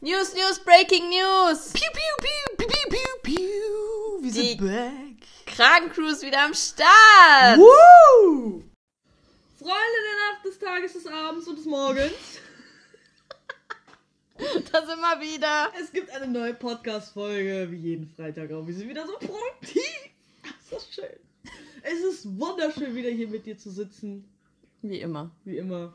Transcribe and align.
News, 0.00 0.34
News, 0.34 0.58
Breaking 0.60 1.08
News! 1.08 1.72
Piu, 1.72 1.88
piu, 1.92 2.14
piu, 2.20 2.66
piu, 2.66 2.90
piu, 2.90 3.12
piu. 3.22 4.22
Wir 4.22 4.32
Die- 4.32 4.48
sind 4.56 4.60
back. 4.60 5.26
Kragencruise 5.46 6.22
wieder 6.26 6.44
am 6.44 6.54
Start! 6.54 7.58
Woo! 7.58 8.62
Freunde 9.58 9.98
der 10.06 10.32
Nacht, 10.32 10.44
des 10.44 10.58
Tages, 10.58 10.92
des 10.92 11.06
Abends 11.06 11.48
und 11.48 11.58
des 11.58 11.64
Morgens. 11.66 12.12
Da 14.70 14.84
sind 14.84 15.00
wir 15.00 15.20
wieder. 15.22 15.72
Es 15.80 15.90
gibt 15.90 16.10
eine 16.10 16.26
neue 16.28 16.52
Podcast-Folge, 16.52 17.68
wie 17.70 17.76
jeden 17.76 18.06
Freitag 18.06 18.52
auch. 18.52 18.66
Wir 18.66 18.74
sind 18.74 18.86
wieder 18.90 19.06
so 19.06 19.14
produktiv. 19.14 19.80
Ist 20.60 20.72
das 20.72 20.94
schön. 20.94 21.18
Es 21.82 22.00
ist 22.04 22.38
wunderschön, 22.38 22.94
wieder 22.94 23.08
hier 23.08 23.28
mit 23.28 23.46
dir 23.46 23.56
zu 23.56 23.70
sitzen. 23.70 24.28
Wie 24.82 25.00
immer. 25.00 25.30
Wie 25.46 25.56
immer. 25.56 25.94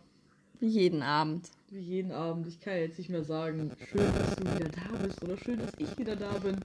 Wie 0.59 0.69
jeden 0.69 1.03
Abend. 1.03 1.49
Wie 1.73 1.79
jeden 1.79 2.11
Abend. 2.11 2.47
Ich 2.47 2.59
kann 2.59 2.75
jetzt 2.75 2.97
nicht 2.97 3.09
mehr 3.09 3.23
sagen, 3.23 3.71
schön, 3.89 4.13
dass 4.13 4.35
du 4.35 4.43
wieder 4.43 4.67
da 4.67 4.97
bist 5.01 5.23
oder 5.23 5.37
schön, 5.37 5.57
dass 5.57 5.71
ich 5.77 5.97
wieder 5.97 6.17
da 6.17 6.29
bin. 6.39 6.59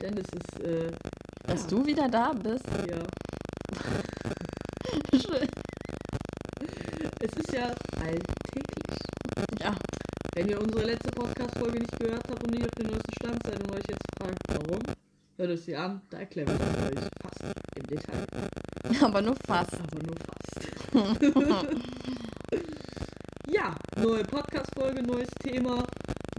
Denn 0.00 0.16
es 0.16 0.26
ist, 0.32 0.60
äh, 0.60 0.92
Dass 1.44 1.62
ja, 1.62 1.68
du 1.70 1.84
wieder 1.84 2.08
da 2.08 2.32
bist. 2.32 2.64
Ja. 2.88 3.02
Schön. 5.20 5.48
Es 7.18 7.32
ist 7.32 7.52
ja 7.52 7.74
alltäglich. 8.00 8.98
Ja. 9.58 9.74
Wenn 10.36 10.48
ihr 10.48 10.62
unsere 10.62 10.84
letzte 10.84 11.10
Podcast-Folge 11.10 11.80
nicht 11.80 11.98
gehört 11.98 12.22
habt 12.28 12.44
und 12.44 12.54
nicht 12.54 12.64
auf 12.64 12.74
dem 12.78 12.86
neuesten 12.86 13.14
Stand 13.16 13.42
seid 13.44 13.60
und 13.60 13.72
euch 13.72 13.84
jetzt 13.88 14.06
fragt, 14.16 14.38
warum, 14.48 14.82
hört 15.36 15.50
es 15.50 15.64
sie 15.64 15.74
an, 15.74 16.00
da 16.10 16.18
erklären 16.18 16.46
wir 16.46 16.54
es 16.54 16.96
euch 16.96 17.08
fast 17.20 17.42
im 17.74 17.86
Detail. 17.88 18.26
Aber 19.04 19.20
nur 19.20 19.34
fast. 19.34 19.74
Aber 19.74 20.00
nur 20.00 20.14
fast. 20.14 21.68
ja, 23.50 23.74
neue 23.96 24.24
Podcast-Folge, 24.24 25.02
neues 25.02 25.30
Thema, 25.42 25.86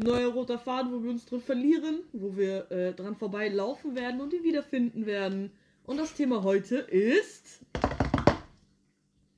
neuer 0.01 0.31
roter 0.31 0.57
Faden, 0.59 0.91
wo 0.91 1.03
wir 1.03 1.11
uns 1.11 1.25
drin 1.25 1.41
verlieren, 1.41 2.03
wo 2.13 2.35
wir 2.35 2.69
äh, 2.71 2.93
dran 2.93 3.15
vorbei 3.15 3.49
laufen 3.49 3.95
werden 3.95 4.21
und 4.21 4.33
ihn 4.33 4.43
wiederfinden 4.43 5.05
werden. 5.05 5.51
Und 5.85 5.97
das 5.97 6.13
Thema 6.13 6.43
heute 6.43 6.77
ist. 6.77 7.59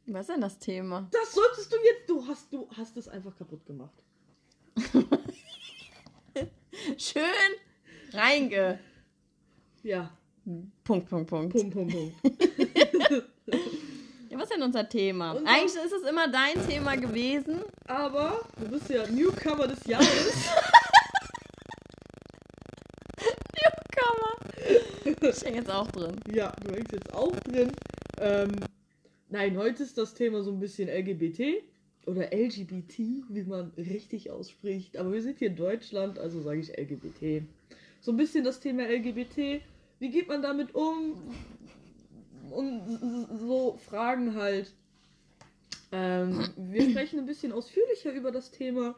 Was 0.05 0.21
ist 0.21 0.29
denn 0.29 0.41
das 0.41 0.59
Thema? 0.59 1.07
Das 1.11 1.33
solltest 1.33 1.71
du 1.71 1.77
jetzt. 1.83 2.09
Du 2.09 2.25
hast, 2.27 2.53
du 2.53 2.69
hast 2.77 2.95
es 2.95 3.07
einfach 3.07 3.35
kaputt 3.37 3.65
gemacht. 3.65 4.03
Schön 6.97 7.23
reinge. 8.13 8.79
Ja, 9.83 10.11
Punkt, 10.85 11.09
Punkt, 11.09 11.29
Punkt. 11.29 11.53
Punkt, 11.53 11.73
Punkt, 11.73 11.93
Punkt. 11.93 12.15
Was 14.37 14.43
ist 14.49 14.53
denn 14.55 14.63
unser 14.63 14.87
Thema? 14.87 15.31
Unser- 15.33 15.49
Eigentlich 15.49 15.83
ist 15.83 15.91
es 15.93 16.03
immer 16.09 16.27
dein 16.27 16.67
Thema 16.67 16.95
gewesen. 16.95 17.61
Aber 17.87 18.39
du 18.61 18.69
bist 18.69 18.89
ja 18.89 19.07
Newcomer 19.07 19.67
des 19.67 19.83
Jahres. 19.87 20.07
Newcomer. 23.55 25.29
Ich 25.33 25.43
hänge 25.43 25.57
jetzt 25.57 25.71
auch 25.71 25.89
drin. 25.91 26.15
ja, 26.33 26.53
du 26.63 26.73
hängst 26.73 26.91
jetzt 26.91 27.13
auch 27.13 27.35
drin. 27.41 27.71
Ähm, 28.19 28.51
nein, 29.29 29.57
heute 29.57 29.83
ist 29.83 29.97
das 29.97 30.13
Thema 30.13 30.43
so 30.43 30.51
ein 30.51 30.59
bisschen 30.59 30.89
LGBT 30.89 31.63
oder 32.05 32.31
LGBT, 32.33 32.99
wie 33.29 33.43
man 33.43 33.71
richtig 33.77 34.29
ausspricht. 34.31 34.97
Aber 34.97 35.11
wir 35.13 35.21
sind 35.21 35.39
hier 35.39 35.47
in 35.49 35.55
Deutschland, 35.55 36.19
also 36.19 36.41
sage 36.41 36.59
ich 36.59 36.69
LGBT. 36.77 37.43
So 38.01 38.11
ein 38.11 38.17
bisschen 38.17 38.43
das 38.43 38.59
Thema 38.59 38.83
LGBT. 38.87 39.61
Wie 39.99 40.09
geht 40.09 40.27
man 40.27 40.41
damit 40.41 40.75
um? 40.75 41.15
Und 42.57 43.29
so 43.39 43.77
Fragen 43.87 44.33
halt. 44.33 44.73
Ähm, 45.91 46.49
wir 46.57 46.89
sprechen 46.89 47.19
ein 47.19 47.27
bisschen 47.27 47.51
ausführlicher 47.51 48.11
über 48.11 48.31
das 48.31 48.49
Thema. 48.49 48.95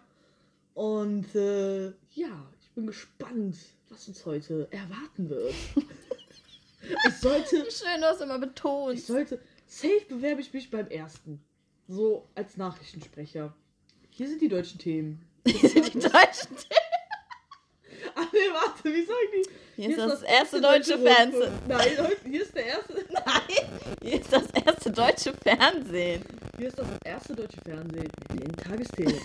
Und 0.75 1.35
äh, 1.35 1.87
ja, 2.13 2.47
ich 2.61 2.71
bin 2.73 2.87
gespannt, 2.87 3.57
was 3.89 4.07
uns 4.07 4.25
heute 4.25 4.69
erwarten 4.71 5.29
wird. 5.29 5.53
es 7.05 7.19
sollte 7.19 7.69
schön, 7.69 7.99
du 7.99 8.07
hast 8.07 8.21
immer 8.21 8.35
ich 8.35 8.41
betont. 8.41 9.01
sollte. 9.01 9.41
Safe 9.67 10.05
bewerbe 10.07 10.39
ich 10.39 10.53
mich 10.53 10.71
beim 10.71 10.87
ersten. 10.87 11.41
So 11.89 12.29
als 12.35 12.55
Nachrichtensprecher. 12.55 13.53
Hier 14.09 14.29
sind 14.29 14.41
die 14.41 14.47
deutschen 14.47 14.79
Themen. 14.79 15.21
Die 15.45 15.51
deutschen 15.51 16.55
Ah, 18.15 18.25
nee, 18.33 18.39
warte, 18.53 18.85
wie 18.85 19.03
sagen 19.03 19.29
die? 19.33 19.49
Hier 19.79 19.91
ist 19.91 19.97
das 19.97 20.23
erste 20.23 20.59
deutsche. 20.59 20.97
Fernsehen. 20.97 21.53
Nein, 21.65 21.87
hier 22.25 22.41
ist 22.41 22.53
der 22.53 22.65
erste. 22.65 22.93
Nein, 23.13 23.69
hier 24.01 24.19
ist 24.19 24.33
das 24.33 24.47
erste 24.65 24.91
deutsche 24.91 25.33
Fernsehen. 25.33 26.21
Hier 26.57 26.67
ist 26.67 26.77
das 26.77 26.87
erste 27.05 27.33
deutsche 27.33 27.61
Fernsehen 27.61 28.11
mit 28.33 28.43
den 28.43 28.55
Tagesthemen. 28.57 29.15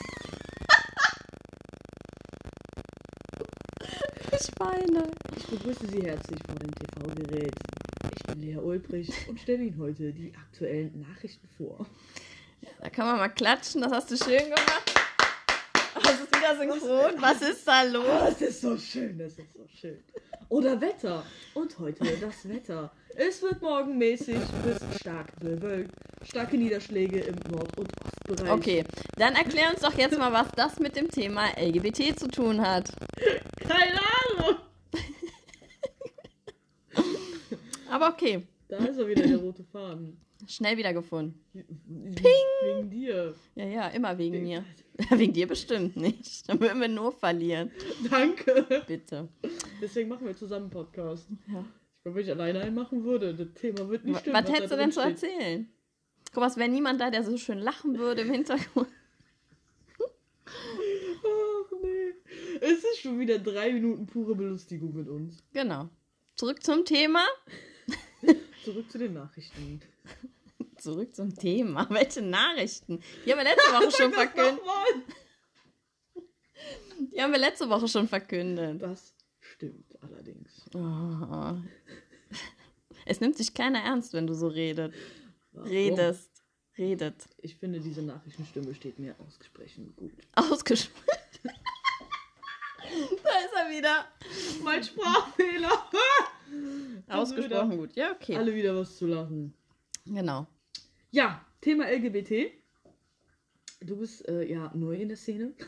Ich 4.33 4.51
weine. 4.59 5.11
Ich 5.37 5.47
begrüße 5.47 5.87
Sie 5.87 6.03
herzlich 6.03 6.41
vor 6.47 6.57
dem 6.57 6.73
TV-Gerät. 6.73 7.55
Ich 8.17 8.23
bin 8.25 8.43
Lea 8.43 8.57
Ulbrich 8.57 9.11
und 9.29 9.41
stelle 9.41 9.63
Ihnen 9.63 9.79
heute 9.79 10.13
die 10.13 10.33
aktuellen 10.37 11.07
Nachrichten 11.09 11.49
vor. 11.57 11.87
Da 12.81 12.91
kann 12.91 13.07
man 13.07 13.19
mal 13.19 13.29
klatschen, 13.29 13.81
das 13.83 13.93
hast 13.93 14.11
du 14.11 14.17
schön 14.17 14.43
gemacht. 14.45 14.94
Oh, 16.47 16.61
wieder 16.63 16.75
synchron. 16.79 17.23
Was 17.23 17.43
ist 17.43 17.67
da 17.67 17.83
los? 17.83 18.05
das 18.07 18.43
ist 18.43 18.61
so 18.61 18.77
schön, 18.77 19.19
das 19.19 19.39
ist 19.39 19.53
so 19.55 19.67
schön. 19.69 20.03
Oder 20.49 20.81
Wetter. 20.81 21.25
Und 21.55 21.79
heute 21.79 22.05
das 22.21 22.49
Wetter. 22.49 22.93
Es 23.17 23.43
wird 23.43 23.63
morgen 23.63 23.97
mäßig 23.97 24.39
bis 24.65 24.79
stark 25.01 25.39
bewölkt. 25.41 25.91
Starke 26.25 26.57
Niederschläge 26.57 27.21
im 27.21 27.37
Nord- 27.51 27.79
und 27.79 27.89
Ostbereich. 28.05 28.51
Okay, 28.53 28.85
dann 29.17 29.35
erklär 29.35 29.71
uns 29.71 29.81
doch 29.81 29.95
jetzt 29.97 30.19
mal, 30.19 30.33
was 30.33 30.49
das 30.57 30.79
mit 30.81 30.97
dem 30.97 31.09
Thema 31.11 31.47
LGBT 31.59 32.19
zu 32.19 32.29
tun 32.29 32.61
hat. 32.61 32.91
Keine 33.61 33.99
Ahnung. 34.01 34.57
Aber 37.91 38.09
okay, 38.09 38.43
Da 38.69 38.79
ist 38.79 38.99
er 38.99 39.07
wieder, 39.07 39.27
der 39.27 39.37
rote 39.37 39.63
Faden. 39.65 40.21
schnell 40.49 40.77
wieder 40.77 40.93
gefunden. 40.93 41.39
Ping! 41.53 42.25
Wegen 42.65 42.91
dir. 42.91 43.35
Ja, 43.55 43.65
ja, 43.67 43.89
immer 43.89 44.17
wegen 44.19 44.43
mir. 44.43 44.65
Wegen 45.11 45.33
dir 45.33 45.47
bestimmt 45.49 45.97
nicht. 45.97 46.49
Dann 46.49 46.61
würden 46.61 46.81
wir 46.81 46.89
nur 46.89 47.13
verlieren. 47.13 47.71
Danke. 48.11 48.85
Bitte. 48.87 49.29
Deswegen 49.81 50.09
machen 50.09 50.27
wir 50.27 50.37
zusammen 50.37 50.65
einen 50.65 50.71
Podcast. 50.71 51.29
Ja. 51.49 51.65
Ich 51.97 52.03
glaube, 52.03 52.19
wenn 52.19 52.25
ich 52.25 52.31
alleine 52.31 52.61
einen 52.61 52.75
machen 52.75 53.05
würde, 53.05 53.35
das 53.35 53.53
Thema 53.55 53.89
wird 53.89 54.05
nicht 54.05 54.15
Was, 54.15 54.21
stimmen. 54.21 54.37
was 54.37 54.45
da 54.45 54.53
hättest 54.53 54.73
du 54.73 54.77
denn 54.77 54.93
zu 54.93 55.01
erzählen? 55.01 55.69
Guck 56.33 56.41
mal, 56.43 56.47
es 56.49 56.57
wäre 56.57 56.69
niemand 56.69 57.01
da, 57.01 57.11
der 57.11 57.25
so 57.25 57.37
schön 57.37 57.59
lachen 57.59 57.99
würde 57.99 58.23
im 58.23 58.31
Hintergrund. 58.31 58.89
Ach 60.47 61.73
nee. 61.83 62.15
Es 62.61 62.85
ist 62.85 63.01
schon 63.01 63.19
wieder 63.19 63.39
drei 63.39 63.73
Minuten 63.73 64.07
pure 64.07 64.35
Belustigung 64.35 64.95
mit 64.95 65.09
uns. 65.09 65.43
Genau. 65.53 65.89
Zurück 66.37 66.63
zum 66.63 66.85
Thema. 66.85 67.25
Zurück 68.65 68.91
zu 68.91 68.99
den 68.99 69.15
Nachrichten. 69.15 69.81
Zurück 70.85 71.17
zum 71.17 71.35
Thema. 71.35 71.87
Welche 71.89 72.21
Nachrichten? 72.21 73.01
Die 73.25 73.33
haben 73.33 73.39
wir 73.39 73.45
letzte 73.45 73.73
Woche 73.73 73.91
schon 73.91 74.13
verkündet. 74.13 74.61
Die 77.11 77.23
haben 77.23 77.33
wir 77.33 77.39
letzte 77.39 77.71
Woche 77.71 77.89
schon 77.89 78.07
verkündet. 78.07 78.83
Das 78.83 79.15
stimmt 79.41 79.87
allerdings. 80.03 80.69
Oh. 80.75 81.57
Es 83.07 83.21
nimmt 83.21 83.39
sich 83.39 83.55
keiner 83.55 83.79
ernst, 83.79 84.13
wenn 84.13 84.27
du 84.27 84.35
so 84.35 84.47
redet. 84.47 84.93
Warum? 85.53 85.71
redest. 85.71 86.31
Redet. 86.77 87.31
Ich 87.39 87.57
finde, 87.57 87.81
diese 87.81 88.03
Nachrichtenstimme 88.03 88.75
steht 88.75 88.99
mir 88.99 89.19
ausgesprochen 89.21 89.95
gut. 89.97 90.13
Ausgesprochen. 90.35 91.03
da 91.33 93.39
ist 93.39 93.55
er 93.57 93.71
wieder. 93.71 94.05
Mein 94.63 94.85
Sprachfehler. 94.85 95.91
Ausgesprochen 97.09 97.79
gut. 97.79 97.97
Ja, 97.97 98.13
okay. 98.13 98.37
Alle 98.37 98.55
wieder 98.55 98.77
was 98.77 98.99
zu 98.99 99.07
lachen. 99.07 99.55
Genau. 100.05 100.47
Ja, 101.15 101.41
Thema 101.61 101.85
LGBT. 101.89 102.51
Du 103.81 103.97
bist 103.99 104.29
äh, 104.29 104.51
ja 104.51 104.73
neu 104.75 104.97
in 104.97 105.09
der 105.09 105.17
Szene. 105.17 105.53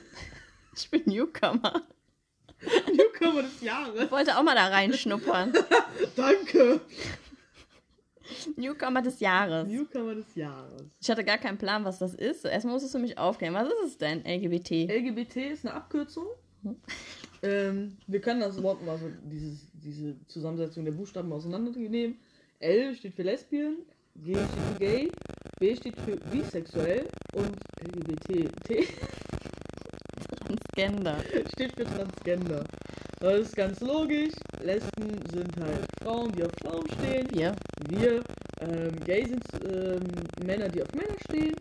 Ich 0.79 0.91
bin 0.91 1.05
Newcomer. 1.07 1.87
Newcomer 2.93 3.43
des 3.45 3.63
Jahres. 3.63 4.03
Ich 4.05 4.11
wollte 4.11 4.37
auch 4.37 4.43
mal 4.43 4.55
da 4.55 4.67
reinschnuppern. 4.67 5.55
Danke. 6.17 6.83
Newcomer 8.57 9.01
des 9.01 9.21
Jahres. 9.21 9.69
Newcomer 9.69 10.17
des 10.17 10.35
Jahres. 10.35 10.83
Ich 11.01 11.09
hatte 11.09 11.25
gar 11.25 11.39
keinen 11.39 11.57
Plan, 11.57 11.85
was 11.87 11.99
das 11.99 12.15
ist. 12.15 12.45
Erstmal 12.45 12.75
musstest 12.75 12.95
du 12.95 12.99
mich 12.99 13.17
aufklären. 13.17 13.55
Was 13.55 13.69
ist 13.69 13.85
es 13.87 13.99
denn, 13.99 14.23
LGBT? 14.27 14.91
LGBT 14.91 15.37
ist 15.53 15.65
eine 15.65 15.75
Abkürzung. 15.77 16.27
Ähm, 17.43 17.97
wir 18.07 18.21
können 18.21 18.41
das 18.41 18.63
Wort 18.63 18.85
mal 18.85 18.99
so, 18.99 19.09
dieses, 19.23 19.71
diese 19.73 20.17
Zusammensetzung 20.27 20.85
der 20.85 20.93
Buchstaben 20.93 21.33
auseinandernehmen. 21.33 22.19
L 22.59 22.95
steht 22.95 23.15
für 23.15 23.23
Lesbien, 23.23 23.79
G 24.25 24.35
steht 24.35 24.49
für 24.49 24.79
Gay, 24.79 25.13
B 25.61 25.77
steht 25.77 26.01
für 26.01 26.17
bisexuell 26.31 27.09
und 27.35 27.57
LGBT 27.83 28.51
T 28.65 28.89
Transgender. 30.47 31.17
steht 31.53 31.73
für 31.77 31.85
Transgender. 31.85 32.65
Das 33.21 33.41
ist 33.41 33.57
ganz 33.57 33.81
logisch. 33.81 34.35
Lesben 34.63 35.21
sind 35.31 35.57
halt 35.59 35.87
Frauen, 36.03 36.33
die 36.33 36.45
auf 36.45 36.53
Frauen 36.63 36.85
stehen. 36.99 37.27
Wir. 37.33 37.55
Wir. 37.89 38.23
Ähm, 38.61 38.95
gay 39.05 39.27
sind 39.27 39.43
ähm, 39.65 40.03
Männer, 40.45 40.69
die 40.69 40.83
auf 40.83 40.93
Männer 40.93 41.17
stehen. 41.29 41.55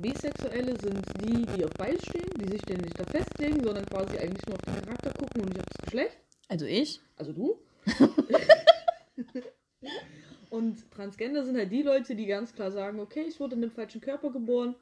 Bisexuelle 0.00 0.76
sind 0.80 1.04
die, 1.20 1.46
die 1.56 1.64
auf 1.64 1.70
beides 1.78 2.02
stehen, 2.06 2.30
die 2.40 2.48
sich 2.48 2.62
denn 2.62 2.80
nicht 2.80 2.98
da 2.98 3.04
festlegen, 3.04 3.62
sondern 3.62 3.84
quasi 3.86 4.18
eigentlich 4.18 4.46
nur 4.46 4.56
auf 4.56 4.62
den 4.62 4.84
Charakter 4.84 5.12
gucken 5.12 5.42
und 5.42 5.48
nicht 5.48 5.60
auf 5.60 5.66
das 5.68 5.84
Geschlecht. 5.84 6.16
Also 6.48 6.66
ich? 6.66 7.00
Also 7.16 7.32
du. 7.32 7.58
und 10.52 10.90
Transgender 10.90 11.44
sind 11.44 11.56
halt 11.56 11.72
die 11.72 11.80
Leute, 11.80 12.14
die 12.14 12.26
ganz 12.26 12.54
klar 12.54 12.70
sagen, 12.70 13.00
okay, 13.00 13.24
ich 13.26 13.40
wurde 13.40 13.54
in 13.54 13.62
dem 13.62 13.70
falschen 13.70 14.02
Körper 14.02 14.30
geboren. 14.30 14.74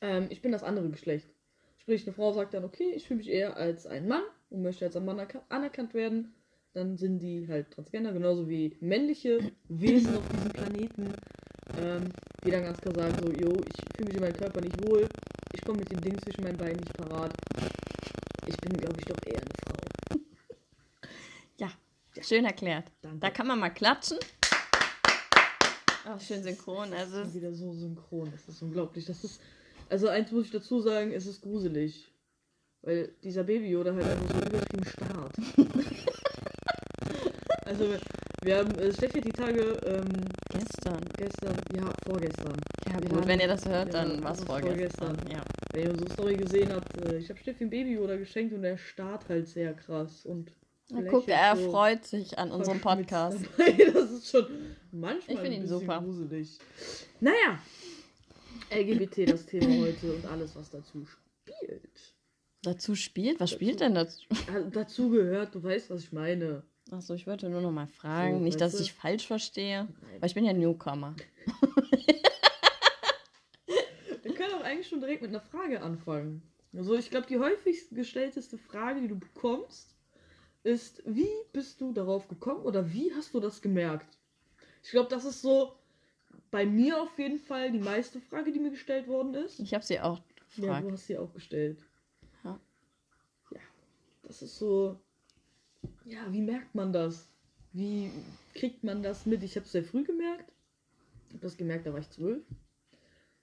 Ähm, 0.00 0.26
ich 0.30 0.42
bin 0.42 0.50
das 0.50 0.64
andere 0.64 0.88
Geschlecht. 0.90 1.28
Sprich, 1.76 2.04
eine 2.04 2.12
Frau 2.12 2.32
sagt 2.32 2.54
dann, 2.54 2.64
okay, 2.64 2.90
ich 2.92 3.06
fühle 3.06 3.18
mich 3.18 3.28
eher 3.28 3.56
als 3.56 3.86
ein 3.86 4.08
Mann 4.08 4.24
und 4.50 4.62
möchte 4.62 4.84
als 4.84 4.96
ein 4.96 5.04
Mann 5.04 5.24
anerkannt 5.48 5.94
werden. 5.94 6.34
Dann 6.74 6.96
sind 6.96 7.20
die 7.20 7.46
halt 7.46 7.70
Transgender, 7.70 8.12
genauso 8.12 8.48
wie 8.48 8.76
männliche 8.80 9.38
Wesen 9.68 10.16
auf 10.16 10.28
diesem 10.28 10.50
Planeten, 10.50 11.12
ähm, 11.80 12.10
die 12.44 12.50
dann 12.50 12.64
ganz 12.64 12.80
klar 12.80 12.94
sagen, 12.96 13.14
so, 13.20 13.30
yo, 13.30 13.52
ich 13.52 13.96
fühle 13.96 14.08
mich 14.08 14.14
in 14.16 14.20
meinem 14.20 14.36
Körper 14.36 14.60
nicht 14.60 14.88
wohl, 14.88 15.06
ich 15.52 15.62
komme 15.62 15.78
mit 15.78 15.92
dem 15.92 16.00
Ding 16.00 16.18
zwischen 16.18 16.42
meinen 16.42 16.56
Beinen 16.56 16.80
nicht 16.80 16.94
parat. 16.94 17.32
Ich 18.48 18.56
bin, 18.56 18.72
glaube 18.72 18.96
ich, 18.98 19.04
doch 19.04 19.24
eher 19.24 19.40
eine 19.40 19.54
Frau. 19.64 20.18
Ja, 21.58 21.70
schön 22.20 22.44
erklärt. 22.44 22.90
Danke. 23.02 23.20
Da 23.20 23.30
kann 23.30 23.46
man 23.46 23.60
mal 23.60 23.70
klatschen. 23.70 24.18
Auch 26.08 26.20
schön 26.20 26.42
synchron. 26.42 26.92
Also 26.94 27.20
ist 27.20 27.34
wieder 27.34 27.52
so 27.52 27.72
synchron. 27.72 28.30
Das 28.32 28.48
ist 28.48 28.62
unglaublich. 28.62 29.04
Das 29.04 29.24
ist. 29.24 29.40
Also 29.90 30.08
eins 30.08 30.32
muss 30.32 30.46
ich 30.46 30.50
dazu 30.50 30.80
sagen, 30.80 31.12
es 31.12 31.26
ist 31.26 31.42
gruselig. 31.42 32.10
Weil 32.82 33.12
dieser 33.22 33.44
Baby 33.44 33.76
oder 33.76 33.94
halt 33.94 34.06
einfach 34.06 34.34
so 34.34 34.46
übertrieben 34.46 34.84
starrt. 34.84 35.34
also 37.64 37.94
wir 38.42 38.58
haben, 38.58 38.74
äh, 38.76 38.92
Steffi 38.92 39.18
hat 39.18 39.26
die 39.26 39.32
Tage 39.32 39.60
ähm, 39.84 40.08
gestern. 40.50 41.00
gestern, 41.16 41.56
ja, 41.76 41.90
vorgestern. 42.06 42.56
Ja 42.86 43.00
gut, 43.00 43.26
wenn 43.26 43.40
ihr 43.40 43.48
das 43.48 43.66
hört, 43.66 43.92
ja, 43.92 44.04
dann 44.04 44.22
war 44.22 44.32
es 44.32 44.44
vorgestern. 44.44 45.16
vorgestern. 45.16 45.32
Ja. 45.32 45.42
Wenn 45.72 45.84
ihr 45.84 45.90
unsere 45.90 46.12
Story 46.12 46.36
gesehen 46.36 46.72
habt, 46.72 46.96
äh, 47.02 47.18
ich 47.18 47.28
habe 47.28 47.40
Steffi 47.40 47.64
ein 47.64 47.70
Baby 47.70 47.98
oder 47.98 48.16
geschenkt 48.16 48.54
und 48.54 48.62
der 48.62 48.78
starrt 48.78 49.28
halt 49.28 49.48
sehr 49.48 49.74
krass. 49.74 50.24
Und 50.24 50.52
Na, 50.90 51.02
guck, 51.10 51.28
er 51.28 51.54
so 51.56 51.70
freut 51.70 52.06
sich 52.06 52.38
an 52.38 52.50
unserem 52.50 52.80
Podcast. 52.80 53.38
Das 53.94 54.10
ist 54.10 54.30
schon 54.30 54.46
manchmal 54.90 55.36
Ich 55.36 55.42
ein 55.42 55.52
ihn 55.52 55.62
bisschen 55.62 55.80
super. 55.80 56.00
gruselig. 56.00 56.58
Naja, 57.20 57.58
LGBT 58.70 59.28
das 59.30 59.44
Thema 59.46 59.86
heute 59.86 60.12
und 60.14 60.24
alles, 60.26 60.56
was 60.56 60.70
dazu 60.70 61.04
spielt. 61.06 62.14
Dazu 62.62 62.94
spielt? 62.94 63.38
Was 63.40 63.50
Dazu- 63.50 63.54
spielt 63.56 63.80
denn 63.80 63.94
dazu? 63.94 64.20
Ah, 64.50 64.60
Dazu 64.70 65.10
gehört, 65.10 65.54
du 65.54 65.62
weißt, 65.62 65.90
was 65.90 66.02
ich 66.04 66.12
meine. 66.12 66.62
Achso, 66.90 67.12
ich 67.14 67.26
wollte 67.26 67.50
nur 67.50 67.60
noch 67.60 67.70
mal 67.70 67.86
fragen. 67.86 68.38
So, 68.38 68.44
Nicht, 68.44 68.60
dass 68.60 68.72
du? 68.76 68.82
ich 68.82 68.94
falsch 68.94 69.26
verstehe. 69.26 69.84
Nein. 69.84 70.20
Weil 70.20 70.28
ich 70.28 70.34
bin 70.34 70.44
ja 70.46 70.54
Newcomer. 70.54 71.14
Wir 74.22 74.34
können 74.34 74.54
auch 74.54 74.62
eigentlich 74.64 74.88
schon 74.88 75.00
direkt 75.00 75.20
mit 75.22 75.30
einer 75.30 75.40
Frage 75.40 75.82
anfangen. 75.82 76.42
Also 76.74 76.94
ich 76.96 77.10
glaube, 77.10 77.26
die 77.26 77.38
häufigst 77.38 77.94
gestellteste 77.94 78.56
Frage, 78.58 79.00
die 79.02 79.08
du 79.08 79.18
bekommst, 79.18 79.94
ist, 80.62 81.02
wie 81.06 81.28
bist 81.52 81.80
du 81.80 81.92
darauf 81.92 82.28
gekommen 82.28 82.62
oder 82.62 82.92
wie 82.92 83.12
hast 83.14 83.32
du 83.34 83.40
das 83.40 83.62
gemerkt? 83.62 84.18
Ich 84.82 84.90
glaube, 84.90 85.08
das 85.10 85.24
ist 85.24 85.42
so 85.42 85.74
bei 86.50 86.64
mir 86.66 87.00
auf 87.02 87.18
jeden 87.18 87.38
Fall 87.38 87.72
die 87.72 87.78
meiste 87.78 88.20
Frage, 88.20 88.52
die 88.52 88.58
mir 88.58 88.70
gestellt 88.70 89.06
worden 89.08 89.34
ist. 89.34 89.60
Ich 89.60 89.74
habe 89.74 89.84
sie 89.84 90.00
auch 90.00 90.18
Ja, 90.56 90.64
gefragt. 90.64 90.86
du 90.86 90.92
hast 90.92 91.06
sie 91.06 91.18
auch 91.18 91.32
gestellt. 91.32 91.78
Ja. 92.44 92.60
Ja, 93.50 93.60
das 94.22 94.42
ist 94.42 94.56
so. 94.56 94.98
Ja, 96.04 96.32
wie 96.32 96.40
merkt 96.42 96.74
man 96.74 96.92
das? 96.92 97.28
Wie 97.72 98.10
kriegt 98.54 98.82
man 98.82 99.02
das 99.02 99.26
mit? 99.26 99.42
Ich 99.42 99.56
habe 99.56 99.66
es 99.66 99.72
sehr 99.72 99.84
früh 99.84 100.04
gemerkt. 100.04 100.50
Ich 101.28 101.34
habe 101.34 101.42
das 101.42 101.56
gemerkt, 101.56 101.86
da 101.86 101.92
war 101.92 102.00
ich 102.00 102.10
zwölf. 102.10 102.42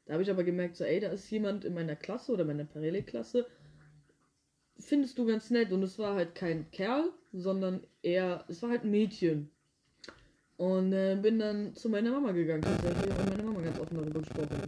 Da 0.05 0.13
habe 0.13 0.23
ich 0.23 0.29
aber 0.29 0.43
gemerkt, 0.43 0.75
so, 0.75 0.83
ey, 0.83 0.99
da 0.99 1.09
ist 1.09 1.29
jemand 1.29 1.63
in 1.65 1.73
meiner 1.73 1.95
Klasse 1.95 2.31
oder 2.31 2.43
meiner 2.45 2.65
Parallelklasse. 2.65 3.47
Findest 4.79 5.17
du 5.17 5.25
ganz 5.25 5.49
nett. 5.49 5.71
Und 5.71 5.83
es 5.83 5.97
war 5.99 6.15
halt 6.15 6.35
kein 6.35 6.69
Kerl, 6.71 7.11
sondern 7.33 7.81
eher, 8.01 8.43
es 8.47 8.61
war 8.61 8.69
halt 8.69 8.83
ein 8.83 8.91
Mädchen. 8.91 9.49
Und 10.57 10.93
äh, 10.93 11.17
bin 11.21 11.39
dann 11.39 11.75
zu 11.75 11.89
meiner 11.89 12.11
Mama 12.11 12.31
gegangen 12.31 12.61
tatsächlich 12.61 13.09
und 13.09 13.17
mit 13.17 13.29
meiner 13.29 13.43
Mama 13.43 13.61
ganz 13.61 13.79
offen 13.79 13.97
darüber 13.97 14.19
gesprochen. 14.19 14.61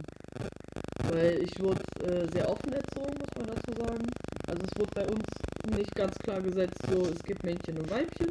Weil 1.10 1.42
ich 1.42 1.58
wurde 1.60 1.82
äh, 2.04 2.30
sehr 2.32 2.50
offen 2.50 2.72
erzogen, 2.72 3.14
muss 3.18 3.36
man 3.36 3.46
dazu 3.46 3.82
sagen. 3.82 4.06
Also 4.46 4.62
es 4.62 4.80
wurde 4.80 4.90
bei 4.94 5.06
uns 5.08 5.78
nicht 5.78 5.94
ganz 5.94 6.18
klar 6.18 6.40
gesetzt, 6.42 6.78
so 6.90 7.02
es 7.06 7.22
gibt 7.22 7.42
Männchen 7.42 7.78
und 7.78 7.90
Weibchen, 7.90 8.28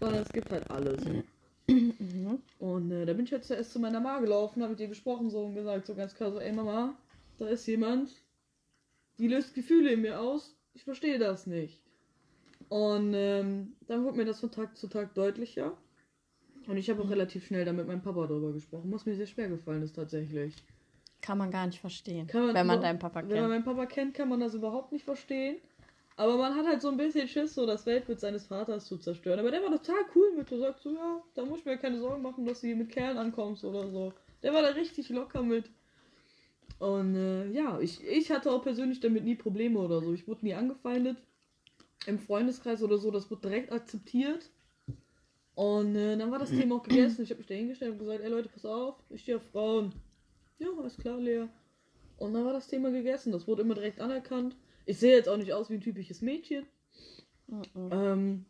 sondern 0.00 0.22
es 0.22 0.32
gibt 0.32 0.50
halt 0.50 0.70
alles. 0.70 1.00
Mhm. 1.66 2.42
Und 2.58 2.92
äh, 2.92 3.06
da 3.06 3.12
bin 3.12 3.24
ich 3.24 3.30
jetzt 3.30 3.48
zuerst 3.48 3.72
zu 3.72 3.80
meiner 3.80 4.00
Mama 4.00 4.20
gelaufen, 4.20 4.62
habe 4.62 4.72
mit 4.72 4.80
ihr 4.80 4.88
gesprochen 4.88 5.30
so 5.30 5.44
und 5.44 5.54
gesagt, 5.54 5.86
so 5.86 5.94
ganz 5.94 6.14
klar 6.14 6.30
so, 6.30 6.38
ey 6.38 6.52
Mama, 6.52 6.94
da 7.38 7.48
ist 7.48 7.66
jemand, 7.66 8.10
die 9.18 9.28
löst 9.28 9.54
Gefühle 9.54 9.92
in 9.92 10.02
mir 10.02 10.20
aus, 10.20 10.54
ich 10.74 10.84
verstehe 10.84 11.18
das 11.18 11.46
nicht. 11.46 11.80
Und 12.68 13.12
ähm, 13.14 13.74
dann 13.86 14.04
wurde 14.04 14.16
mir 14.18 14.24
das 14.24 14.40
von 14.40 14.50
Tag 14.50 14.76
zu 14.76 14.88
Tag 14.88 15.14
deutlicher. 15.14 15.76
Und 16.66 16.76
ich 16.76 16.88
habe 16.88 17.02
auch 17.02 17.10
relativ 17.10 17.46
schnell 17.46 17.64
dann 17.64 17.76
mit 17.76 17.86
meinem 17.86 18.02
Papa 18.02 18.26
darüber 18.26 18.52
gesprochen, 18.52 18.90
was 18.92 19.04
mir 19.06 19.14
sehr 19.16 19.26
schwer 19.26 19.48
gefallen 19.48 19.82
ist 19.82 19.94
tatsächlich. 19.94 20.56
Kann 21.20 21.38
man 21.38 21.50
gar 21.50 21.66
nicht 21.66 21.80
verstehen. 21.80 22.28
Man 22.32 22.54
wenn 22.54 22.66
man 22.66 22.80
deinen 22.80 22.98
Papa 22.98 23.20
Wenn 23.20 23.28
man 23.28 23.36
kennt. 23.36 23.48
meinen 23.48 23.64
Papa 23.64 23.86
kennt, 23.86 24.14
kann 24.14 24.28
man 24.28 24.40
das 24.40 24.54
überhaupt 24.54 24.92
nicht 24.92 25.04
verstehen. 25.04 25.56
Aber 26.16 26.36
man 26.36 26.54
hat 26.54 26.66
halt 26.66 26.80
so 26.80 26.88
ein 26.88 26.96
bisschen 26.96 27.26
Schiss, 27.28 27.54
so 27.54 27.66
das 27.66 27.86
Weltbild 27.86 28.20
seines 28.20 28.46
Vaters 28.46 28.86
zu 28.86 28.98
zerstören. 28.98 29.40
Aber 29.40 29.50
der 29.50 29.62
war 29.62 29.70
total 29.70 30.04
cool 30.14 30.32
mit. 30.36 30.50
Der 30.50 30.58
sagt 30.58 30.80
so, 30.82 30.94
ja, 30.94 31.22
da 31.34 31.44
muss 31.44 31.60
ich 31.60 31.64
mir 31.64 31.76
keine 31.76 31.98
Sorgen 31.98 32.22
machen, 32.22 32.46
dass 32.46 32.60
du 32.60 32.68
hier 32.68 32.76
mit 32.76 32.90
Kerlen 32.90 33.18
ankommst 33.18 33.64
oder 33.64 33.90
so. 33.90 34.12
Der 34.42 34.52
war 34.54 34.62
da 34.62 34.68
richtig 34.68 35.08
locker 35.08 35.42
mit. 35.42 35.70
Und 36.78 37.14
äh, 37.14 37.50
ja, 37.50 37.80
ich, 37.80 38.04
ich 38.04 38.30
hatte 38.30 38.50
auch 38.50 38.62
persönlich 38.62 39.00
damit 39.00 39.24
nie 39.24 39.36
Probleme 39.36 39.78
oder 39.78 40.00
so. 40.00 40.12
Ich 40.12 40.26
wurde 40.28 40.44
nie 40.44 40.54
angefeindet. 40.54 41.16
Im 42.06 42.18
Freundeskreis 42.18 42.82
oder 42.82 42.98
so, 42.98 43.10
das 43.10 43.30
wurde 43.30 43.48
direkt 43.48 43.72
akzeptiert. 43.72 44.50
Und 45.54 45.94
äh, 45.94 46.16
dann 46.16 46.30
war 46.30 46.38
das 46.38 46.50
Thema 46.50 46.76
auch 46.76 46.82
gegessen. 46.82 47.22
Ich 47.22 47.30
habe 47.30 47.38
mich 47.38 47.46
da 47.46 47.54
hingestellt 47.54 47.92
und 47.92 47.98
gesagt, 47.98 48.20
ey 48.22 48.28
Leute, 48.28 48.48
pass 48.48 48.64
auf, 48.64 48.96
ich 49.08 49.22
stehe 49.22 49.36
auf 49.36 49.44
Frauen. 49.52 49.92
Ja, 50.58 50.68
alles 50.78 50.96
klar, 50.96 51.18
Lea. 51.18 51.46
Und 52.16 52.34
dann 52.34 52.44
war 52.44 52.52
das 52.52 52.68
Thema 52.68 52.90
gegessen. 52.90 53.32
Das 53.32 53.46
wurde 53.46 53.62
immer 53.62 53.74
direkt 53.74 54.00
anerkannt. 54.00 54.56
Ich 54.86 54.98
sehe 54.98 55.16
jetzt 55.16 55.28
auch 55.28 55.36
nicht 55.36 55.52
aus 55.52 55.70
wie 55.70 55.74
ein 55.74 55.80
typisches 55.80 56.22
Mädchen. 56.22 56.66
Mhm. 57.46 57.64
Ähm, 57.90 58.44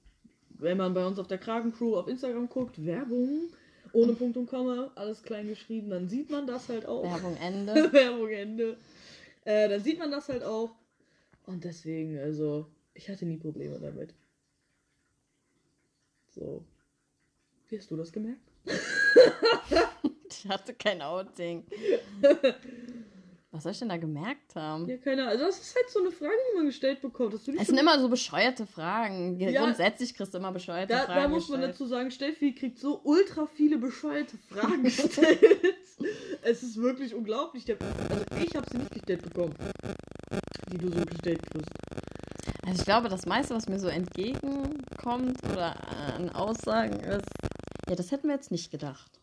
wenn 0.49 0.77
man 0.79 0.95
bei 0.95 1.07
uns 1.07 1.19
auf 1.19 1.27
der 1.27 1.39
Kragencrew 1.39 1.97
auf 1.97 2.09
Instagram 2.09 2.49
guckt, 2.49 2.85
Werbung, 2.85 3.51
ohne 3.95 4.13
Punkt 4.13 4.37
und 4.37 4.47
Komma, 4.47 4.91
alles 4.95 5.23
klein 5.23 5.49
geschrieben, 5.49 5.91
dann 5.91 6.09
sieht 6.09 6.31
man 6.31 6.47
das 6.47 6.69
halt 6.69 6.87
auch. 6.87 7.03
Werbung 7.05 7.37
Ende. 7.37 7.73
Werbung 7.93 8.29
Ende. 8.29 8.77
Äh, 9.45 9.69
dann 9.69 9.83
sieht 9.83 9.99
man 9.99 10.11
das 10.11 10.29
halt 10.29 10.43
auch. 10.43 10.71
Und 11.47 11.65
deswegen, 11.65 12.19
also, 12.19 12.67
ich 12.95 13.09
hatte 13.09 13.25
nie 13.27 13.37
Probleme 13.37 13.79
damit. 13.79 14.15
So. 16.31 16.65
Wie 17.69 17.79
hast 17.79 17.91
du 17.91 17.97
das 17.97 18.13
gemerkt? 18.13 18.41
Ich 20.37 20.51
hatte 20.51 20.75
kein 20.75 21.01
Outing. 21.01 21.65
Was 23.55 23.63
soll 23.63 23.71
ich 23.73 23.79
denn 23.79 23.89
da 23.89 23.97
gemerkt 23.97 24.57
haben? 24.57 24.89
Ja, 24.89 24.97
keine 24.97 25.23
Ahnung. 25.23 25.33
Also, 25.35 25.45
das 25.47 25.61
ist 25.61 25.77
halt 25.77 25.89
so 25.89 26.01
eine 26.01 26.11
Frage, 26.11 26.33
die 26.53 26.57
man 26.57 26.67
gestellt 26.67 27.01
bekommt. 27.01 27.35
Dass 27.35 27.45
du 27.45 27.53
Es 27.57 27.69
sind 27.69 27.79
immer 27.79 28.01
so 28.01 28.09
bescheuerte 28.09 28.67
Fragen. 28.67 29.39
Ja. 29.39 29.63
Grundsätzlich 29.63 30.13
kriegst 30.13 30.35
du 30.35 30.39
immer 30.39 30.51
bescheuerte 30.51 30.93
Da, 30.93 31.05
Fragen. 31.05 31.23
da 31.23 31.29
muss 31.29 31.49
man 31.49 31.61
gestellt. 31.61 31.75
dazu 31.75 31.87
sagen, 31.87 32.11
Steffi 32.11 32.53
kriegt 32.53 32.81
so 32.81 33.01
ultra 33.05 33.47
viele 33.47 33.79
bescheuerte 33.79 34.37
Fragen 34.49 34.83
gestellt. 34.83 35.41
es 36.43 36.65
ist 36.65 36.77
wirklich 36.79 37.15
unglaublich. 37.15 37.65
Also 37.71 38.25
ich 38.45 38.57
habe 38.57 38.67
sie 38.69 38.79
nicht 38.79 38.91
gestellt 38.93 39.23
bekommen, 39.23 39.55
die 40.73 40.79
du 40.79 40.89
so 40.89 41.05
gestellt 41.05 41.41
kriegst. 41.49 41.71
Also 42.67 42.79
ich 42.81 42.85
glaube, 42.85 43.09
das 43.09 43.25
meiste, 43.25 43.55
was 43.55 43.69
mir 43.69 43.79
so 43.79 43.87
entgegenkommt 43.87 45.39
oder 45.53 45.77
an 46.17 46.31
Aussagen 46.31 46.99
ist, 46.99 47.29
ja, 47.89 47.95
das 47.95 48.11
hätten 48.11 48.27
wir 48.27 48.35
jetzt 48.35 48.51
nicht 48.51 48.73
gedacht. 48.73 49.21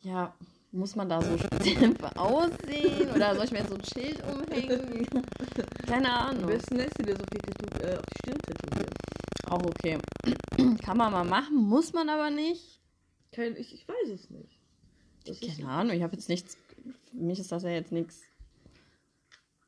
Ja, 0.00 0.34
muss 0.72 0.94
man 0.96 1.08
da 1.08 1.22
so 1.22 1.36
speziell 1.38 1.94
aussehen 2.16 3.10
oder 3.14 3.34
soll 3.34 3.44
ich 3.44 3.52
mir 3.52 3.58
jetzt 3.58 3.70
so 3.70 3.76
ein 3.76 3.84
Schild 3.84 4.22
umhängen? 4.24 5.06
Keine 5.86 6.12
Ahnung. 6.12 6.46
besten 6.46 6.76
lässt 6.76 6.98
du 6.98 7.04
dir 7.04 7.14
auf 7.14 7.26
die, 7.32 7.38
Tätow 7.38 7.80
äh, 7.80 7.96
auf 7.96 8.04
die 8.04 8.18
Stirn 8.18 8.40
tätowieren. 8.42 8.94
Auch 9.48 9.64
okay. 9.64 9.98
Kann 10.84 10.96
man 10.96 11.12
mal 11.12 11.24
machen, 11.24 11.56
muss 11.56 11.92
man 11.92 12.08
aber 12.08 12.30
nicht. 12.30 12.80
Kein, 13.32 13.56
ich, 13.56 13.74
ich 13.74 13.86
weiß 13.88 14.10
es 14.10 14.30
nicht. 14.30 14.58
Das 15.24 15.40
Keine 15.40 15.68
Ahnung, 15.68 15.96
ich 15.96 16.02
habe 16.02 16.14
jetzt 16.14 16.28
nichts. 16.28 16.56
Für 17.10 17.16
mich 17.16 17.38
ist 17.38 17.52
das 17.52 17.62
ja 17.62 17.70
jetzt 17.70 17.92
nichts. 17.92 18.22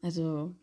Also, 0.03 0.55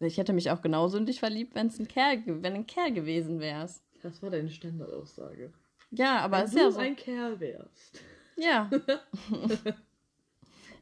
ich 0.00 0.18
hätte 0.18 0.32
mich 0.32 0.50
auch 0.50 0.60
genauso 0.60 0.98
in 0.98 1.06
dich 1.06 1.18
verliebt, 1.20 1.54
wenn 1.54 1.68
es 1.68 1.78
ein 1.78 1.88
Kerl, 1.88 2.22
wenn 2.26 2.54
ein 2.54 2.66
Kerl 2.66 2.92
gewesen 2.92 3.40
wär's. 3.40 3.82
das 4.02 4.22
war 4.22 4.30
deine 4.30 4.50
Standardaussage. 4.50 5.52
Ja, 5.90 6.20
aber 6.20 6.38
Wenn 6.38 6.44
es 6.44 6.50
ist 6.50 6.56
du 6.56 6.60
ja 6.62 6.70
so. 6.70 6.78
ein 6.80 6.96
Kerl 6.96 7.40
wärst. 7.40 8.02
Ja. 8.44 8.70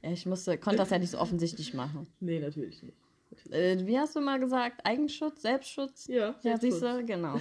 Ich 0.02 0.26
musste, 0.26 0.58
konnte 0.58 0.76
das 0.78 0.90
ja 0.90 0.98
nicht 0.98 1.10
so 1.10 1.18
offensichtlich 1.18 1.72
machen. 1.75 2.06
Nee, 2.20 2.38
natürlich 2.38 2.82
nicht. 2.82 2.96
Natürlich. 3.30 3.82
Äh, 3.82 3.86
wie 3.86 3.98
hast 3.98 4.14
du 4.14 4.20
mal 4.20 4.38
gesagt? 4.38 4.84
Eigenschutz, 4.84 5.42
Selbstschutz? 5.42 6.06
Ja, 6.06 6.38
Ja, 6.42 6.58
siehst 6.58 6.82
du, 6.82 7.04
genau. 7.04 7.40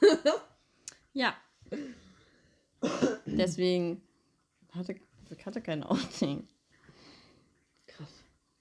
ja. 1.12 1.34
Deswegen 3.26 4.02
hatte, 4.72 4.94
ich 5.30 5.46
hatte 5.46 5.60
kein 5.60 5.82
Outing. 5.82 6.46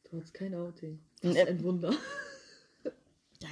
Du 0.03 0.17
hattest 0.19 0.33
kein 0.33 0.53
Outing. 0.55 0.99
Das 1.21 1.31
ist 1.31 1.35
Nee. 1.37 1.49
ein 1.49 1.63
Wunder. 1.63 1.93
Ja, 3.41 3.49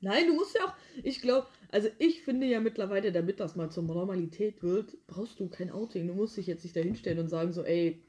Nein, 0.00 0.26
du 0.28 0.34
musst 0.34 0.54
ja 0.54 0.66
auch. 0.66 0.74
Ich 1.02 1.20
glaube, 1.20 1.46
also 1.70 1.88
ich 1.98 2.22
finde 2.22 2.46
ja 2.46 2.60
mittlerweile, 2.60 3.12
damit 3.12 3.40
das 3.40 3.56
mal 3.56 3.70
zur 3.70 3.82
Normalität 3.84 4.62
wird, 4.62 4.96
brauchst 5.06 5.40
du 5.40 5.48
kein 5.48 5.70
Outing. 5.70 6.06
Du 6.06 6.14
musst 6.14 6.36
dich 6.36 6.46
jetzt 6.46 6.64
nicht 6.64 6.76
dahinstellen 6.76 7.18
und 7.18 7.28
sagen 7.28 7.52
so, 7.52 7.62
ey, 7.64 8.02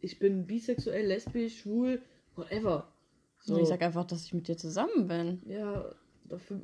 ich 0.00 0.18
bin 0.18 0.46
bisexuell, 0.46 1.06
lesbisch, 1.06 1.60
schwul, 1.60 2.00
whatever. 2.34 2.92
So, 3.40 3.60
Ich 3.60 3.68
sag 3.68 3.82
einfach, 3.82 4.04
dass 4.06 4.24
ich 4.24 4.34
mit 4.34 4.48
dir 4.48 4.56
zusammen 4.56 5.06
bin. 5.08 5.42
ja, 5.46 5.94
dafür. 6.24 6.60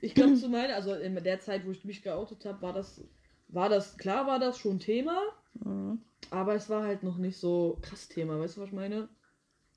Ich 0.00 0.14
glaube 0.14 0.34
zu 0.34 0.48
meiner, 0.48 0.74
also 0.74 0.94
in 0.94 1.14
der 1.14 1.40
Zeit, 1.40 1.64
wo 1.66 1.70
ich 1.70 1.84
mich 1.84 2.02
geoutet 2.02 2.44
habe, 2.44 2.60
war 2.62 2.72
das, 2.72 3.00
war 3.48 3.68
das, 3.68 3.96
klar 3.96 4.26
war 4.26 4.38
das 4.38 4.58
schon 4.58 4.78
Thema, 4.80 5.20
Mhm. 5.64 6.00
aber 6.30 6.54
es 6.54 6.68
war 6.70 6.82
halt 6.82 7.02
noch 7.02 7.18
nicht 7.18 7.36
so 7.36 7.78
krass 7.82 8.08
Thema, 8.08 8.40
weißt 8.40 8.56
du, 8.56 8.62
was 8.62 8.68
ich 8.68 8.74
meine? 8.74 9.08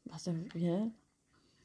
Was 0.05 0.23
denn? 0.23 0.49
Hä? 0.53 0.89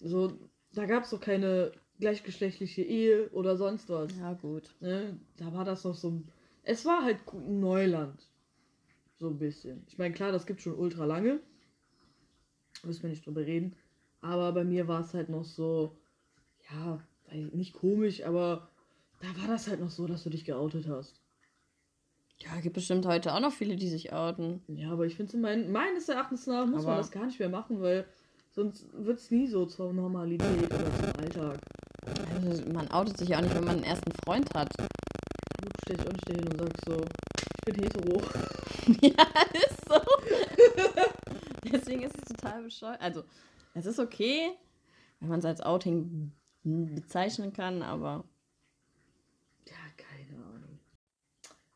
So, 0.01 0.33
da 0.75 0.85
gab 0.87 1.05
es 1.05 1.11
doch 1.11 1.21
keine 1.21 1.73
gleichgeschlechtliche 2.01 2.83
Ehe 2.83 3.29
oder 3.31 3.57
sonst 3.57 3.89
was. 3.89 4.11
Ja, 4.19 4.33
gut. 4.35 4.75
Ne? 4.81 5.19
Da 5.37 5.53
war 5.53 5.65
das 5.65 5.85
noch 5.85 5.95
so. 5.95 6.23
Es 6.63 6.85
war 6.85 7.05
halt 7.05 7.19
Neuland. 7.33 8.27
So 9.19 9.29
ein 9.29 9.39
bisschen. 9.39 9.85
Ich 9.89 9.99
meine, 9.99 10.15
klar, 10.15 10.33
das 10.33 10.47
gibt 10.47 10.61
schon 10.63 10.75
ultra 10.75 11.05
lange. 11.05 11.41
Müssen 12.85 13.03
wir 13.03 13.11
nicht 13.11 13.27
drüber 13.27 13.43
reden. 13.47 13.77
Aber 14.21 14.53
bei 14.53 14.65
mir 14.65 14.89
war 14.89 15.01
es 15.03 15.15
halt 15.15 15.29
noch 15.29 15.45
so. 15.45 15.97
Ja, 16.71 17.01
nicht 17.53 17.75
komisch, 17.75 18.25
aber 18.25 18.71
da 19.21 19.29
war 19.41 19.49
das 19.49 19.69
halt 19.69 19.81
noch 19.81 19.91
so, 19.91 20.07
dass 20.07 20.25
du 20.25 20.31
dich 20.31 20.45
geoutet 20.45 20.89
hast. 20.89 21.21
Ja, 22.39 22.59
gibt 22.61 22.75
bestimmt 22.75 23.05
heute 23.07 23.35
auch 23.35 23.41
noch 23.41 23.53
viele, 23.53 23.77
die 23.77 23.89
sich 23.89 24.13
outen. 24.13 24.63
Ja, 24.69 24.93
aber 24.93 25.05
ich 25.05 25.15
finde, 25.17 25.37
mein, 25.37 25.71
meines 25.71 26.09
Erachtens 26.09 26.47
nach 26.47 26.65
muss 26.67 26.83
man 26.85 26.93
Aber- 26.93 26.97
das 26.97 27.11
gar 27.11 27.27
nicht 27.27 27.39
mehr 27.39 27.51
machen, 27.51 27.81
weil 27.83 28.07
sonst 28.51 28.87
wird 28.93 29.19
es 29.19 29.31
nie 29.31 29.47
so 29.47 29.67
zur 29.67 29.93
Normalität 29.93 30.65
oder 30.73 30.85
zum 30.97 31.21
Alltag. 31.23 31.59
Also, 32.07 32.71
man 32.73 32.91
outet 32.91 33.19
sich 33.19 33.29
ja 33.29 33.39
auch 33.39 33.43
nicht, 33.43 33.55
wenn 33.55 33.65
man 33.65 33.77
einen 33.77 33.85
ersten 33.85 34.13
Freund 34.25 34.49
hat. 34.55 34.69
Du 34.79 35.69
stellst 35.83 36.05
dich 36.05 36.09
auch 36.09 36.13
nicht 36.13 36.29
dahin 36.29 36.49
und 36.49 36.59
sagst 36.59 36.85
so, 36.87 37.05
ich 37.59 37.65
bin 37.65 37.85
hetero. 37.85 38.23
ja, 39.03 39.27
ist 39.53 39.89
so. 39.89 40.01
Deswegen 41.73 42.03
ist 42.03 42.17
es 42.17 42.37
total 42.37 42.63
bescheuert. 42.63 43.01
Also, 43.01 43.25
es 43.75 43.87
ist 43.87 43.99
okay, 43.99 44.53
wenn 45.21 45.29
man 45.29 45.39
es 45.39 45.45
als 45.45 45.61
Outing 45.61 46.33
bezeichnen 46.65 47.53
kann, 47.53 47.83
aber 47.83 48.25
Ja, 49.67 49.77
keine 49.97 50.45
Ahnung. 50.45 50.79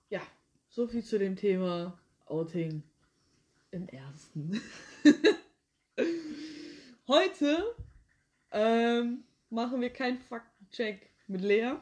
Ja, 0.08 0.20
so 0.68 0.86
viel 0.86 1.04
zu 1.04 1.18
dem 1.18 1.36
Thema 1.36 1.98
Outing 2.26 2.82
im 3.70 3.88
ersten. 3.88 4.60
Heute 7.08 7.74
ähm, 8.50 9.24
machen 9.54 9.80
wir 9.80 9.90
keinen 9.90 10.18
Faktencheck 10.18 11.10
mit 11.28 11.40
Lea. 11.40 11.76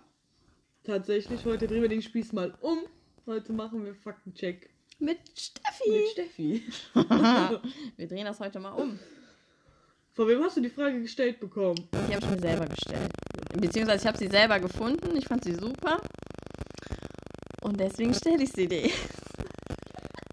Tatsächlich, 0.85 1.45
heute 1.45 1.67
drehen 1.67 1.83
wir 1.83 1.89
den 1.89 2.03
Spieß 2.03 2.33
mal 2.33 2.55
um. 2.61 2.81
Heute 3.27 3.53
machen 3.53 3.85
wir 3.85 3.95
Faktencheck 3.95 4.69
mit 4.99 5.19
mit 5.19 5.19
Steffi. 5.37 6.07
Steffi. 6.13 6.63
Wir 7.97 8.07
drehen 8.07 8.25
das 8.25 8.39
heute 8.39 8.61
mal 8.61 8.73
um. 8.73 8.99
Von 10.13 10.29
wem 10.29 10.43
hast 10.43 10.57
du 10.57 10.61
die 10.61 10.71
Frage 10.71 11.01
gestellt 11.01 11.41
bekommen? 11.41 11.89
Die 11.93 12.15
habe 12.15 12.25
ich 12.25 12.31
mir 12.31 12.39
selber 12.39 12.67
gestellt. 12.67 13.11
Beziehungsweise 13.59 14.03
ich 14.03 14.07
habe 14.07 14.19
sie 14.19 14.29
selber 14.29 14.61
gefunden. 14.61 15.17
Ich 15.17 15.27
fand 15.27 15.43
sie 15.43 15.55
super. 15.55 16.01
Und 17.63 17.81
deswegen 17.81 18.15
stelle 18.15 18.45
ich 18.45 18.53
sie 18.53 18.69
dir. 18.69 18.91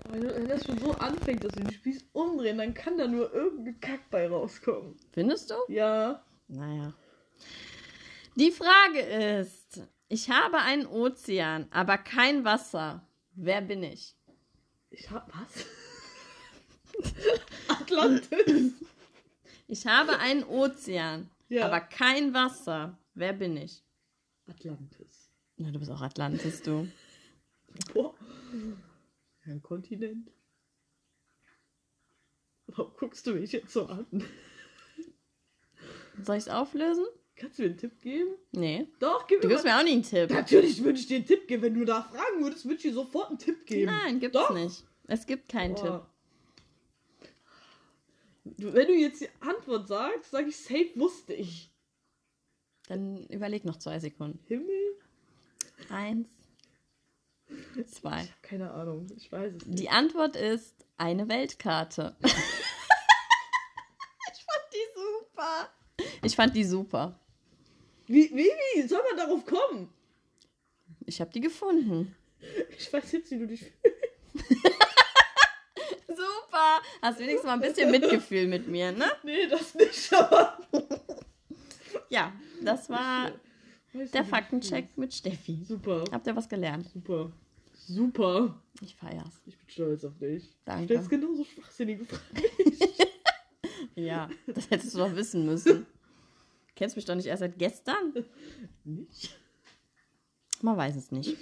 Wenn, 0.10 0.24
wenn 0.24 0.48
das 0.48 0.66
schon 0.66 0.78
so 0.78 0.92
anfängt, 0.92 1.44
dass 1.44 1.56
wir 1.56 1.64
den 1.64 1.74
Spieß 1.74 2.06
umdrehen, 2.14 2.58
dann 2.58 2.74
kann 2.74 2.98
da 2.98 3.08
nur 3.08 3.34
irgendein 3.34 3.80
Kack 3.80 4.10
bei 4.12 4.28
rauskommen. 4.28 4.96
Findest 5.12 5.50
du? 5.50 5.56
Ja. 5.68 6.24
Naja. 6.48 6.94
Die 8.40 8.52
Frage 8.52 9.02
ist, 9.02 9.82
ich 10.08 10.30
habe 10.30 10.60
einen 10.60 10.86
Ozean, 10.88 11.68
aber 11.72 11.98
kein 11.98 12.46
Wasser. 12.46 13.06
Wer 13.34 13.60
bin 13.60 13.84
ich? 13.84 14.16
Ich 14.92 15.10
hab 15.12 15.30
was? 15.36 15.66
Atlantis. 17.68 18.72
Ich 19.68 19.86
habe 19.86 20.20
einen 20.20 20.46
Ozean, 20.46 21.30
Ja. 21.50 21.66
aber 21.66 21.82
kein 21.82 22.34
Wasser. 22.34 22.98
Wer 23.14 23.34
bin 23.34 23.58
ich? 23.58 23.84
Atlantis. 24.48 25.30
Na, 25.58 25.72
du 25.72 25.80
bist 25.80 25.92
auch 25.92 26.02
Atlantis, 26.02 26.62
du. 26.64 26.90
Boah. 27.94 28.16
Ein 29.44 29.62
Kontinent. 29.62 30.32
Warum 32.68 32.94
guckst 32.96 33.28
du 33.28 33.34
mich 33.34 33.52
jetzt 33.52 33.74
so 33.74 33.86
an? 33.88 34.06
Soll 36.24 36.38
ich 36.38 36.44
es 36.44 36.50
auflösen? 36.50 37.06
Kannst 37.40 37.58
du 37.58 37.64
mir 37.64 37.70
einen 37.70 37.78
Tipp 37.78 38.02
geben? 38.02 38.32
Nee. 38.52 38.88
Doch, 39.00 39.26
gib 39.28 39.42
Du 39.42 39.48
mir 39.48 39.54
gibst 39.54 39.66
mal. 39.66 39.76
mir 39.76 39.80
auch 39.80 39.84
nie 39.86 39.94
einen 39.94 40.04
Tipp. 40.04 40.30
Natürlich 40.30 40.84
würde 40.84 41.00
ich 41.00 41.08
dir 41.08 41.18
einen 41.18 41.26
Tipp 41.26 41.48
geben. 41.48 41.64
Wenn 41.64 41.74
du 41.74 41.86
da 41.86 42.02
fragen 42.04 42.44
würdest, 42.44 42.66
würde 42.66 42.76
ich 42.76 42.82
dir 42.82 42.94
sofort 42.94 43.30
einen 43.30 43.40
Tipp 43.40 43.66
geben. 43.66 43.92
Nein, 43.92 44.20
gibt's 44.20 44.38
Doch. 44.38 44.54
nicht. 44.54 44.84
Es 45.08 45.26
gibt 45.26 45.50
keinen 45.50 45.76
Tipp. 45.76 45.86
Boah. 45.86 46.10
Du- 48.44 48.74
Wenn 48.74 48.88
du 48.88 48.94
jetzt 48.94 49.22
die 49.22 49.30
Antwort 49.40 49.88
sagst, 49.88 50.32
sage 50.32 50.50
ich 50.50 50.58
safe 50.58 50.92
wusste 50.96 51.34
ich. 51.34 51.72
Dann 52.88 53.26
überleg 53.28 53.66
noch 53.66 53.78
zwei 53.78 54.00
Sekunden. 54.00 54.40
Himmel? 54.48 54.98
Eins, 55.90 56.28
zwei. 57.88 58.28
Keine 58.42 58.72
Ahnung. 58.72 59.08
Ich 59.16 59.32
weiß 59.32 59.54
es 59.56 59.66
nicht. 59.66 59.80
Die 59.80 59.90
Antwort 59.90 60.36
ist 60.36 60.76
eine 60.98 61.30
Weltkarte. 61.30 62.16
ich 62.24 62.32
fand 64.44 64.66
die 64.74 64.88
super. 64.96 65.70
Ich 66.24 66.36
fand 66.36 66.56
die 66.56 66.64
super. 66.66 67.20
Wie, 68.10 68.28
wie, 68.34 68.50
wie? 68.74 68.88
Soll 68.88 69.04
man 69.08 69.18
darauf 69.18 69.46
kommen? 69.46 69.88
Ich 71.06 71.22
habe 71.22 71.30
die 71.32 71.42
gefunden. 71.42 72.16
Ich 72.76 72.92
weiß 72.92 73.12
jetzt, 73.12 73.30
wie 73.30 73.38
du 73.38 73.46
dich 73.46 73.60
fühlst. 73.60 73.98
Super. 76.08 76.82
Hast 77.04 77.20
wenigstens 77.20 77.46
mal 77.46 77.54
ein 77.54 77.62
bisschen 77.62 77.92
Mitgefühl 78.00 78.48
mit 78.48 78.68
mir, 78.68 78.92
ne? 78.92 79.12
Nee, 79.22 79.46
das 79.48 79.76
nicht, 79.76 80.12
aber. 80.12 80.58
Ja, 82.10 82.34
das 82.64 82.90
war 82.90 83.32
Weiß 83.94 84.10
der 84.10 84.26
Faktencheck 84.26 84.98
mit 84.98 85.14
Steffi. 85.14 85.64
Super. 85.64 86.04
Habt 86.12 86.26
ihr 86.26 86.36
was 86.36 86.50
gelernt? 86.50 86.90
Super. 86.92 87.32
Super. 87.76 88.60
Ich 88.82 88.96
feier's. 88.96 89.40
Ich 89.46 89.56
bin 89.56 89.70
stolz 89.70 90.04
auf 90.04 90.18
dich. 90.18 90.50
Danke. 90.66 90.88
Du 90.88 90.94
stellst 90.94 91.10
genauso 91.12 91.44
schwachsinnige 91.44 92.06
Fragen. 92.06 92.24
Ja, 93.96 94.30
das 94.48 94.70
hättest 94.70 94.94
du 94.94 95.00
doch 95.00 95.14
wissen 95.14 95.46
müssen. 95.46 95.86
Kennst 96.80 96.96
mich 96.96 97.04
doch 97.04 97.16
nicht 97.16 97.26
erst 97.26 97.42
seit 97.42 97.60
gestern? 97.60 98.14
nicht? 98.86 99.38
Man 100.62 100.78
weiß 100.78 100.96
es 100.96 101.12
nicht. 101.12 101.36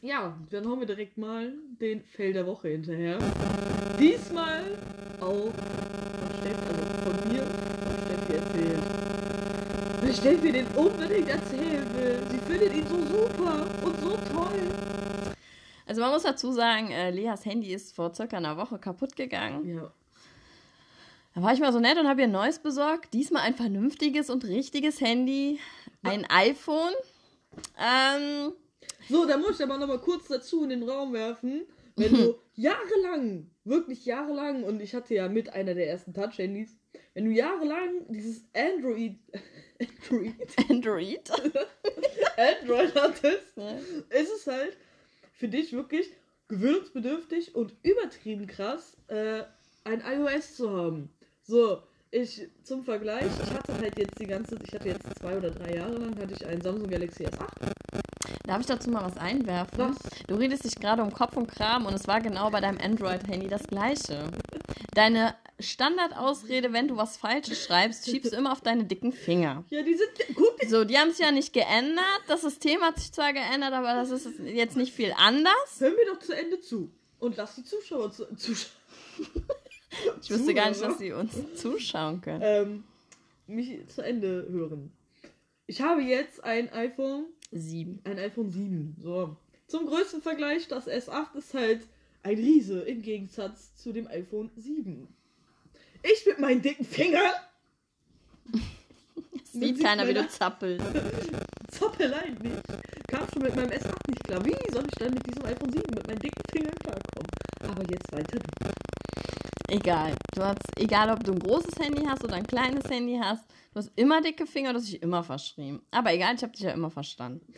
Ja, 0.00 0.38
dann 0.48 0.68
hauen 0.68 0.78
wir 0.78 0.86
direkt 0.86 1.18
mal 1.18 1.52
den 1.80 2.04
Fail 2.04 2.32
der 2.32 2.46
Woche 2.46 2.68
hinterher. 2.68 3.18
Diesmal 3.98 4.78
auch 5.20 5.50
von 5.50 6.38
Steffi, 6.38 6.68
also 6.68 7.10
von 7.10 7.32
mir 7.32 7.42
von 7.42 7.96
Steffi 8.06 8.32
erzählt. 8.34 10.02
Weil 10.02 10.14
Steffi 10.14 10.52
den 10.52 10.66
unbedingt 10.68 11.28
erzählen 11.28 11.86
will. 11.96 12.18
Sie 12.30 12.38
findet 12.38 12.72
ihn 12.72 12.86
so 12.86 12.96
super 13.04 13.66
und 13.84 14.00
so 14.00 14.10
toll. 14.32 15.34
Also 15.84 16.00
man 16.00 16.12
muss 16.12 16.22
dazu 16.22 16.52
sagen, 16.52 16.92
äh, 16.92 17.10
Leas 17.10 17.44
Handy 17.44 17.74
ist 17.74 17.96
vor 17.96 18.14
circa 18.14 18.36
einer 18.36 18.56
Woche 18.56 18.78
kaputt 18.78 19.16
gegangen. 19.16 19.68
Ja. 19.68 19.92
Da 21.34 21.42
war 21.42 21.52
ich 21.54 21.60
mal 21.60 21.72
so 21.72 21.78
nett 21.80 21.96
und 21.98 22.08
habe 22.08 22.20
ihr 22.22 22.26
ein 22.26 22.32
neues 22.32 22.58
besorgt. 22.58 23.14
Diesmal 23.14 23.42
ein 23.42 23.54
vernünftiges 23.54 24.30
und 24.30 24.44
richtiges 24.44 25.00
Handy. 25.00 25.60
Ein 26.02 26.26
iPhone. 26.28 26.92
Ähm, 27.78 28.52
So, 29.08 29.24
da 29.26 29.36
muss 29.36 29.58
ich 29.60 29.62
aber 29.64 29.78
noch 29.78 29.86
mal 29.86 30.00
kurz 30.00 30.28
dazu 30.28 30.62
in 30.64 30.70
den 30.70 30.82
Raum 30.88 31.12
werfen. 31.12 31.62
Wenn 31.96 32.14
du 32.14 32.34
jahrelang, 32.54 33.50
wirklich 33.64 34.04
jahrelang, 34.06 34.64
und 34.64 34.80
ich 34.80 34.94
hatte 34.94 35.14
ja 35.14 35.28
mit 35.28 35.52
einer 35.52 35.74
der 35.74 35.88
ersten 35.88 36.14
Touch-Handys, 36.14 36.76
wenn 37.14 37.26
du 37.26 37.30
jahrelang 37.32 38.06
dieses 38.08 38.44
Android, 38.54 39.18
Android, 40.10 40.34
Android. 40.68 41.30
Android 42.36 42.94
hattest, 42.94 43.56
Ja. 43.56 43.72
ist 44.18 44.32
es 44.36 44.46
halt 44.46 44.76
für 45.32 45.48
dich 45.48 45.72
wirklich 45.72 46.10
gewöhnungsbedürftig 46.48 47.54
und 47.54 47.74
übertrieben 47.82 48.46
krass, 48.46 48.96
äh, 49.08 49.42
ein 49.84 50.02
iOS 50.04 50.56
zu 50.56 50.70
haben. 50.70 51.10
So, 51.50 51.82
ich 52.12 52.48
zum 52.62 52.84
Vergleich, 52.84 53.26
ich 53.42 53.50
hatte 53.50 53.74
halt 53.74 53.98
jetzt 53.98 54.20
die 54.20 54.26
ganze, 54.26 54.56
ich 54.64 54.72
hatte 54.72 54.86
jetzt 54.86 55.02
zwei 55.18 55.36
oder 55.36 55.50
drei 55.50 55.74
Jahre 55.74 55.96
lang, 55.96 56.16
hatte 56.16 56.32
ich 56.32 56.46
einen 56.46 56.60
Samsung 56.60 56.88
Galaxy 56.88 57.26
S8. 57.26 57.72
Darf 58.46 58.60
ich 58.60 58.66
dazu 58.66 58.88
mal 58.88 59.04
was 59.04 59.16
einwerfen? 59.16 59.76
Was? 59.76 59.96
Du 60.28 60.36
redest 60.36 60.64
dich 60.64 60.76
gerade 60.76 61.02
um 61.02 61.12
Kopf 61.12 61.36
und 61.36 61.48
Kram 61.48 61.86
und 61.86 61.94
es 61.94 62.06
war 62.06 62.20
genau 62.20 62.50
bei 62.50 62.60
deinem 62.60 62.78
Android-Handy 62.78 63.48
das 63.48 63.64
gleiche. 63.64 64.30
Deine 64.94 65.34
Standardausrede, 65.58 66.72
wenn 66.72 66.86
du 66.86 66.96
was 66.96 67.16
Falsches 67.16 67.64
schreibst, 67.64 68.08
schiebst 68.08 68.32
du 68.32 68.36
immer 68.36 68.52
auf 68.52 68.60
deine 68.60 68.84
dicken 68.84 69.10
Finger. 69.10 69.64
Ja, 69.70 69.82
die 69.82 69.96
sind, 69.96 70.10
guck, 70.36 70.56
So, 70.68 70.84
die 70.84 70.96
haben 70.98 71.10
sich 71.10 71.18
ja 71.18 71.32
nicht 71.32 71.52
geändert. 71.52 72.20
Das 72.28 72.42
System 72.42 72.80
hat 72.82 73.00
sich 73.00 73.10
zwar 73.10 73.32
geändert, 73.32 73.72
aber 73.72 73.94
das 73.94 74.12
ist 74.12 74.38
jetzt 74.44 74.76
nicht 74.76 74.94
viel 74.94 75.12
anders. 75.16 75.80
hör 75.80 75.90
mir 75.90 76.06
doch 76.06 76.20
zu 76.20 76.32
Ende 76.32 76.60
zu. 76.60 76.92
Und 77.18 77.36
lass 77.36 77.56
die 77.56 77.64
Zuschauer 77.64 78.12
zu, 78.12 78.32
Zuschauer. 78.36 78.70
Ich 80.22 80.30
wusste 80.30 80.54
gar 80.54 80.68
nicht, 80.68 80.80
dass 80.82 80.98
sie 80.98 81.12
uns 81.12 81.34
zuschauen 81.56 82.20
können. 82.20 82.42
ähm, 82.44 82.84
mich 83.46 83.86
zu 83.88 84.02
Ende 84.02 84.46
hören. 84.50 84.92
Ich 85.66 85.80
habe 85.80 86.02
jetzt 86.02 86.42
ein 86.44 86.72
iPhone, 86.72 87.26
Sieben. 87.50 88.00
ein 88.04 88.18
iPhone 88.18 88.50
7. 88.50 88.96
So. 89.00 89.36
Zum 89.66 89.86
größten 89.86 90.22
Vergleich, 90.22 90.68
das 90.68 90.86
S8 90.88 91.36
ist 91.36 91.54
halt 91.54 91.86
ein 92.22 92.36
Riese 92.36 92.80
im 92.82 93.02
Gegensatz 93.02 93.74
zu 93.76 93.92
dem 93.92 94.06
iPhone 94.08 94.50
7. 94.56 95.06
Ich 96.02 96.26
mit 96.26 96.38
meinen 96.38 96.62
dicken 96.62 96.84
Fingern 96.84 97.32
Sieht 99.52 99.82
keiner, 99.82 100.06
wie 100.06 100.14
du 100.14 100.28
zappelst. 100.28 100.84
Zappelein 101.70 102.34
nicht. 102.40 102.62
Kam 103.08 103.26
schon 103.32 103.42
mit 103.42 103.54
meinem 103.56 103.70
S8 103.70 103.94
nicht 104.08 104.24
klar. 104.24 104.44
Wie 104.44 104.72
soll 104.72 104.84
ich 104.84 104.98
dann 104.98 105.14
mit 105.14 105.26
diesem 105.26 105.44
iPhone 105.44 105.72
7 105.72 105.84
mit 105.94 106.06
meinen 106.06 106.18
dicken 106.20 106.42
Fingern 106.52 106.74
klarkommen? 106.76 107.30
Aber 107.68 107.82
jetzt 107.90 108.12
weiter. 108.12 108.38
Egal. 109.68 110.14
Du 110.34 110.42
hast, 110.42 110.58
egal, 110.76 111.10
ob 111.10 111.22
du 111.24 111.32
ein 111.32 111.38
großes 111.38 111.78
Handy 111.78 112.04
hast 112.04 112.24
oder 112.24 112.34
ein 112.34 112.46
kleines 112.46 112.88
Handy 112.90 113.18
hast, 113.22 113.44
du 113.72 113.78
hast 113.78 113.92
immer 113.96 114.20
dicke 114.20 114.46
Finger, 114.46 114.72
du 114.72 114.78
hast 114.78 114.88
dich 114.88 115.02
immer 115.02 115.22
verschrieben. 115.22 115.82
Aber 115.90 116.12
egal, 116.12 116.34
ich 116.34 116.42
habe 116.42 116.52
dich 116.52 116.62
ja 116.62 116.72
immer 116.72 116.90
verstanden. 116.90 117.52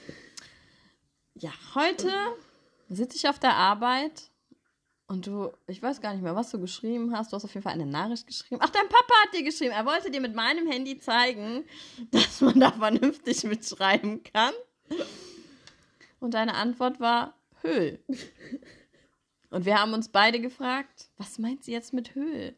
Ja, 1.35 1.51
heute 1.75 2.13
sitze 2.89 3.17
ich 3.17 3.29
auf 3.29 3.39
der 3.39 3.55
Arbeit 3.55 4.31
und 5.07 5.27
du, 5.27 5.53
ich 5.67 5.83
weiß 5.83 6.01
gar 6.01 6.13
nicht 6.13 6.23
mehr, 6.23 6.37
was 6.37 6.51
du 6.51 6.61
geschrieben 6.61 7.15
hast. 7.15 7.33
Du 7.33 7.37
hast 7.37 7.45
auf 7.45 7.53
jeden 7.53 7.65
Fall 7.65 7.75
eine 7.75 7.87
Nachricht 7.87 8.27
geschrieben. 8.27 8.61
Ach, 8.63 8.71
dein 8.71 8.89
Papa 8.89 9.15
hat 9.25 9.35
dir 9.35 9.43
geschrieben. 9.43 9.73
Er 9.73 9.85
wollte 9.85 10.11
dir 10.11 10.21
mit 10.21 10.35
meinem 10.35 10.67
Handy 10.67 10.99
zeigen, 10.99 11.65
dass 12.11 12.41
man 12.41 12.61
da 12.61 12.73
vernünftig 12.73 13.45
mitschreiben 13.45 14.23
kann. 14.23 14.55
Und 16.21 16.35
deine 16.35 16.55
Antwort 16.55 17.01
war 17.01 17.35
Höhl. 17.63 17.99
Und 19.53 19.67
wir 19.67 19.79
haben 19.79 19.93
uns 19.93 20.09
beide 20.09 20.41
gefragt, 20.41 21.11
was 21.19 21.39
meint 21.39 21.63
sie 21.63 21.73
jetzt 21.73 21.93
mit 21.93 22.15
Höhl? 22.15 22.57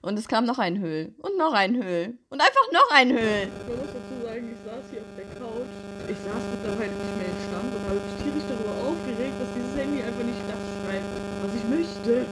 Und 0.00 0.18
es 0.18 0.26
kam 0.26 0.46
noch 0.46 0.58
ein 0.58 0.78
Höhl 0.78 1.14
und 1.18 1.36
noch 1.36 1.52
ein 1.52 1.76
Höhl 1.76 2.16
und 2.30 2.40
einfach 2.40 2.72
noch 2.72 2.90
ein 2.92 3.12
Höhl. 3.12 3.46
Man 3.46 3.76
muss 3.76 3.92
dazu 3.92 4.22
sagen, 4.22 4.50
ich 4.50 4.58
saß 4.64 4.90
hier 4.90 5.02
auf 5.02 5.14
der 5.18 5.26
Couch. 5.38 5.68
Ich 6.08 6.16
saß 6.16 6.42
mittlerweile 6.50 6.92
nicht 6.92 7.16
mehr 7.18 7.28
im 7.28 7.40
Stand 7.46 7.74
und 7.74 7.82
habe 7.84 8.00
mich 8.00 8.22
tierisch 8.22 8.48
darüber 8.48 8.72
aufgeregt, 8.88 9.34
dass 9.38 9.52
dieses 9.54 9.76
Handy 9.76 10.02
einfach 10.02 10.24
nicht 10.24 10.40
das 10.48 10.62
schreibt, 10.80 11.04
was 11.42 11.54
ich 11.54 11.64
möchte. 11.68 12.26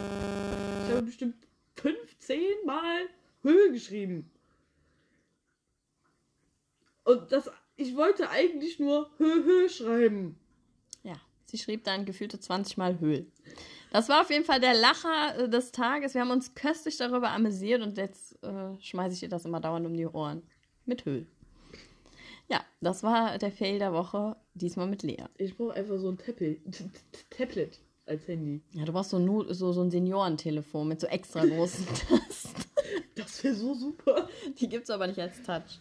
Ich 0.87 0.95
habe 0.95 1.03
bestimmt 1.03 1.35
15 1.77 2.41
Mal 2.65 3.09
Höhe 3.43 3.73
geschrieben. 3.73 4.31
Und 7.05 7.31
das, 7.31 7.51
ich 7.77 7.95
wollte 7.95 8.31
eigentlich 8.31 8.79
nur 8.79 9.11
Höhe, 9.19 9.45
Höhe 9.45 9.69
schreiben. 9.69 10.39
Ja, 11.03 11.21
sie 11.45 11.59
schrieb 11.59 11.85
dann 11.85 12.07
gefühlte 12.07 12.41
20 12.41 12.79
Mal 12.79 12.99
Höhl. 12.99 13.27
Das 13.93 14.09
war 14.09 14.23
auf 14.23 14.31
jeden 14.31 14.45
Fall 14.45 14.59
der 14.61 14.75
Lacher 14.75 15.39
äh, 15.39 15.49
des 15.49 15.71
Tages. 15.73 16.15
Wir 16.15 16.23
haben 16.23 16.31
uns 16.31 16.55
köstlich 16.55 16.97
darüber 16.97 17.31
amüsiert 17.31 17.83
und 17.83 17.97
jetzt 17.99 18.43
äh, 18.43 18.81
schmeiße 18.81 19.15
ich 19.15 19.21
dir 19.21 19.29
das 19.29 19.45
immer 19.45 19.61
dauernd 19.61 19.87
um 19.87 19.97
die 19.97 20.07
Ohren. 20.07 20.43
Mit 20.87 21.05
Höhl. 21.05 21.27
Ja, 22.49 22.61
das 22.81 23.03
war 23.03 23.39
der 23.39 23.53
Fail 23.53 23.79
der 23.79 23.93
Woche, 23.93 24.37
diesmal 24.55 24.87
mit 24.87 25.03
Lea. 25.03 25.25
Ich 25.39 25.57
brauche 25.57 25.75
einfach 25.75 25.99
so 25.99 26.09
ein 26.11 26.19
Tablet, 26.19 26.61
Tablet 27.31 27.79
als 28.07 28.27
Handy. 28.27 28.61
Ja, 28.73 28.85
du 28.85 28.93
brauchst 28.93 29.11
so, 29.11 29.19
Nu- 29.19 29.53
so, 29.53 29.73
so 29.73 29.83
ein 29.83 29.91
Seniorentelefon 29.91 30.89
mit 30.89 31.01
so 31.01 31.07
extra 31.07 31.45
großen 31.47 31.87
Tasten. 31.87 32.65
Das 33.15 33.45
wäre 33.45 33.55
so 33.55 33.75
super. 33.75 34.29
Die 34.59 34.69
gibt 34.69 34.85
es 34.85 34.91
aber 34.91 35.07
nicht 35.07 35.19
als 35.21 35.41
Touch. 35.43 35.79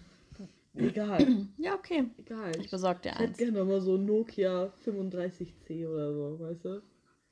Egal, 0.76 1.26
Ja, 1.58 1.74
okay. 1.76 2.06
egal. 2.18 2.52
Ich 2.60 2.70
besorge 2.70 3.02
dir 3.02 3.10
Ich 3.10 3.16
hätte 3.16 3.24
eins. 3.30 3.38
gerne 3.38 3.64
mal 3.64 3.82
so 3.82 3.96
ein 3.96 4.06
Nokia 4.06 4.72
35C 4.86 5.88
oder 5.88 6.14
so, 6.14 6.40
weißt 6.40 6.66
du? 6.66 6.82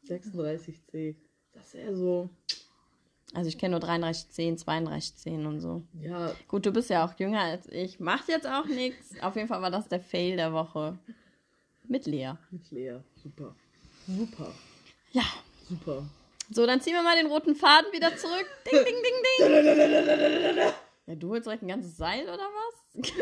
36C. 0.08 1.15
Das 1.53 1.74
wäre 1.74 1.96
so, 1.96 2.29
Also 3.34 3.48
ich 3.50 3.58
kenne 3.58 3.72
nur 3.72 3.79
3310, 3.79 4.58
3210 4.58 5.46
und 5.46 5.60
so. 5.60 5.84
ja, 6.01 6.34
Gut, 6.48 6.65
du 6.65 6.72
bist 6.72 6.89
ja 6.89 7.06
auch 7.06 7.18
jünger 7.20 7.41
als 7.41 7.68
ich. 7.70 8.00
Macht 8.00 8.27
jetzt 8.29 8.48
auch 8.48 8.65
nichts. 8.65 9.20
Auf 9.22 9.36
jeden 9.36 9.48
Fall 9.48 9.62
war 9.62 9.72
das 9.72 9.88
der 9.88 10.00
Fail 10.00 10.36
der 10.38 10.53
Woche. 10.53 10.98
Mit 11.88 12.05
Lea. 12.05 12.33
mit 12.51 12.70
Lea. 12.72 13.00
Super. 13.16 13.55
Super. 14.07 14.51
Ja. 15.12 15.24
Super. 15.68 16.07
So, 16.51 16.66
dann 16.66 16.81
ziehen 16.81 16.94
wir 16.94 17.03
mal 17.03 17.16
den 17.16 17.27
roten 17.31 17.55
Faden 17.55 17.92
wieder 17.94 18.16
zurück. 18.16 18.48
Ding, 18.66 18.79
ding, 18.83 18.96
ding, 18.96 20.50
ding. 20.57 20.64
Ja, 21.07 21.16
du 21.16 21.29
holst 21.29 21.48
direkt 21.48 21.64
ein 21.64 21.68
ganzes 21.70 21.98
Seil 21.98 22.22
oder 22.25 22.38
was? 22.38 23.09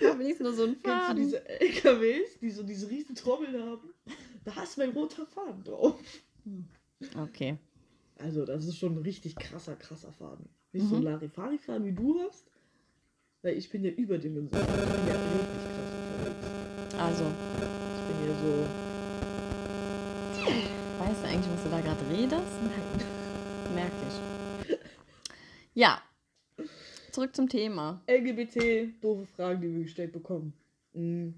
ich 0.00 0.08
habe 0.08 0.24
nicht 0.24 0.40
nur 0.40 0.54
so 0.54 0.62
einen 0.64 0.80
Kennst 0.82 0.86
du 0.86 0.90
Faden. 1.06 1.16
diese 1.18 1.48
LKWs, 1.60 2.38
die 2.40 2.50
so 2.50 2.62
diese 2.62 2.88
riesen 2.88 3.14
Trommeln 3.14 3.62
haben? 3.62 3.92
Da 4.44 4.62
ist 4.62 4.76
mein 4.78 4.90
roter 4.90 5.26
Faden 5.26 5.64
drauf. 5.64 6.00
Okay. 7.18 7.56
Also, 8.18 8.44
das 8.44 8.64
ist 8.66 8.78
schon 8.78 8.94
ein 8.96 9.02
richtig 9.02 9.34
krasser, 9.36 9.74
krasser 9.76 10.12
Faden. 10.12 10.48
Nicht 10.72 10.86
so 10.88 10.96
Mhm. 10.96 11.00
ein 11.00 11.12
Larifari-Faden 11.12 11.84
wie 11.86 11.92
du 11.92 12.20
hast. 12.20 12.44
Weil 13.42 13.56
ich 13.58 13.68
bin 13.70 13.84
ja 13.84 13.90
überdimensioniert. 13.90 14.68
Ich 14.68 14.74
bin 14.76 15.06
ja 15.06 15.14
richtig 15.14 15.62
krass 15.74 15.92
unterwegs. 16.18 16.98
Also, 17.00 17.24
Ich 17.24 18.04
bin 18.16 18.28
ja 18.28 18.34
so. 18.42 18.52
weißt 21.04 21.22
du 21.22 21.26
eigentlich, 21.28 21.52
was 21.52 21.62
du 21.64 21.68
da 21.70 21.80
gerade 21.80 22.08
redest? 22.10 22.62
Merke 23.74 23.92
ich. 24.08 24.78
Ja. 25.74 26.00
Zurück 27.10 27.34
zum 27.34 27.48
Thema. 27.48 28.00
LGBT, 28.08 28.92
doofe 29.00 29.26
Fragen, 29.26 29.60
die 29.62 29.74
wir 29.74 29.82
gestellt 29.84 30.12
bekommen. 30.12 30.52
Mm. 30.92 31.30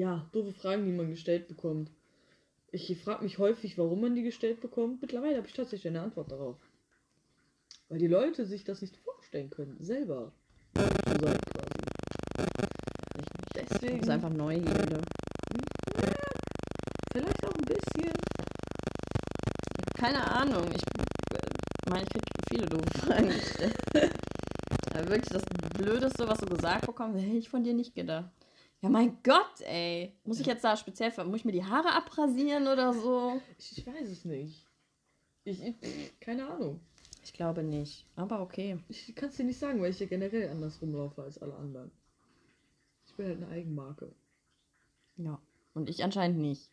Ja, 0.00 0.26
doofe 0.32 0.54
Fragen, 0.54 0.86
die 0.86 0.92
man 0.92 1.10
gestellt 1.10 1.46
bekommt. 1.46 1.90
Ich 2.72 2.98
frage 3.02 3.22
mich 3.22 3.36
häufig, 3.36 3.76
warum 3.76 4.00
man 4.00 4.14
die 4.14 4.22
gestellt 4.22 4.62
bekommt. 4.62 5.02
Mittlerweile 5.02 5.36
habe 5.36 5.46
ich 5.46 5.52
tatsächlich 5.52 5.88
eine 5.88 6.00
Antwort 6.00 6.32
darauf. 6.32 6.56
Weil 7.90 7.98
die 7.98 8.06
Leute 8.06 8.46
sich 8.46 8.64
das 8.64 8.80
nicht 8.80 8.96
vorstellen 8.96 9.50
können, 9.50 9.76
selber 9.78 10.32
sein 10.74 10.88
quasi. 10.88 11.80
Das 13.52 13.68
Deswegen, 13.68 14.00
ist 14.00 14.08
einfach 14.08 14.30
Neugierde. 14.30 15.02
vielleicht 17.12 17.46
auch 17.46 17.54
ein 17.54 17.66
bisschen. 17.66 18.14
Keine 19.98 20.30
Ahnung. 20.30 20.64
Ich 20.74 20.82
äh, 21.36 21.90
meine, 21.90 22.04
ich 22.04 22.08
kriege 22.08 22.24
viele 22.48 22.66
doofe 22.66 22.98
Fragen 23.00 23.28
gestellt. 23.28 23.76
Wirklich 24.94 25.28
das 25.28 25.44
Blödeste, 25.74 26.26
was 26.26 26.38
du 26.38 26.46
gesagt 26.46 26.86
bekommst, 26.86 27.22
hätte 27.22 27.36
ich 27.36 27.50
von 27.50 27.62
dir 27.62 27.74
nicht 27.74 27.94
gedacht. 27.94 28.39
Ja, 28.82 28.88
mein 28.88 29.18
Gott, 29.22 29.60
ey. 29.60 30.14
Muss 30.24 30.40
ich 30.40 30.46
jetzt 30.46 30.64
da 30.64 30.76
speziell, 30.76 31.10
für- 31.10 31.24
muss 31.24 31.40
ich 31.40 31.44
mir 31.44 31.52
die 31.52 31.64
Haare 31.64 31.92
abrasieren 31.94 32.66
oder 32.66 32.94
so? 32.94 33.40
Ich, 33.58 33.76
ich 33.78 33.86
weiß 33.86 34.08
es 34.08 34.24
nicht. 34.24 34.66
Ich, 35.44 35.62
ich 35.62 36.18
keine 36.20 36.48
Ahnung. 36.48 36.80
Ich 37.22 37.32
glaube 37.34 37.62
nicht. 37.62 38.06
Aber 38.16 38.40
okay. 38.40 38.78
Ich 38.88 39.14
kann 39.14 39.28
es 39.28 39.36
dir 39.36 39.44
nicht 39.44 39.58
sagen, 39.58 39.80
weil 39.82 39.90
ich 39.90 40.00
ja 40.00 40.06
generell 40.06 40.48
anders 40.50 40.80
rumlaufe 40.80 41.22
als 41.22 41.36
alle 41.42 41.54
anderen. 41.56 41.90
Ich 43.06 43.14
bin 43.14 43.26
halt 43.26 43.36
eine 43.42 43.48
Eigenmarke. 43.48 44.12
Ja. 45.16 45.38
Und 45.74 45.90
ich 45.90 46.02
anscheinend 46.02 46.38
nicht. 46.38 46.70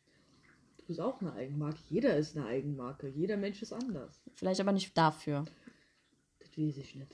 Du 0.77 0.85
bist 0.85 1.01
auch 1.01 1.19
eine 1.19 1.33
Eigenmarke. 1.33 1.77
Jeder 1.89 2.15
ist 2.15 2.37
eine 2.37 2.45
Eigenmarke. 2.45 3.09
Jeder 3.09 3.35
Mensch 3.35 3.61
ist 3.61 3.73
anders. 3.73 4.21
Vielleicht 4.35 4.61
aber 4.61 4.71
nicht 4.71 4.97
dafür. 4.97 5.43
Das 6.39 6.57
weiß 6.57 6.77
ich 6.77 6.95
nicht. 6.95 7.11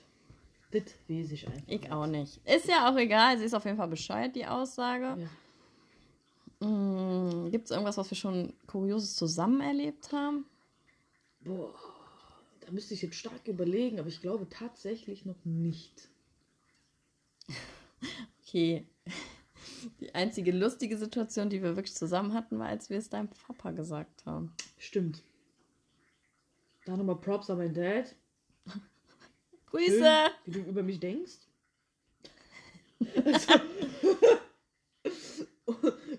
Das 0.73 0.83
weiß 1.07 1.31
ich 1.31 1.47
einfach. 1.47 1.67
Ich 1.67 1.91
auch 1.91 2.07
nicht. 2.07 2.39
Ist 2.45 2.67
ja 2.67 2.91
auch 2.91 2.97
egal. 2.97 3.37
Sie 3.37 3.45
ist 3.45 3.53
auf 3.53 3.65
jeden 3.65 3.77
Fall 3.77 3.87
bescheuert, 3.87 4.35
die 4.35 4.45
Aussage. 4.45 5.15
Ja. 6.59 6.67
Mm, 6.67 7.51
Gibt 7.51 7.65
es 7.65 7.71
irgendwas, 7.71 7.97
was 7.97 8.09
wir 8.09 8.17
schon 8.17 8.53
Kurioses 8.65 9.15
zusammen 9.15 9.61
erlebt 9.61 10.11
haben? 10.11 10.45
Boah, 11.41 11.73
da 12.61 12.71
müsste 12.71 12.93
ich 12.93 13.01
jetzt 13.03 13.15
stark 13.15 13.47
überlegen, 13.47 13.99
aber 13.99 14.07
ich 14.07 14.21
glaube 14.21 14.47
tatsächlich 14.49 15.25
noch 15.25 15.43
nicht. 15.45 16.09
Okay. 18.45 18.85
Die 19.99 20.13
einzige 20.13 20.51
lustige 20.51 20.97
Situation, 20.97 21.49
die 21.49 21.63
wir 21.63 21.75
wirklich 21.75 21.95
zusammen 21.95 22.33
hatten, 22.33 22.59
war, 22.59 22.67
als 22.67 22.89
wir 22.89 22.97
es 22.97 23.09
deinem 23.09 23.29
Papa 23.29 23.71
gesagt 23.71 24.25
haben. 24.25 24.53
Stimmt. 24.77 25.23
Da 26.85 26.95
nochmal 26.95 27.15
Props 27.15 27.49
an 27.49 27.57
meinen 27.57 27.73
Dad. 27.73 28.13
Grüße! 29.73 29.89
Schön, 29.89 30.31
wie 30.45 30.51
du 30.51 30.59
über 30.69 30.83
mich 30.83 30.99
denkst. 30.99 31.39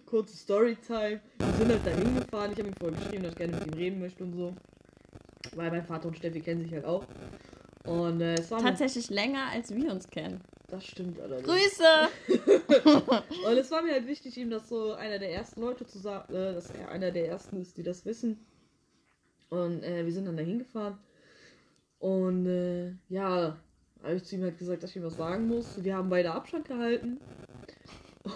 Kurze 0.07 0.37
Storytime. 0.37 1.21
Wir 1.39 1.53
sind 1.57 1.69
halt 1.69 1.87
da 1.87 1.93
hingefahren. 1.93 2.51
Ich 2.51 2.59
habe 2.59 2.71
ihm 2.71 2.75
vorher 2.75 2.99
geschrieben, 2.99 3.23
dass 3.23 3.31
ich 3.33 3.39
gerne 3.39 3.57
mit 3.57 3.69
ihm 3.69 3.75
reden 3.75 4.01
möchte 4.01 4.25
und 4.25 4.33
so. 4.33 4.57
Weil 5.55 5.71
mein 5.71 5.85
Vater 5.85 6.09
und 6.09 6.17
Steffi 6.17 6.41
kennen 6.41 6.63
sich 6.63 6.73
halt 6.73 6.85
auch. 6.85 7.07
Und 7.85 8.23
äh, 8.23 8.35
es 8.35 8.51
war 8.51 8.61
Tatsächlich 8.61 9.09
länger, 9.11 9.47
als 9.53 9.73
wir 9.73 9.93
uns 9.93 10.09
kennen. 10.09 10.41
Das 10.67 10.85
stimmt 10.85 11.21
allerdings. 11.21 11.49
Grüße! 11.49 12.09
Und 13.47 13.57
es 13.57 13.71
war 13.71 13.83
mir 13.83 13.93
halt 13.93 14.09
wichtig, 14.09 14.37
ihm 14.37 14.51
das 14.51 14.69
so 14.69 14.95
einer 14.95 15.21
der 15.21 15.33
ersten 15.33 15.61
Leute 15.61 15.87
zu 15.87 15.99
sagen, 15.99 16.35
äh, 16.35 16.55
dass 16.55 16.71
er 16.71 16.89
einer 16.89 17.13
der 17.13 17.29
ersten 17.29 17.61
ist, 17.61 17.77
die 17.77 17.85
das 17.85 18.05
wissen. 18.05 18.45
Und 19.51 19.85
äh, 19.85 20.05
wir 20.05 20.13
sind 20.13 20.25
dann 20.25 20.39
da 20.39 20.43
hingefahren. 20.43 20.99
Und 22.05 22.45
äh, 22.45 22.93
ja, 23.09 23.57
habe 24.03 24.15
ich 24.15 24.25
zu 24.25 24.35
ihm 24.37 24.43
halt 24.43 24.59
gesagt, 24.59 24.83
dass 24.83 24.91
ich 24.91 24.97
ihm 24.97 25.05
was 25.05 25.17
sagen 25.17 25.49
muss. 25.49 25.83
Wir 25.83 25.97
haben 25.97 26.11
beide 26.11 26.33
Abstand 26.33 26.69
gehalten. 26.69 27.19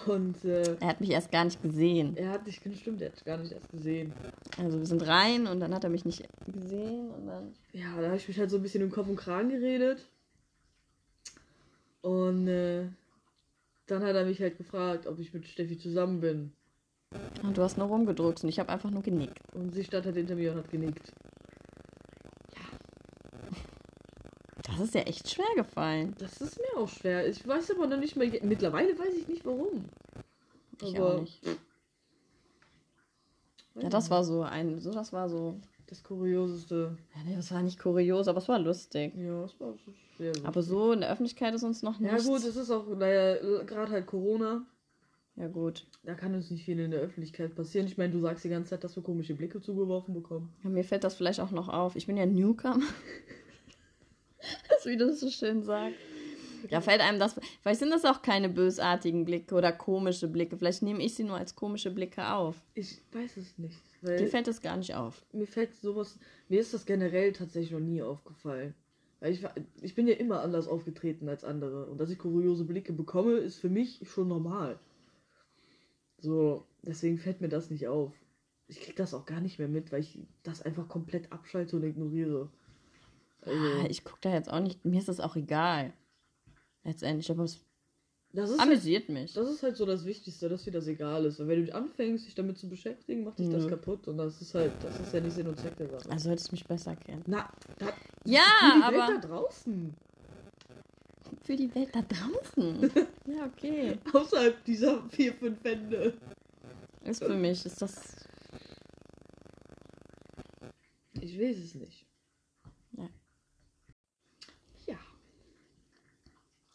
Und 0.07 0.43
äh, 0.43 0.75
Er 0.79 0.87
hat 0.87 1.01
mich 1.01 1.11
erst 1.11 1.31
gar 1.31 1.45
nicht 1.45 1.61
gesehen. 1.61 2.17
er 2.17 2.31
hat 2.31 2.47
dich, 2.47 2.55
stimmt, 2.55 2.99
er 2.99 3.09
hat 3.09 3.17
dich 3.17 3.25
gar 3.25 3.37
nicht 3.37 3.51
erst 3.51 3.69
gesehen. 3.69 4.11
Also 4.57 4.79
wir 4.79 4.87
sind 4.87 5.05
rein 5.05 5.45
und 5.45 5.59
dann 5.59 5.75
hat 5.75 5.83
er 5.83 5.91
mich 5.91 6.03
nicht 6.03 6.27
gesehen 6.47 7.11
und 7.11 7.27
dann. 7.27 7.53
Ja, 7.73 7.95
da 8.01 8.07
habe 8.07 8.17
ich 8.17 8.27
mich 8.27 8.39
halt 8.39 8.49
so 8.49 8.57
ein 8.57 8.63
bisschen 8.63 8.81
im 8.81 8.89
Kopf 8.89 9.07
und 9.07 9.17
Kragen 9.17 9.49
geredet. 9.49 10.03
Und 12.01 12.47
äh, 12.47 12.87
dann 13.85 14.01
hat 14.03 14.15
er 14.15 14.25
mich 14.25 14.41
halt 14.41 14.57
gefragt, 14.57 15.05
ob 15.05 15.19
ich 15.19 15.31
mit 15.31 15.47
Steffi 15.47 15.77
zusammen 15.77 16.21
bin. 16.21 16.53
Und 17.43 17.55
du 17.55 17.61
hast 17.61 17.77
nur 17.77 17.85
rumgedrückt 17.85 18.43
und 18.43 18.49
ich 18.49 18.57
habe 18.59 18.69
einfach 18.69 18.89
nur 18.89 19.03
genickt. 19.03 19.53
Und 19.53 19.75
sie 19.75 19.83
stand 19.83 20.07
halt 20.07 20.15
hinter 20.15 20.33
mir 20.33 20.53
und 20.53 20.57
hat 20.57 20.71
genickt. 20.71 21.13
Das 24.79 24.87
ist 24.87 24.95
ja 24.95 25.01
echt 25.01 25.29
schwer 25.29 25.45
gefallen. 25.57 26.15
Das 26.19 26.39
ist 26.39 26.57
mir 26.57 26.81
auch 26.81 26.87
schwer. 26.87 27.27
Ich 27.27 27.45
weiß 27.45 27.71
aber 27.71 27.87
noch 27.87 27.99
nicht 27.99 28.15
mal. 28.15 28.31
Mittlerweile 28.43 28.97
weiß 28.97 29.13
ich 29.13 29.27
nicht 29.27 29.45
warum. 29.45 29.85
Ich 30.81 30.97
auch 30.99 31.19
nicht. 31.19 31.41
Ja, 33.75 33.89
das 33.89 34.09
war 34.09 34.23
so 34.23 34.43
ein. 34.43 34.79
So, 34.79 34.91
das 34.91 35.11
war 35.11 35.29
so. 35.29 35.59
Das 35.87 36.03
Kurioseste. 36.03 36.95
Ja, 37.15 37.23
nee, 37.25 37.35
das 37.35 37.51
war 37.51 37.61
nicht 37.61 37.79
kurios, 37.79 38.27
aber 38.27 38.37
es 38.37 38.47
war 38.47 38.59
lustig. 38.59 39.13
Ja, 39.15 39.43
es 39.43 39.59
war 39.59 39.73
so 39.73 39.91
schwer. 40.15 40.33
Aber 40.43 40.61
so 40.61 40.93
in 40.93 41.01
der 41.01 41.11
Öffentlichkeit 41.11 41.53
ist 41.55 41.63
uns 41.63 41.81
noch 41.81 41.99
nicht. 41.99 42.11
ja, 42.11 42.19
gut, 42.19 42.43
es 42.43 42.55
ist 42.55 42.69
auch, 42.69 42.87
naja, 42.95 43.63
gerade 43.63 43.91
halt 43.91 44.05
Corona. 44.05 44.65
Ja, 45.35 45.47
gut. 45.47 45.87
Da 46.03 46.13
kann 46.13 46.35
uns 46.35 46.51
nicht 46.51 46.63
viel 46.63 46.79
in 46.79 46.91
der 46.91 46.99
Öffentlichkeit 46.99 47.55
passieren. 47.55 47.87
Ich 47.87 47.97
meine, 47.97 48.13
du 48.13 48.19
sagst 48.19 48.43
die 48.43 48.49
ganze 48.49 48.69
Zeit, 48.71 48.83
dass 48.83 48.95
wir 48.95 49.03
komische 49.03 49.33
Blicke 49.33 49.61
zugeworfen 49.61 50.13
bekommen. 50.13 50.53
Ja, 50.63 50.69
mir 50.69 50.83
fällt 50.83 51.03
das 51.03 51.15
vielleicht 51.15 51.39
auch 51.39 51.51
noch 51.51 51.69
auf. 51.69 51.95
Ich 51.95 52.05
bin 52.05 52.17
ja 52.17 52.25
Newcomer. 52.25 52.85
wie 54.89 54.97
du 54.97 55.07
das 55.07 55.19
so 55.19 55.29
schön 55.29 55.63
sagst. 55.63 55.97
Ja, 56.69 56.81
fällt 56.81 57.01
einem 57.01 57.19
das. 57.19 57.39
Vielleicht 57.61 57.79
sind 57.79 57.91
das 57.91 58.05
auch 58.05 58.21
keine 58.21 58.49
bösartigen 58.49 59.25
Blicke 59.25 59.55
oder 59.55 59.71
komische 59.71 60.27
Blicke. 60.27 60.57
Vielleicht 60.57 60.81
nehme 60.81 61.03
ich 61.03 61.15
sie 61.15 61.23
nur 61.23 61.37
als 61.37 61.55
komische 61.55 61.91
Blicke 61.91 62.27
auf. 62.33 62.61
Ich 62.73 63.01
weiß 63.13 63.37
es 63.37 63.57
nicht. 63.57 63.79
Dir 64.01 64.09
Weil 64.09 64.27
fällt 64.27 64.47
das 64.47 64.61
gar 64.61 64.77
nicht 64.77 64.95
auf. 64.95 65.25
mir 65.31 65.47
fällt 65.47 65.75
sowas. 65.75 66.17
Mir 66.47 66.59
ist 66.59 66.73
das 66.73 66.85
generell 66.85 67.33
tatsächlich 67.33 67.71
noch 67.71 67.79
nie 67.79 68.01
aufgefallen. 68.01 68.73
Weil 69.19 69.33
ich, 69.33 69.43
ich 69.81 69.95
bin 69.95 70.07
ja 70.07 70.15
immer 70.15 70.41
anders 70.41 70.67
aufgetreten 70.67 71.27
als 71.27 71.43
andere. 71.43 71.85
Und 71.87 71.97
dass 71.99 72.09
ich 72.09 72.17
kuriose 72.17 72.63
Blicke 72.65 72.93
bekomme, 72.93 73.33
ist 73.33 73.57
für 73.57 73.69
mich 73.69 74.01
schon 74.03 74.27
normal. 74.27 74.79
So, 76.17 76.65
deswegen 76.81 77.17
fällt 77.19 77.41
mir 77.41 77.49
das 77.49 77.69
nicht 77.69 77.87
auf. 77.87 78.13
Ich 78.67 78.81
krieg 78.81 78.95
das 78.95 79.13
auch 79.13 79.25
gar 79.25 79.41
nicht 79.41 79.59
mehr 79.59 79.67
mit, 79.67 79.91
weil 79.91 80.01
ich 80.01 80.19
das 80.43 80.61
einfach 80.61 80.87
komplett 80.87 81.31
abschalte 81.31 81.75
und 81.75 81.83
ignoriere. 81.83 82.49
Also, 83.49 83.87
Ich 83.89 84.03
gucke 84.03 84.19
da 84.21 84.33
jetzt 84.33 84.51
auch 84.51 84.59
nicht. 84.59 84.83
Mir 84.85 84.99
ist 84.99 85.09
das 85.09 85.19
auch 85.19 85.35
egal. 85.35 85.93
Letztendlich. 86.83 87.29
Aber 87.31 87.43
es 87.43 87.59
das, 88.31 88.51
ist 88.51 88.59
halt, 88.59 88.69
amüsiert 88.69 89.09
mich. 89.09 89.33
das 89.33 89.49
ist 89.49 89.63
halt 89.63 89.75
so 89.75 89.85
das 89.85 90.05
Wichtigste, 90.05 90.47
dass 90.49 90.63
dir 90.63 90.71
das 90.71 90.85
egal 90.87 91.25
ist. 91.25 91.39
Und 91.39 91.47
wenn 91.47 91.65
du 91.65 91.73
anfängst, 91.73 92.27
dich 92.27 92.35
damit 92.35 92.57
zu 92.57 92.69
beschäftigen, 92.69 93.23
macht 93.23 93.39
dich 93.39 93.49
das 93.49 93.63
Nö. 93.63 93.69
kaputt. 93.69 94.07
Und 94.07 94.17
das 94.17 94.39
ist 94.41 94.53
halt, 94.53 94.71
das 94.83 94.99
ist 94.99 95.13
ja 95.13 95.19
nicht 95.19 95.33
Sinn 95.33 95.47
und 95.47 95.57
Zweck 95.59 95.75
der 95.77 95.89
Sache. 95.89 96.09
Also 96.11 96.25
solltest 96.29 96.49
du 96.49 96.51
mich 96.53 96.65
besser 96.65 96.95
kennen. 96.95 97.23
Na, 97.27 97.51
da, 97.79 97.87
Ja, 98.25 98.41
für 98.59 98.75
die 98.75 98.81
Welt 98.81 98.83
aber 98.83 99.19
da 99.21 99.27
draußen. 99.27 99.93
für 101.41 101.55
die 101.55 101.75
Welt 101.75 101.89
da 101.93 102.01
draußen. 102.03 102.91
ja, 103.25 103.45
okay. 103.45 103.97
Außerhalb 104.13 104.63
dieser 104.63 105.01
vier, 105.09 105.33
fünf 105.33 105.63
Wände. 105.63 106.13
Ist 107.05 107.23
für 107.23 107.35
mich, 107.35 107.65
ist 107.65 107.81
das. 107.81 108.15
Ich 111.21 111.37
weiß 111.39 111.57
es 111.57 111.75
nicht. 111.75 112.05
Ja. 112.95 113.09
Ja, 114.85 114.97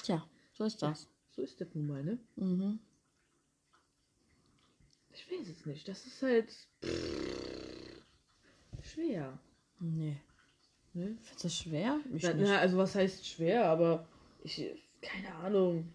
Tja, 0.04 0.22
so 0.52 0.64
ist 0.64 0.82
das. 0.82 1.08
so 1.30 1.40
ist 1.40 1.58
das 1.60 1.74
nun 1.74 1.86
mal, 1.86 2.04
ne? 2.04 2.18
Mhm. 2.36 2.78
Ich 5.14 5.30
weiß 5.30 5.48
es 5.48 5.64
nicht. 5.64 5.88
Das 5.88 6.04
ist 6.04 6.22
halt 6.22 6.52
schwer. 8.82 9.38
Nee. 9.80 10.16
Ne? 10.92 11.16
Findest 11.22 11.38
du 11.38 11.46
das 11.48 11.56
schwer? 11.56 12.00
Na, 12.10 12.34
na, 12.34 12.58
also 12.58 12.76
was 12.76 12.94
heißt 12.94 13.26
schwer, 13.26 13.64
aber 13.64 14.06
ich, 14.42 14.70
keine 15.00 15.34
Ahnung. 15.36 15.90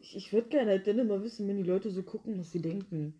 Ich, 0.00 0.16
ich 0.16 0.32
würde 0.32 0.48
gerne 0.48 0.72
halt 0.72 0.88
dann 0.88 0.98
immer 0.98 1.22
wissen, 1.22 1.46
wenn 1.46 1.58
die 1.58 1.68
Leute 1.68 1.90
so 1.90 2.02
gucken, 2.02 2.36
was 2.36 2.50
sie 2.50 2.60
denken. 2.60 3.14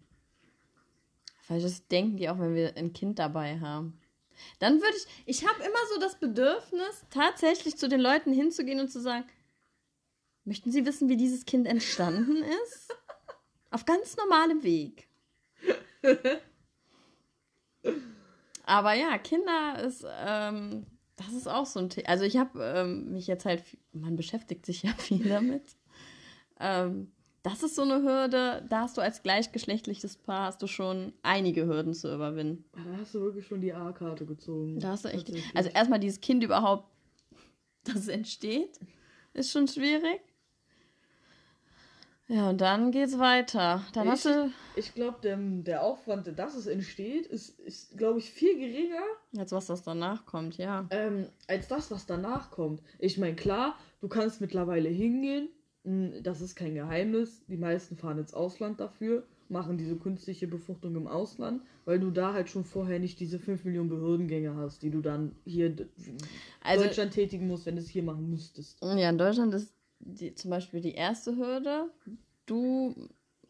Vielleicht 1.42 1.66
das 1.66 1.86
denken 1.86 2.16
die 2.16 2.28
auch, 2.28 2.38
wenn 2.40 2.54
wir 2.56 2.76
ein 2.76 2.92
Kind 2.92 3.20
dabei 3.20 3.60
haben. 3.60 4.00
Dann 4.58 4.80
würde 4.80 4.96
ich, 4.96 5.06
ich 5.26 5.46
habe 5.46 5.62
immer 5.62 5.78
so 5.94 6.00
das 6.00 6.18
Bedürfnis, 6.18 7.04
tatsächlich 7.10 7.76
zu 7.76 7.88
den 7.88 8.00
Leuten 8.00 8.32
hinzugehen 8.32 8.80
und 8.80 8.90
zu 8.90 9.00
sagen, 9.00 9.24
möchten 10.44 10.72
Sie 10.72 10.86
wissen, 10.86 11.08
wie 11.08 11.16
dieses 11.16 11.44
Kind 11.44 11.66
entstanden 11.66 12.42
ist? 12.64 12.94
Auf 13.70 13.84
ganz 13.84 14.16
normalem 14.16 14.62
Weg. 14.62 15.08
Aber 18.64 18.94
ja, 18.94 19.18
Kinder 19.18 19.82
ist, 19.84 20.04
ähm, 20.24 20.86
das 21.16 21.32
ist 21.32 21.48
auch 21.48 21.66
so 21.66 21.80
ein 21.80 21.90
Thema. 21.90 22.08
Also 22.08 22.24
ich 22.24 22.36
habe 22.36 22.62
ähm, 22.62 23.12
mich 23.12 23.26
jetzt 23.26 23.44
halt, 23.44 23.62
man 23.92 24.16
beschäftigt 24.16 24.64
sich 24.64 24.82
ja 24.82 24.92
viel 24.98 25.28
damit. 25.28 25.76
Ähm, 26.58 27.12
das 27.42 27.62
ist 27.62 27.74
so 27.74 27.82
eine 27.82 28.02
Hürde, 28.02 28.66
da 28.68 28.82
hast 28.82 28.98
du 28.98 29.00
als 29.00 29.22
gleichgeschlechtliches 29.22 30.16
Paar 30.18 30.46
hast 30.46 30.60
du 30.62 30.66
schon 30.66 31.14
einige 31.22 31.66
Hürden 31.66 31.94
zu 31.94 32.14
überwinden. 32.14 32.64
Da 32.72 32.98
hast 33.00 33.14
du 33.14 33.20
wirklich 33.20 33.46
schon 33.46 33.62
die 33.62 33.72
A-Karte 33.72 34.26
gezogen. 34.26 34.78
Da 34.78 34.90
hast 34.90 35.04
du 35.04 35.08
echt. 35.08 35.32
Also 35.54 35.70
erstmal 35.70 36.00
dieses 36.00 36.20
Kind 36.20 36.44
überhaupt, 36.44 36.88
dass 37.84 37.96
es 37.96 38.08
entsteht, 38.08 38.78
ist 39.32 39.52
schon 39.52 39.68
schwierig. 39.68 40.20
Ja, 42.32 42.50
und 42.50 42.60
dann 42.60 42.92
geht's 42.92 43.18
weiter. 43.18 43.82
Dann 43.92 44.04
Ich- 44.06 44.12
hast 44.12 44.24
du. 44.26 44.50
Ich 44.76 44.94
glaube, 44.94 45.18
der, 45.22 45.36
der 45.36 45.82
Aufwand, 45.82 46.32
dass 46.38 46.54
es 46.54 46.66
entsteht, 46.66 47.26
ist, 47.26 47.58
ist 47.58 47.98
glaube 47.98 48.20
ich, 48.20 48.30
viel 48.30 48.56
geringer 48.56 49.02
Jetzt, 49.32 49.50
was 49.52 49.66
das 49.66 49.82
danach 49.82 50.24
kommt, 50.26 50.56
ja. 50.58 50.86
ähm, 50.90 51.26
als 51.48 51.66
das, 51.66 51.90
was 51.90 52.06
danach 52.06 52.50
kommt. 52.52 52.80
Ich 53.00 53.18
meine, 53.18 53.34
klar, 53.34 53.76
du 54.00 54.06
kannst 54.08 54.40
mittlerweile 54.40 54.88
hingehen. 54.88 55.48
mh, 55.82 56.20
Das 56.22 56.40
ist 56.40 56.54
kein 56.54 56.74
Geheimnis. 56.74 57.42
Die 57.48 57.56
meisten 57.56 57.96
fahren 57.96 58.18
ins 58.18 58.32
Ausland 58.32 58.78
dafür, 58.78 59.24
machen 59.48 59.76
diese 59.76 59.96
künstliche 59.96 60.46
Befruchtung 60.46 60.94
im 60.94 61.08
Ausland, 61.08 61.62
weil 61.84 61.98
du 61.98 62.12
da 62.12 62.32
halt 62.32 62.48
schon 62.48 62.64
vorher 62.64 63.00
nicht 63.00 63.18
diese 63.18 63.40
5 63.40 63.64
Millionen 63.64 63.88
Behördengänge 63.88 64.54
hast, 64.54 64.82
die 64.82 64.90
du 64.90 65.00
dann 65.00 65.34
hier 65.44 65.66
in 65.66 65.88
Also, 66.62 66.84
Deutschland 66.84 67.12
tätigen 67.12 67.48
musst, 67.48 67.66
wenn 67.66 67.74
du 67.74 67.82
es 67.82 67.88
hier 67.88 68.04
machen 68.04 68.30
müsstest. 68.30 68.78
ja, 68.82 69.10
in 69.10 69.18
Deutschland 69.18 69.52
ist 69.54 69.74
die, 70.00 70.34
zum 70.34 70.50
Beispiel 70.50 70.80
die 70.80 70.94
erste 70.94 71.36
Hürde. 71.36 71.90
Du, 72.46 72.94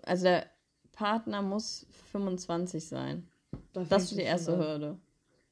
also 0.02 0.24
der 0.24 0.46
Partner 0.92 1.42
muss 1.42 1.86
25 2.12 2.84
sein. 2.84 3.26
Da 3.72 3.84
Das 3.84 4.04
ist 4.04 4.18
die 4.18 4.22
erste. 4.22 4.56
Hürde, 4.58 4.98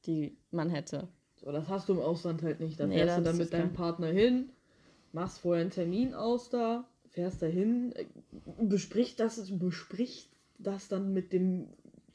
die 0.05 0.37
man 0.51 0.69
hätte. 0.69 1.07
So, 1.37 1.51
das 1.51 1.67
hast 1.69 1.89
du 1.89 1.93
im 1.93 1.99
Ausland 1.99 2.43
halt 2.43 2.59
nicht. 2.59 2.79
Da 2.79 2.85
Nee, 2.87 2.95
fährst 2.95 3.17
du 3.17 3.21
dann 3.23 3.37
mit 3.37 3.53
deinem. 3.53 3.73
Partner 3.73 4.07
hin, 4.07 4.49
machst 5.13 5.39
vorher 5.39 5.61
einen 5.61 5.71
Termin 5.71 6.13
aus 6.13 6.49
da, 6.49 6.85
fährst 7.07 7.41
dahin, 7.41 7.93
äh, 7.93 8.05
bespricht 8.59 9.19
das, 9.19 9.57
bespricht 9.57 10.29
das 10.57 10.89
dann 10.89 11.13
mit 11.13 11.31
dem 11.31 11.69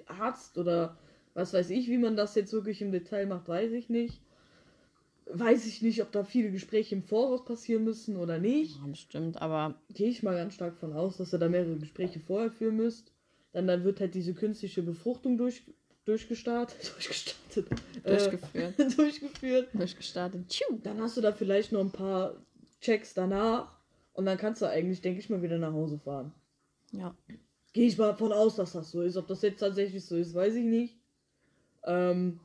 Arzt 0.06 0.58
oder 0.58 0.98
was 1.32 1.52
weiß 1.54 1.70
ich, 1.70 1.88
wie 1.88 1.98
man 1.98 2.16
das 2.16 2.34
jetzt 2.34 2.52
wirklich 2.52 2.80
im 2.82 2.92
Detail 2.92 3.26
macht, 3.26 3.48
weiß 3.48 3.72
ich 3.72 3.88
nicht. 3.88 4.20
Weiß 5.26 5.66
ich 5.66 5.80
nicht, 5.80 6.02
ob 6.02 6.12
da 6.12 6.22
viele 6.22 6.50
Gespräche 6.50 6.94
im 6.94 7.02
Voraus 7.02 7.44
passieren 7.44 7.84
müssen 7.84 8.16
oder 8.16 8.38
nicht. 8.38 8.76
Ja, 8.76 8.86
bestimmt, 8.86 9.40
aber 9.40 9.74
Gehe 9.88 10.10
ich 10.10 10.22
mal 10.22 10.34
ganz 10.34 10.54
stark 10.54 10.76
von 10.76 10.92
aus, 10.92 11.16
dass 11.16 11.32
ihr 11.32 11.38
da 11.38 11.48
mehrere 11.48 11.76
Gespräche 11.76 12.20
vorher 12.20 12.50
führen 12.50 12.76
müsst. 12.76 13.12
Dann, 13.52 13.66
dann 13.66 13.84
wird 13.84 14.00
halt 14.00 14.14
diese 14.14 14.34
künstliche 14.34 14.82
Befruchtung 14.82 15.38
durch, 15.38 15.62
durchgestartet. 16.04 16.92
Durchgestartet. 16.94 17.66
durchgeführt. 18.04 18.78
Äh, 18.78 18.90
durchgeführt. 18.90 19.68
durchgestartet. 19.74 20.48
Tschiu. 20.48 20.78
Dann 20.82 21.00
hast 21.00 21.16
du 21.16 21.20
da 21.20 21.32
vielleicht 21.32 21.72
noch 21.72 21.80
ein 21.80 21.92
paar 21.92 22.36
Checks 22.80 23.14
danach 23.14 23.74
und 24.12 24.26
dann 24.26 24.36
kannst 24.36 24.60
du 24.60 24.66
eigentlich, 24.66 25.00
denke 25.00 25.20
ich 25.20 25.30
mal, 25.30 25.42
wieder 25.42 25.58
nach 25.58 25.72
Hause 25.72 25.98
fahren. 25.98 26.32
Ja. 26.92 27.16
Gehe 27.72 27.86
ich 27.86 27.96
mal 27.96 28.14
von 28.14 28.32
aus, 28.32 28.56
dass 28.56 28.72
das 28.72 28.90
so 28.90 29.02
ist. 29.02 29.16
Ob 29.16 29.26
das 29.26 29.42
jetzt 29.42 29.60
tatsächlich 29.60 30.04
so 30.04 30.16
ist, 30.16 30.34
weiß 30.34 30.54
ich 30.54 30.64
nicht. 30.64 30.98
Ähm, 31.84 32.40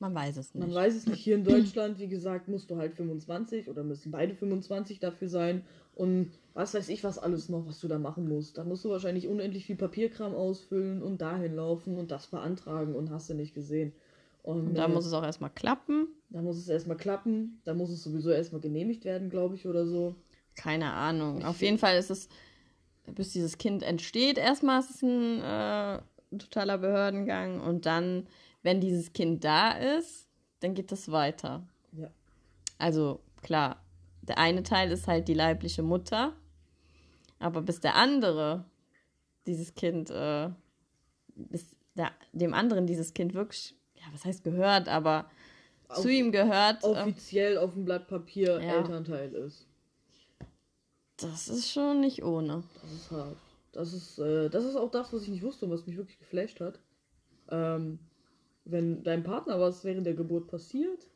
Man 0.00 0.14
weiß 0.14 0.36
es 0.36 0.54
nicht. 0.54 0.66
man 0.66 0.74
weiß 0.74 0.94
es 0.94 1.06
nicht. 1.06 1.18
Hier 1.18 1.34
in 1.34 1.44
Deutschland, 1.44 1.98
wie 1.98 2.08
gesagt, 2.08 2.46
musst 2.48 2.70
du 2.70 2.76
halt 2.76 2.94
25 2.94 3.68
oder 3.68 3.82
müssen 3.82 4.12
beide 4.12 4.34
25 4.34 5.00
dafür 5.00 5.28
sein. 5.28 5.64
Und 5.94 6.30
was 6.54 6.74
weiß 6.74 6.88
ich, 6.88 7.02
was 7.02 7.18
alles 7.18 7.48
noch, 7.48 7.66
was 7.66 7.80
du 7.80 7.88
da 7.88 7.98
machen 7.98 8.28
musst. 8.28 8.58
Da 8.58 8.64
musst 8.64 8.84
du 8.84 8.90
wahrscheinlich 8.90 9.26
unendlich 9.26 9.66
viel 9.66 9.74
Papierkram 9.74 10.34
ausfüllen 10.34 11.02
und 11.02 11.20
dahin 11.20 11.56
laufen 11.56 11.98
und 11.98 12.12
das 12.12 12.28
beantragen 12.28 12.94
und 12.94 13.10
hast 13.10 13.28
du 13.28 13.34
nicht 13.34 13.54
gesehen. 13.54 13.92
Und, 14.42 14.68
Und 14.68 14.74
da 14.76 14.86
äh, 14.86 14.88
muss 14.88 15.04
es 15.04 15.12
auch 15.12 15.24
erstmal 15.24 15.50
klappen. 15.50 16.08
Da 16.30 16.42
muss 16.42 16.56
es 16.56 16.68
erstmal 16.68 16.96
klappen, 16.96 17.60
da 17.64 17.74
muss 17.74 17.90
es 17.90 18.02
sowieso 18.02 18.30
erstmal 18.30 18.60
genehmigt 18.60 19.04
werden, 19.04 19.30
glaube 19.30 19.56
ich, 19.56 19.66
oder 19.66 19.86
so. 19.86 20.14
Keine 20.54 20.92
Ahnung. 20.92 21.38
Ich 21.38 21.44
Auf 21.44 21.60
jeden 21.60 21.78
Fall 21.78 21.98
ist 21.98 22.10
es, 22.10 22.28
bis 23.14 23.32
dieses 23.32 23.58
Kind 23.58 23.82
entsteht, 23.82 24.38
erstmal 24.38 24.80
ist 24.80 24.90
es 24.90 25.02
ein 25.02 25.42
äh, 25.42 26.00
totaler 26.38 26.78
Behördengang. 26.78 27.60
Und 27.60 27.86
dann, 27.86 28.26
wenn 28.62 28.80
dieses 28.80 29.12
Kind 29.12 29.44
da 29.44 29.72
ist, 29.72 30.28
dann 30.60 30.74
geht 30.74 30.90
es 30.92 31.10
weiter. 31.10 31.66
Ja. 31.92 32.10
Also 32.78 33.20
klar, 33.42 33.82
der 34.22 34.38
eine 34.38 34.62
Teil 34.62 34.90
ist 34.92 35.06
halt 35.06 35.28
die 35.28 35.34
leibliche 35.34 35.82
Mutter. 35.82 36.34
Aber 37.38 37.62
bis 37.62 37.80
der 37.80 37.94
andere 37.94 38.64
dieses 39.46 39.74
Kind, 39.74 40.10
äh, 40.10 40.50
bis 41.36 41.76
der, 41.94 42.10
dem 42.32 42.52
anderen 42.54 42.86
dieses 42.86 43.14
Kind 43.14 43.32
wirklich, 43.34 43.74
ja, 43.94 44.02
was 44.12 44.24
heißt 44.24 44.42
gehört, 44.44 44.88
aber 44.88 45.30
Auf- 45.88 46.02
zu 46.02 46.08
ihm 46.10 46.32
gehört. 46.32 46.82
ähm, 46.84 46.90
Offiziell 46.90 47.56
auf 47.58 47.72
dem 47.74 47.84
Blatt 47.84 48.08
Papier 48.08 48.60
Ja. 48.60 48.78
Elternteil 48.78 49.32
ist. 49.34 49.66
das 51.16 51.48
ist 51.48 51.70
schon 51.70 52.00
nicht 52.00 52.22
ohne. 52.24 52.62
Das 52.82 52.92
ist 52.92 53.10
hart. 53.10 53.36
Das 53.72 53.92
ist, 53.92 54.18
äh, 54.18 54.48
das 54.50 54.64
ist 54.64 54.76
auch 54.76 54.90
das, 54.90 55.12
was 55.12 55.22
ich 55.22 55.28
nicht 55.28 55.42
wusste 55.42 55.66
und 55.66 55.70
was 55.72 55.86
mich 55.86 55.96
wirklich 55.96 56.18
geflasht 56.18 56.60
hat. 56.60 56.78
Ähm, 57.50 57.98
wenn 58.70 59.02
deinem 59.02 59.22
Partner 59.24 59.60
was 59.60 59.84
während 59.84 60.06
der 60.06 60.14
Geburt 60.14 60.48
passiert, 60.48 61.08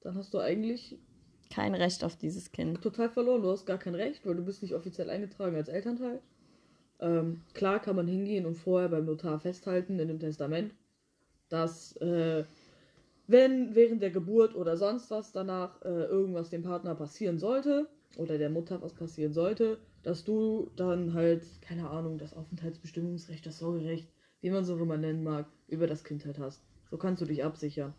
dann 0.00 0.14
hast 0.16 0.32
du 0.34 0.38
eigentlich 0.38 0.98
Kein 1.50 1.74
Recht 1.74 2.04
auf 2.04 2.16
dieses 2.16 2.52
Kind. 2.52 2.82
total 2.82 3.08
verloren. 3.10 3.42
Du 3.42 3.50
hast 3.50 3.66
gar 3.66 3.78
kein 3.78 3.94
Recht, 3.94 4.26
weil 4.26 4.36
du 4.36 4.44
bist 4.44 4.62
nicht 4.62 4.74
offiziell 4.74 5.10
eingetragen 5.10 5.56
als 5.56 5.68
Elternteil. 5.68 6.20
Ähm, 7.00 7.42
klar 7.54 7.80
kann 7.80 7.96
man 7.96 8.08
hingehen 8.08 8.46
und 8.46 8.54
vorher 8.56 8.88
beim 8.88 9.04
Notar 9.04 9.38
festhalten 9.40 9.98
in 9.98 10.08
dem 10.08 10.18
Testament, 10.20 10.74
dass 11.48 11.96
äh, 11.98 12.44
wenn 13.26 13.74
während 13.74 14.02
der 14.02 14.10
Geburt 14.10 14.54
oder 14.54 14.76
sonst 14.76 15.10
was 15.10 15.32
danach 15.32 15.82
äh, 15.82 15.88
irgendwas 16.04 16.50
dem 16.50 16.62
Partner 16.62 16.94
passieren 16.94 17.38
sollte 17.38 17.88
oder 18.16 18.38
der 18.38 18.50
Mutter 18.50 18.80
was 18.82 18.94
passieren 18.94 19.32
sollte, 19.32 19.78
dass 20.02 20.24
du 20.24 20.70
dann 20.76 21.14
halt, 21.14 21.44
keine 21.62 21.90
Ahnung, 21.90 22.18
das 22.18 22.34
Aufenthaltsbestimmungsrecht, 22.34 23.44
das 23.46 23.58
Sorgerecht, 23.58 24.08
wie 24.40 24.50
man 24.50 24.62
es 24.62 24.70
auch 24.70 24.78
immer 24.78 24.96
nennen 24.96 25.24
mag, 25.24 25.46
über 25.68 25.86
das 25.86 26.04
Kind 26.04 26.24
halt 26.24 26.38
hast. 26.38 26.62
So 26.90 26.96
kannst 26.96 27.22
du 27.22 27.26
dich 27.26 27.44
absichern. 27.44 27.94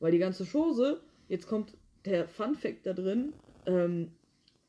Weil 0.00 0.12
die 0.12 0.18
ganze 0.18 0.44
Chose, 0.44 1.00
jetzt 1.28 1.46
kommt 1.46 1.76
der 2.04 2.28
Fun 2.28 2.54
Fact 2.54 2.86
da 2.86 2.92
drin, 2.92 3.32
ähm, 3.66 4.12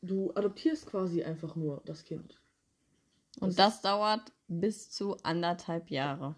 du 0.02 0.32
adoptierst 0.36 0.86
quasi 0.88 1.24
einfach 1.24 1.56
nur 1.56 1.82
das 1.86 2.04
Kind. 2.04 2.40
Und 3.40 3.60
das 3.60 3.82
dauert 3.82 4.32
bis 4.48 4.90
zu 4.90 5.18
anderthalb 5.24 5.90
Jahre. 5.90 6.36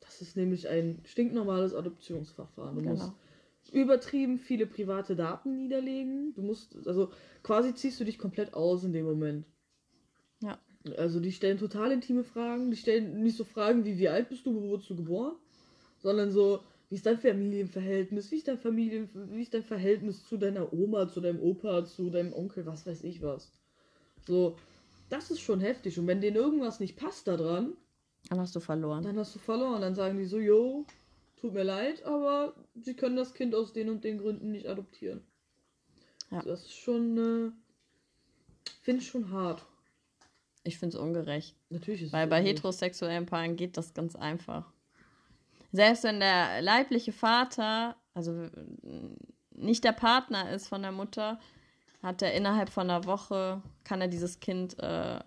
Das 0.00 0.20
ist 0.20 0.36
nämlich 0.36 0.68
ein 0.68 1.00
stinknormales 1.04 1.74
Adoptionsverfahren. 1.74 2.76
Du 2.76 2.82
Genau. 2.82 2.94
musst 2.94 3.12
übertrieben 3.72 4.38
viele 4.38 4.66
private 4.66 5.16
Daten 5.16 5.56
niederlegen. 5.56 6.34
Du 6.34 6.42
musst, 6.42 6.76
also 6.86 7.10
quasi 7.42 7.74
ziehst 7.74 7.98
du 8.00 8.04
dich 8.04 8.18
komplett 8.18 8.54
aus 8.54 8.84
in 8.84 8.92
dem 8.92 9.06
Moment. 9.06 9.46
Ja. 10.40 10.58
Also 10.96 11.20
die 11.20 11.32
stellen 11.32 11.58
total 11.58 11.92
intime 11.92 12.24
Fragen. 12.24 12.70
Die 12.70 12.76
stellen 12.76 13.22
nicht 13.22 13.36
so 13.36 13.44
Fragen 13.44 13.84
wie, 13.84 13.98
wie 13.98 14.08
alt 14.08 14.28
bist 14.28 14.44
du, 14.46 14.54
wo 14.54 14.68
wurdest 14.68 14.90
du 14.90 14.96
geboren? 14.96 15.36
Sondern 16.02 16.30
so, 16.30 16.62
wie 16.88 16.96
ist 16.96 17.06
dein 17.06 17.18
Familienverhältnis? 17.18 18.30
Wie 18.30 18.36
ist 18.36 18.48
dein 18.48 18.58
Familien, 18.58 19.08
wie 19.32 19.42
ist 19.42 19.54
dein 19.54 19.62
Verhältnis 19.62 20.26
zu 20.26 20.36
deiner 20.36 20.72
Oma, 20.72 21.08
zu 21.08 21.20
deinem 21.20 21.40
Opa, 21.40 21.84
zu 21.86 22.10
deinem 22.10 22.32
Onkel, 22.32 22.66
was 22.66 22.86
weiß 22.86 23.04
ich 23.04 23.22
was. 23.22 23.50
So, 24.26 24.56
das 25.08 25.30
ist 25.30 25.40
schon 25.40 25.60
heftig. 25.60 25.98
Und 25.98 26.06
wenn 26.06 26.20
denen 26.20 26.36
irgendwas 26.36 26.80
nicht 26.80 26.96
passt 26.96 27.26
daran, 27.28 27.74
Dann 28.28 28.40
hast 28.40 28.54
du 28.54 28.60
verloren. 28.60 29.02
dann 29.02 29.18
hast 29.18 29.34
du 29.34 29.38
verloren. 29.38 29.80
Dann 29.80 29.94
sagen 29.94 30.18
die 30.18 30.24
so, 30.26 30.38
yo, 30.38 30.84
tut 31.36 31.54
mir 31.54 31.64
leid, 31.64 32.02
aber 32.04 32.54
sie 32.74 32.94
können 32.94 33.16
das 33.16 33.32
Kind 33.34 33.54
aus 33.54 33.72
den 33.72 33.88
und 33.88 34.04
den 34.04 34.18
Gründen 34.18 34.50
nicht 34.52 34.66
adoptieren. 34.68 35.22
Ja. 36.30 36.42
Das 36.42 36.62
ist 36.62 36.72
schon, 36.78 37.18
äh, 37.18 37.50
finde 38.82 39.02
ich 39.02 39.08
schon 39.08 39.30
hart. 39.30 39.64
Ich 40.64 40.78
finde 40.78 40.96
es 40.96 41.02
ungerecht. 41.02 41.56
Natürlich 41.70 42.02
ist 42.02 42.06
es 42.08 42.12
Weil 42.12 42.26
bei 42.28 42.38
ungerecht. 42.38 42.58
heterosexuellen 42.58 43.26
Paaren 43.26 43.56
geht 43.56 43.76
das 43.76 43.92
ganz 43.94 44.14
einfach. 44.16 44.71
Selbst 45.72 46.04
wenn 46.04 46.20
der 46.20 46.60
leibliche 46.60 47.12
Vater, 47.12 47.96
also 48.14 48.32
äh, 48.32 48.50
nicht 49.50 49.84
der 49.84 49.92
Partner 49.92 50.50
ist 50.50 50.68
von 50.68 50.82
der 50.82 50.92
Mutter, 50.92 51.40
hat 52.02 52.20
er 52.20 52.34
innerhalb 52.34 52.68
von 52.68 52.90
einer 52.90 53.04
Woche, 53.06 53.62
kann 53.84 54.00
er 54.00 54.08
dieses 54.08 54.38
Kind, 54.40 54.78
äh, 54.78 55.20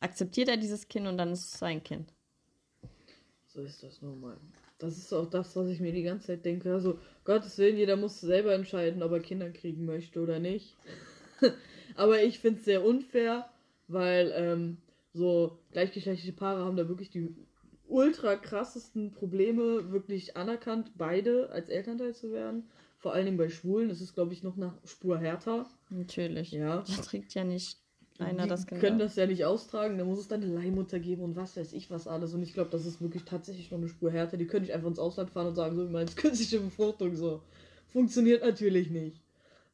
akzeptiert 0.00 0.48
er 0.48 0.56
dieses 0.56 0.88
Kind 0.88 1.06
und 1.06 1.18
dann 1.18 1.32
ist 1.32 1.52
es 1.52 1.58
sein 1.58 1.82
Kind. 1.82 2.12
So 3.48 3.62
ist 3.62 3.82
das 3.82 4.00
nun 4.00 4.20
mal. 4.20 4.36
Das 4.78 4.96
ist 4.96 5.12
auch 5.12 5.28
das, 5.28 5.54
was 5.56 5.68
ich 5.68 5.80
mir 5.80 5.92
die 5.92 6.04
ganze 6.04 6.28
Zeit 6.28 6.44
denke. 6.44 6.72
Also, 6.72 6.98
Gottes 7.24 7.58
Willen, 7.58 7.76
jeder 7.76 7.96
muss 7.96 8.20
selber 8.20 8.54
entscheiden, 8.54 9.02
ob 9.02 9.12
er 9.12 9.20
Kinder 9.20 9.50
kriegen 9.50 9.84
möchte 9.84 10.20
oder 10.20 10.38
nicht. 10.38 10.76
Aber 11.96 12.22
ich 12.22 12.38
finde 12.38 12.60
es 12.60 12.64
sehr 12.64 12.84
unfair, 12.84 13.50
weil 13.88 14.32
ähm, 14.34 14.78
so 15.12 15.58
gleichgeschlechtliche 15.72 16.32
Paare 16.32 16.64
haben 16.64 16.76
da 16.76 16.88
wirklich 16.88 17.10
die 17.10 17.34
ultra 17.90 18.36
krassesten 18.36 19.12
Probleme 19.12 19.92
wirklich 19.92 20.36
anerkannt, 20.36 20.92
beide 20.96 21.50
als 21.50 21.68
Elternteil 21.68 22.14
zu 22.14 22.32
werden. 22.32 22.68
Vor 22.98 23.14
allen 23.14 23.24
Dingen 23.26 23.38
bei 23.38 23.48
Schwulen. 23.48 23.88
Das 23.88 24.00
ist, 24.00 24.14
glaube 24.14 24.32
ich, 24.32 24.42
noch 24.42 24.56
eine 24.56 24.74
Spur 24.84 25.18
härter. 25.18 25.66
Natürlich. 25.88 26.52
Ja. 26.52 26.84
Da 26.86 27.02
trägt 27.02 27.34
ja 27.34 27.44
nicht 27.44 27.78
einer 28.18 28.42
die 28.42 28.48
das 28.50 28.66
Kind. 28.66 28.80
können 28.80 28.98
das 28.98 29.16
ja 29.16 29.26
nicht 29.26 29.46
austragen, 29.46 29.96
da 29.96 30.04
muss 30.04 30.18
es 30.18 30.28
dann 30.28 30.42
eine 30.42 30.52
Leihmutter 30.52 30.98
geben 30.98 31.22
und 31.22 31.36
was 31.36 31.56
weiß 31.56 31.72
ich 31.72 31.90
was 31.90 32.06
alles. 32.06 32.34
Und 32.34 32.42
ich 32.42 32.52
glaube, 32.52 32.70
das 32.70 32.84
ist 32.84 33.00
wirklich 33.00 33.24
tatsächlich 33.24 33.70
noch 33.70 33.78
eine 33.78 33.88
Spur 33.88 34.10
härter. 34.10 34.36
Die 34.36 34.46
können 34.46 34.66
nicht 34.66 34.74
einfach 34.74 34.88
ins 34.88 34.98
Ausland 34.98 35.30
fahren 35.30 35.46
und 35.46 35.54
sagen, 35.54 35.74
so 35.76 35.86
wie 35.88 35.92
meinst 35.92 36.16
künstliche 36.18 36.60
Befruchtung 36.60 37.16
so. 37.16 37.42
Funktioniert 37.88 38.42
natürlich 38.44 38.90
nicht. 38.90 39.20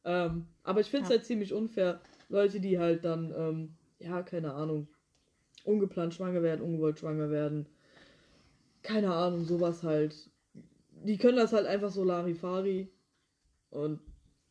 Ähm, 0.05 0.45
aber 0.63 0.79
ich 0.79 0.87
finde 0.87 1.03
es 1.03 1.09
Ja. 1.09 1.17
halt 1.17 1.25
ziemlich 1.25 1.53
unfair, 1.53 1.99
Leute, 2.29 2.59
die 2.61 2.79
halt 2.79 3.03
dann, 3.03 3.33
ähm, 3.37 3.69
ja, 3.99 4.21
keine 4.23 4.53
Ahnung, 4.53 4.87
ungeplant 5.65 6.13
schwanger 6.13 6.41
werden, 6.41 6.61
ungewollt 6.61 6.99
schwanger 6.99 7.29
werden. 7.29 7.65
Keine 8.87 9.13
Ahnung, 9.13 9.43
sowas 9.45 9.83
halt. 9.83 10.15
Die 11.03 11.17
können 11.17 11.37
das 11.37 11.53
halt 11.53 11.67
einfach 11.67 11.91
so 11.91 12.03
Larifari. 12.03 12.89
Und 13.69 13.99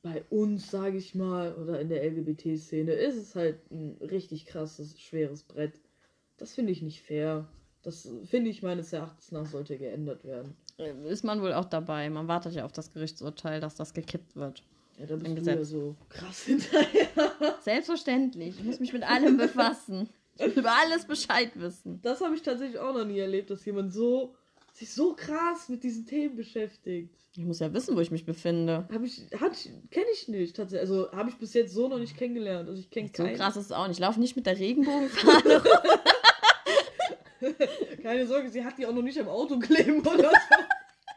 bei 0.03 0.22
uns, 0.31 0.70
sage 0.70 0.99
ich 0.99 1.14
mal, 1.14 1.55
oder 1.55 1.81
in 1.81 1.88
der 1.88 2.05
LGBT-Szene 2.05 2.92
ist 2.92 3.16
es 3.16 3.35
halt 3.35 3.59
ein 3.70 3.96
richtig 4.01 4.46
krasses, 4.46 5.01
schweres 5.01 5.42
Brett. 5.42 5.81
Das 6.37 6.55
finde 6.55 6.72
ich 6.72 6.83
nicht 6.83 7.03
fair. 7.03 7.49
Das 7.83 8.09
finde 8.27 8.51
ich 8.51 8.62
meines 8.62 8.92
Erachtens 8.92 9.33
nach 9.33 9.46
sollte 9.46 9.79
geändert 9.79 10.25
werden. 10.25 10.55
Äh, 10.79 10.92
Ist 11.09 11.25
man 11.25 11.40
wohl 11.40 11.53
auch 11.55 11.64
dabei. 11.64 12.11
Man 12.11 12.29
wartet 12.29 12.53
ja 12.55 12.64
auf 12.64 12.72
das 12.72 12.92
Gerichtsurteil, 12.92 13.61
dass 13.61 13.75
das 13.77 13.94
gekippt 13.94 14.37
wird. 14.37 14.62
Ja, 14.99 15.07
da 15.07 15.14
bist 15.14 15.27
Im 15.27 15.35
du 15.35 15.40
Gesetz. 15.40 15.59
ja 15.59 15.64
so 15.64 15.96
krass 16.09 16.42
hinterher. 16.44 17.09
Selbstverständlich. 17.62 18.59
Ich 18.59 18.64
muss 18.64 18.81
mich 18.81 18.92
mit 18.92 19.03
allem 19.03 19.37
befassen. 19.38 20.09
Über 20.57 20.72
alles 20.72 21.07
Bescheid 21.07 21.51
wissen. 21.55 22.01
Das 22.03 22.20
habe 22.20 22.35
ich 22.35 22.42
tatsächlich 22.42 22.79
auch 22.79 22.94
noch 22.94 23.05
nie 23.05 23.18
erlebt, 23.18 23.51
dass 23.51 23.64
jemand 23.64 23.92
so 23.92 24.35
sich 24.72 24.92
so 24.92 25.14
krass 25.14 25.68
mit 25.70 25.83
diesen 25.83 26.05
Themen 26.07 26.37
beschäftigt. 26.37 27.14
Ich 27.35 27.44
muss 27.44 27.61
ja 27.61 27.72
wissen, 27.72 27.96
wo 27.96 28.01
ich 28.01 28.11
mich 28.11 28.25
befinde. 28.27 28.87
Habe 28.92 29.07
ich, 29.07 29.22
kenne 29.90 30.07
ich 30.12 30.29
nicht 30.29 30.57
tatsächlich. 30.57 30.81
Also 30.88 31.11
habe 31.12 31.31
ich 31.31 31.37
bis 31.37 31.55
jetzt 31.55 31.72
so 31.72 31.88
noch 31.88 31.99
nicht 31.99 32.16
kennengelernt. 32.16 32.68
Also 32.68 32.81
ich 32.81 32.90
kenne 32.90 33.09
So 33.14 33.22
keinen. 33.22 33.37
krass 33.37 33.57
ist 33.57 33.66
es 33.66 33.72
auch 33.72 33.87
nicht. 33.88 33.96
Ich 33.99 34.01
laufe 34.01 34.20
nicht 34.20 34.37
mit 34.37 34.46
der 34.46 34.59
Regenbogenfahne. 34.59 35.62
Keine 38.03 38.27
Sorge, 38.27 38.49
sie 38.51 38.64
hat 38.64 38.79
die 38.79 38.87
auch 38.87 38.92
noch 38.94 39.03
nicht 39.03 39.18
am 39.20 39.29
Auto 39.29 39.59
kleben 39.59 40.01
oder 40.01 40.31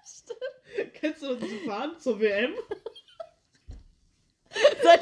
so. 0.04 0.34
Kennst 0.94 1.22
du 1.24 1.36
diese 1.36 1.58
Fahnen 1.66 1.98
zur 2.00 2.20
WM? 2.20 2.52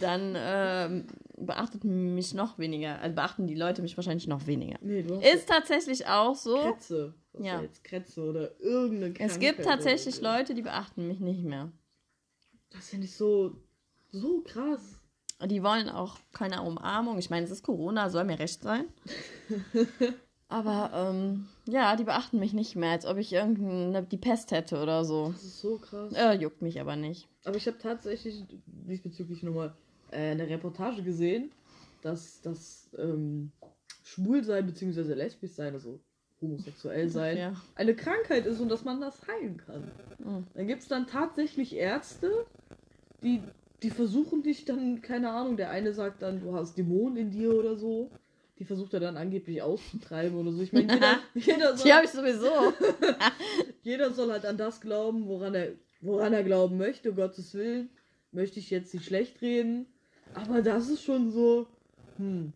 dann 0.00 0.34
ähm, 0.36 1.06
beachtet 1.36 1.84
mich 1.84 2.34
noch 2.34 2.58
weniger. 2.58 3.00
Also 3.00 3.14
beachten 3.14 3.46
die 3.46 3.54
Leute 3.54 3.82
mich 3.82 3.96
wahrscheinlich 3.96 4.26
noch 4.26 4.46
weniger. 4.46 4.78
Nee, 4.80 5.02
du 5.02 5.16
hast 5.16 5.24
Ist 5.26 5.48
tatsächlich 5.48 6.06
auch 6.06 6.34
so. 6.34 6.56
Kretze. 6.58 7.14
Das 7.32 7.46
Ja. 7.46 7.60
jetzt 7.60 7.84
Kretze 7.84 8.22
oder 8.22 8.60
irgendeine 8.60 9.12
Krankheit. 9.12 9.30
Es 9.36 9.38
gibt 9.38 9.64
tatsächlich 9.64 10.18
oder. 10.20 10.38
Leute, 10.38 10.54
die 10.54 10.62
beachten 10.62 11.06
mich 11.06 11.20
nicht 11.20 11.44
mehr. 11.44 11.70
Das 12.70 12.88
finde 12.88 13.06
ich 13.06 13.16
so, 13.16 13.56
so 14.10 14.42
krass. 14.42 14.80
Die 15.44 15.62
wollen 15.62 15.88
auch 15.88 16.18
keine 16.32 16.62
Umarmung. 16.62 17.18
Ich 17.18 17.30
meine, 17.30 17.44
es 17.46 17.50
ist 17.50 17.62
Corona, 17.62 18.10
soll 18.10 18.24
mir 18.24 18.38
recht 18.38 18.62
sein. 18.62 18.84
Aber 20.50 20.90
ähm, 20.92 21.46
ja, 21.66 21.94
die 21.94 22.02
beachten 22.04 22.40
mich 22.40 22.52
nicht 22.52 22.74
mehr, 22.74 22.90
als 22.90 23.06
ob 23.06 23.16
ich 23.18 23.32
irgendeine 23.32 24.02
die 24.02 24.16
Pest 24.18 24.50
hätte 24.50 24.82
oder 24.82 25.04
so. 25.04 25.30
Das 25.30 25.44
ist 25.44 25.60
so 25.60 25.78
krass. 25.78 26.12
Äh, 26.14 26.32
juckt 26.34 26.60
mich 26.60 26.80
aber 26.80 26.96
nicht. 26.96 27.28
Aber 27.44 27.56
ich 27.56 27.66
habe 27.68 27.78
tatsächlich 27.78 28.44
diesbezüglich 28.66 29.44
nochmal 29.44 29.72
äh, 30.10 30.32
eine 30.32 30.48
Reportage 30.48 31.02
gesehen, 31.02 31.52
dass 32.02 32.40
das 32.42 32.90
ähm, 32.98 33.52
Schwulsein 34.02 34.66
bzw. 34.66 35.14
lesbisch 35.14 35.52
sein, 35.52 35.72
also 35.72 36.00
homosexuell 36.42 37.08
sein, 37.08 37.36
Ja. 37.38 37.52
eine 37.76 37.94
Krankheit 37.94 38.44
ist 38.46 38.60
und 38.60 38.70
dass 38.70 38.84
man 38.84 39.00
das 39.00 39.20
heilen 39.28 39.56
kann. 39.58 39.90
Mhm. 40.18 40.46
Dann 40.54 40.66
gibt 40.66 40.82
es 40.82 40.88
dann 40.88 41.06
tatsächlich 41.06 41.76
Ärzte, 41.76 42.28
die, 43.22 43.40
die 43.84 43.90
versuchen 43.90 44.42
dich 44.42 44.64
dann, 44.64 45.00
keine 45.00 45.30
Ahnung, 45.30 45.56
der 45.56 45.70
eine 45.70 45.92
sagt 45.92 46.22
dann, 46.22 46.40
du 46.40 46.54
hast 46.54 46.76
Dämonen 46.76 47.16
in 47.18 47.30
dir 47.30 47.54
oder 47.54 47.76
so. 47.76 48.10
Die 48.60 48.64
versucht 48.66 48.92
er 48.92 49.00
dann 49.00 49.16
angeblich 49.16 49.62
auszutreiben 49.62 50.36
oder 50.38 50.52
so. 50.52 50.60
Ich 50.62 50.72
meine, 50.72 50.92
jeder, 50.92 51.18
jeder, 51.34 51.76
soll, 51.76 51.86
Die 51.86 51.92
habe 51.94 52.04
ich 52.04 52.10
sowieso. 52.10 52.74
jeder 53.82 54.12
soll 54.12 54.30
halt 54.30 54.44
an 54.44 54.58
das 54.58 54.80
glauben, 54.82 55.26
woran 55.26 55.54
er, 55.54 55.72
woran 56.02 56.34
er 56.34 56.44
glauben 56.44 56.76
möchte, 56.76 57.10
um 57.10 57.16
Gottes 57.16 57.54
Willen. 57.54 57.88
Möchte 58.32 58.60
ich 58.60 58.68
jetzt 58.70 58.92
nicht 58.92 59.06
schlecht 59.06 59.40
reden. 59.40 59.86
Aber 60.34 60.60
das 60.62 60.88
ist 60.90 61.02
schon 61.02 61.30
so, 61.32 61.66
hm, 62.18 62.52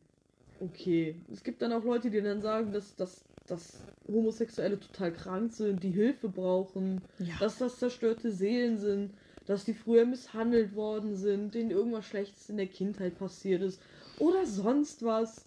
okay. 0.61 1.17
Es 1.33 1.43
gibt 1.43 1.63
dann 1.63 1.73
auch 1.73 1.85
Leute, 1.85 2.11
die 2.11 2.21
dann 2.21 2.43
sagen, 2.43 2.73
dass, 2.73 2.95
dass, 2.97 3.25
dass 3.49 3.81
Homosexuelle 4.07 4.79
total 4.79 5.11
krank 5.13 5.53
sind, 5.55 5.83
die 5.83 5.91
Hilfe 5.91 6.29
brauchen, 6.29 7.01
Ja. 7.19 7.35
dass 7.41 7.57
das 7.59 7.79
zerstörte 7.79 8.31
Seelen 8.31 8.79
sind, 8.79 9.15
dass 9.47 9.65
die 9.65 9.75
früher 9.75 10.05
misshandelt 10.05 10.75
worden 10.75 11.17
sind, 11.17 11.55
denen 11.55 11.71
irgendwas 11.71 12.05
Schlechtes 12.05 12.49
in 12.51 12.59
der 12.59 12.67
Kindheit 12.67 13.19
passiert 13.19 13.63
ist 13.63 13.81
oder 14.19 14.47
sonst 14.47 15.03
was. 15.03 15.47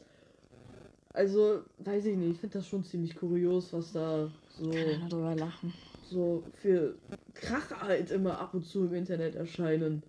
Also, 1.14 1.64
weiß 1.80 2.06
ich 2.06 2.16
nicht, 2.18 2.32
ich 2.34 2.40
finde 2.40 2.60
das 2.60 2.68
schon 2.68 2.84
ziemlich 2.84 3.16
kurios, 3.16 3.74
was 3.74 3.92
da 3.94 4.30
so, 4.50 4.70
Kann 4.70 5.00
nur 5.00 5.10
drüber 5.10 5.36
lachen. 5.36 5.74
so 6.10 6.44
für 6.54 6.96
Krach 7.34 7.82
halt 7.82 8.12
immer 8.12 8.40
ab 8.40 8.54
und 8.54 8.66
zu 8.66 8.86
im 8.86 8.94
Internet 8.94 9.36
erscheinen. 9.36 10.04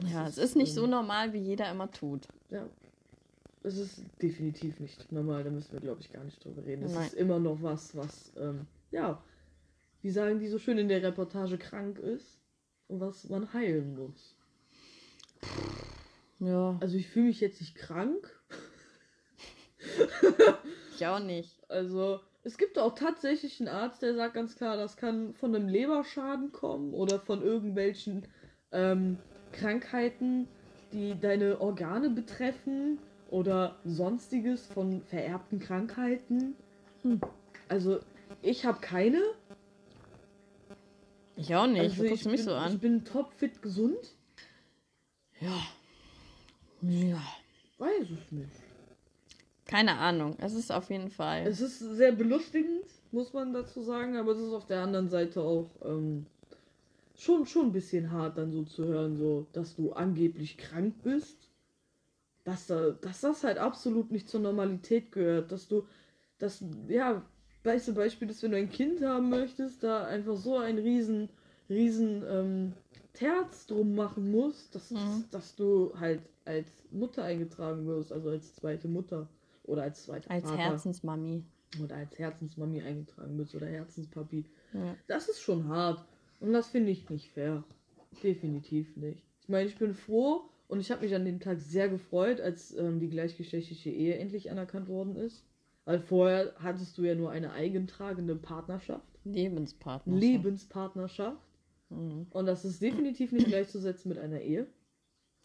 Das 0.00 0.10
Ja, 0.12 0.28
es 0.28 0.38
ist 0.38 0.56
nicht 0.56 0.74
so 0.74 0.84
ähm, 0.84 0.90
normal, 0.90 1.32
wie 1.32 1.38
jeder 1.38 1.70
immer 1.70 1.90
tut. 1.90 2.26
Ja. 2.50 2.66
Es 3.62 3.78
ist 3.78 4.02
definitiv 4.20 4.78
nicht 4.80 5.10
normal, 5.10 5.42
da 5.44 5.50
müssen 5.50 5.72
wir, 5.72 5.80
glaube 5.80 6.00
ich, 6.02 6.12
gar 6.12 6.22
nicht 6.24 6.44
drüber 6.44 6.64
reden. 6.66 6.84
Es 6.84 6.94
ist 6.94 7.14
immer 7.14 7.38
noch 7.38 7.62
was, 7.62 7.96
was, 7.96 8.32
ähm, 8.36 8.66
ja, 8.90 9.22
wie 10.02 10.10
sagen 10.10 10.38
die 10.38 10.48
so 10.48 10.58
schön 10.58 10.76
in 10.76 10.88
der 10.88 11.02
Reportage, 11.02 11.56
krank 11.56 11.98
ist 11.98 12.38
und 12.88 13.00
was 13.00 13.26
man 13.30 13.50
heilen 13.54 13.96
muss. 13.96 14.36
Ja, 16.40 16.76
Also 16.80 16.96
ich 16.96 17.08
fühle 17.08 17.26
mich 17.28 17.40
jetzt 17.40 17.60
nicht 17.60 17.74
krank. 17.74 18.33
Ich 20.96 21.06
auch 21.06 21.20
nicht. 21.20 21.56
Also 21.68 22.20
es 22.42 22.58
gibt 22.58 22.78
auch 22.78 22.94
tatsächlich 22.94 23.58
einen 23.60 23.68
Arzt, 23.68 24.02
der 24.02 24.14
sagt 24.14 24.34
ganz 24.34 24.54
klar, 24.56 24.76
das 24.76 24.96
kann 24.96 25.34
von 25.34 25.54
einem 25.54 25.68
Leberschaden 25.68 26.52
kommen 26.52 26.92
oder 26.92 27.18
von 27.18 27.42
irgendwelchen 27.42 28.26
ähm, 28.72 29.18
Krankheiten, 29.52 30.46
die 30.92 31.18
deine 31.18 31.60
Organe 31.60 32.10
betreffen 32.10 32.98
oder 33.30 33.76
sonstiges 33.84 34.66
von 34.66 35.02
vererbten 35.02 35.58
Krankheiten. 35.58 36.54
Hm. 37.02 37.20
Also 37.68 38.00
ich 38.42 38.64
habe 38.66 38.80
keine. 38.80 39.20
Ich 41.36 41.54
auch 41.54 41.66
nicht. 41.66 41.80
also 41.80 42.02
du 42.02 42.08
guckst 42.10 42.26
ich 42.26 42.30
mich 42.30 42.40
bin, 42.40 42.44
so 42.44 42.50
Ich 42.52 42.56
an. 42.56 42.78
bin 42.78 43.04
topfit 43.04 43.62
gesund. 43.62 44.14
Ja. 45.40 45.62
Ja. 46.82 47.22
Weiß 47.78 48.02
es 48.02 48.32
nicht. 48.32 48.63
Keine 49.66 49.96
Ahnung. 49.98 50.36
Es 50.40 50.54
ist 50.54 50.70
auf 50.70 50.90
jeden 50.90 51.10
Fall. 51.10 51.46
Es 51.46 51.60
ist 51.60 51.78
sehr 51.78 52.12
belustigend, 52.12 52.84
muss 53.12 53.32
man 53.32 53.52
dazu 53.52 53.82
sagen, 53.82 54.16
aber 54.16 54.32
es 54.32 54.38
ist 54.38 54.52
auf 54.52 54.66
der 54.66 54.82
anderen 54.82 55.08
Seite 55.08 55.40
auch 55.40 55.70
ähm, 55.84 56.26
schon, 57.16 57.46
schon 57.46 57.66
ein 57.66 57.72
bisschen 57.72 58.10
hart, 58.10 58.36
dann 58.36 58.52
so 58.52 58.62
zu 58.64 58.84
hören, 58.84 59.16
so, 59.16 59.46
dass 59.52 59.74
du 59.74 59.92
angeblich 59.92 60.58
krank 60.58 60.94
bist. 61.02 61.48
Dass, 62.44 62.66
da, 62.66 62.90
dass 62.90 63.22
das 63.22 63.42
halt 63.42 63.56
absolut 63.56 64.10
nicht 64.12 64.28
zur 64.28 64.40
Normalität 64.40 65.12
gehört. 65.12 65.50
Dass 65.50 65.66
du, 65.66 65.86
dass, 66.38 66.62
ja, 66.88 67.22
beste 67.62 67.92
Beispiel 67.94 68.28
ist, 68.28 68.42
wenn 68.42 68.50
du 68.50 68.58
ein 68.58 68.68
Kind 68.70 69.02
haben 69.02 69.30
möchtest, 69.30 69.82
da 69.82 70.04
einfach 70.04 70.36
so 70.36 70.58
ein 70.58 70.76
riesen, 70.76 71.30
riesen 71.70 72.22
ähm, 72.28 72.72
Terz 73.14 73.66
drum 73.66 73.94
machen 73.94 74.30
musst, 74.30 74.74
dass, 74.74 74.90
Mhm. 74.90 75.24
dass 75.30 75.56
du 75.56 75.94
halt 75.98 76.20
als 76.44 76.68
Mutter 76.90 77.24
eingetragen 77.24 77.86
wirst, 77.86 78.12
also 78.12 78.28
als 78.28 78.54
zweite 78.56 78.88
Mutter. 78.88 79.26
Oder 79.64 79.82
als 79.82 80.04
zweiter 80.04 80.30
als 80.30 80.44
Vater. 80.44 80.58
Herzensmami. 80.58 81.44
Oder 81.82 81.96
als 81.96 82.18
Herzensmami 82.18 82.82
eingetragen 82.82 83.36
bist 83.36 83.54
oder 83.54 83.66
Herzenspapi. 83.66 84.44
Ja. 84.72 84.96
Das 85.06 85.28
ist 85.28 85.40
schon 85.40 85.68
hart. 85.68 86.04
Und 86.40 86.52
das 86.52 86.68
finde 86.68 86.90
ich 86.90 87.10
nicht 87.10 87.30
fair. 87.30 87.64
Definitiv 88.22 88.96
nicht. 88.96 89.24
Ich 89.40 89.48
meine, 89.48 89.68
ich 89.68 89.76
bin 89.76 89.94
froh 89.94 90.42
und 90.68 90.80
ich 90.80 90.90
habe 90.90 91.02
mich 91.02 91.14
an 91.14 91.24
dem 91.24 91.40
Tag 91.40 91.60
sehr 91.60 91.88
gefreut, 91.88 92.40
als 92.40 92.76
ähm, 92.76 93.00
die 93.00 93.08
gleichgeschlechtliche 93.08 93.90
Ehe 93.90 94.16
endlich 94.16 94.50
anerkannt 94.50 94.88
worden 94.88 95.16
ist. 95.16 95.44
Weil 95.84 96.00
vorher 96.00 96.54
hattest 96.58 96.96
du 96.96 97.02
ja 97.02 97.14
nur 97.14 97.30
eine 97.30 97.52
eigentragende 97.52 98.36
Partnerschaft, 98.36 99.06
Lebenspartner. 99.24 100.16
Lebenspartnerschaft. 100.16 101.42
Mhm. 101.90 102.26
Und 102.30 102.46
das 102.46 102.64
ist 102.64 102.80
definitiv 102.80 103.32
nicht 103.32 103.48
gleichzusetzen 103.48 104.08
mit 104.08 104.18
einer 104.18 104.40
Ehe. 104.40 104.66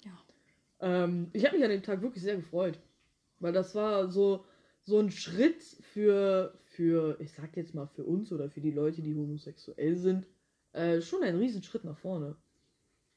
Ja. 0.06 0.18
Ähm, 0.80 1.30
ich 1.34 1.46
habe 1.46 1.58
mich 1.58 1.66
an 1.66 1.72
dem 1.72 1.84
Tag 1.84 2.02
wirklich 2.02 2.24
sehr 2.24 2.38
gefreut. 2.38 2.80
Weil 3.40 3.54
das 3.54 3.76
war 3.76 4.10
so, 4.10 4.46
so 4.84 5.00
ein 5.00 5.12
Schritt 5.12 5.62
für, 5.64 6.54
für, 6.66 7.18
ich 7.20 7.32
sag 7.34 7.56
jetzt 7.58 7.74
mal 7.74 7.88
für 7.88 8.04
uns 8.04 8.32
oder 8.32 8.50
für 8.50 8.62
die 8.62 8.72
Leute, 8.72 9.02
die 9.02 9.16
homosexuell 9.16 9.96
sind, 9.96 10.28
äh, 10.74 11.02
schon 11.02 11.24
ein 11.24 11.38
Riesenschritt 11.38 11.84
nach 11.84 11.98
vorne. 11.98 12.36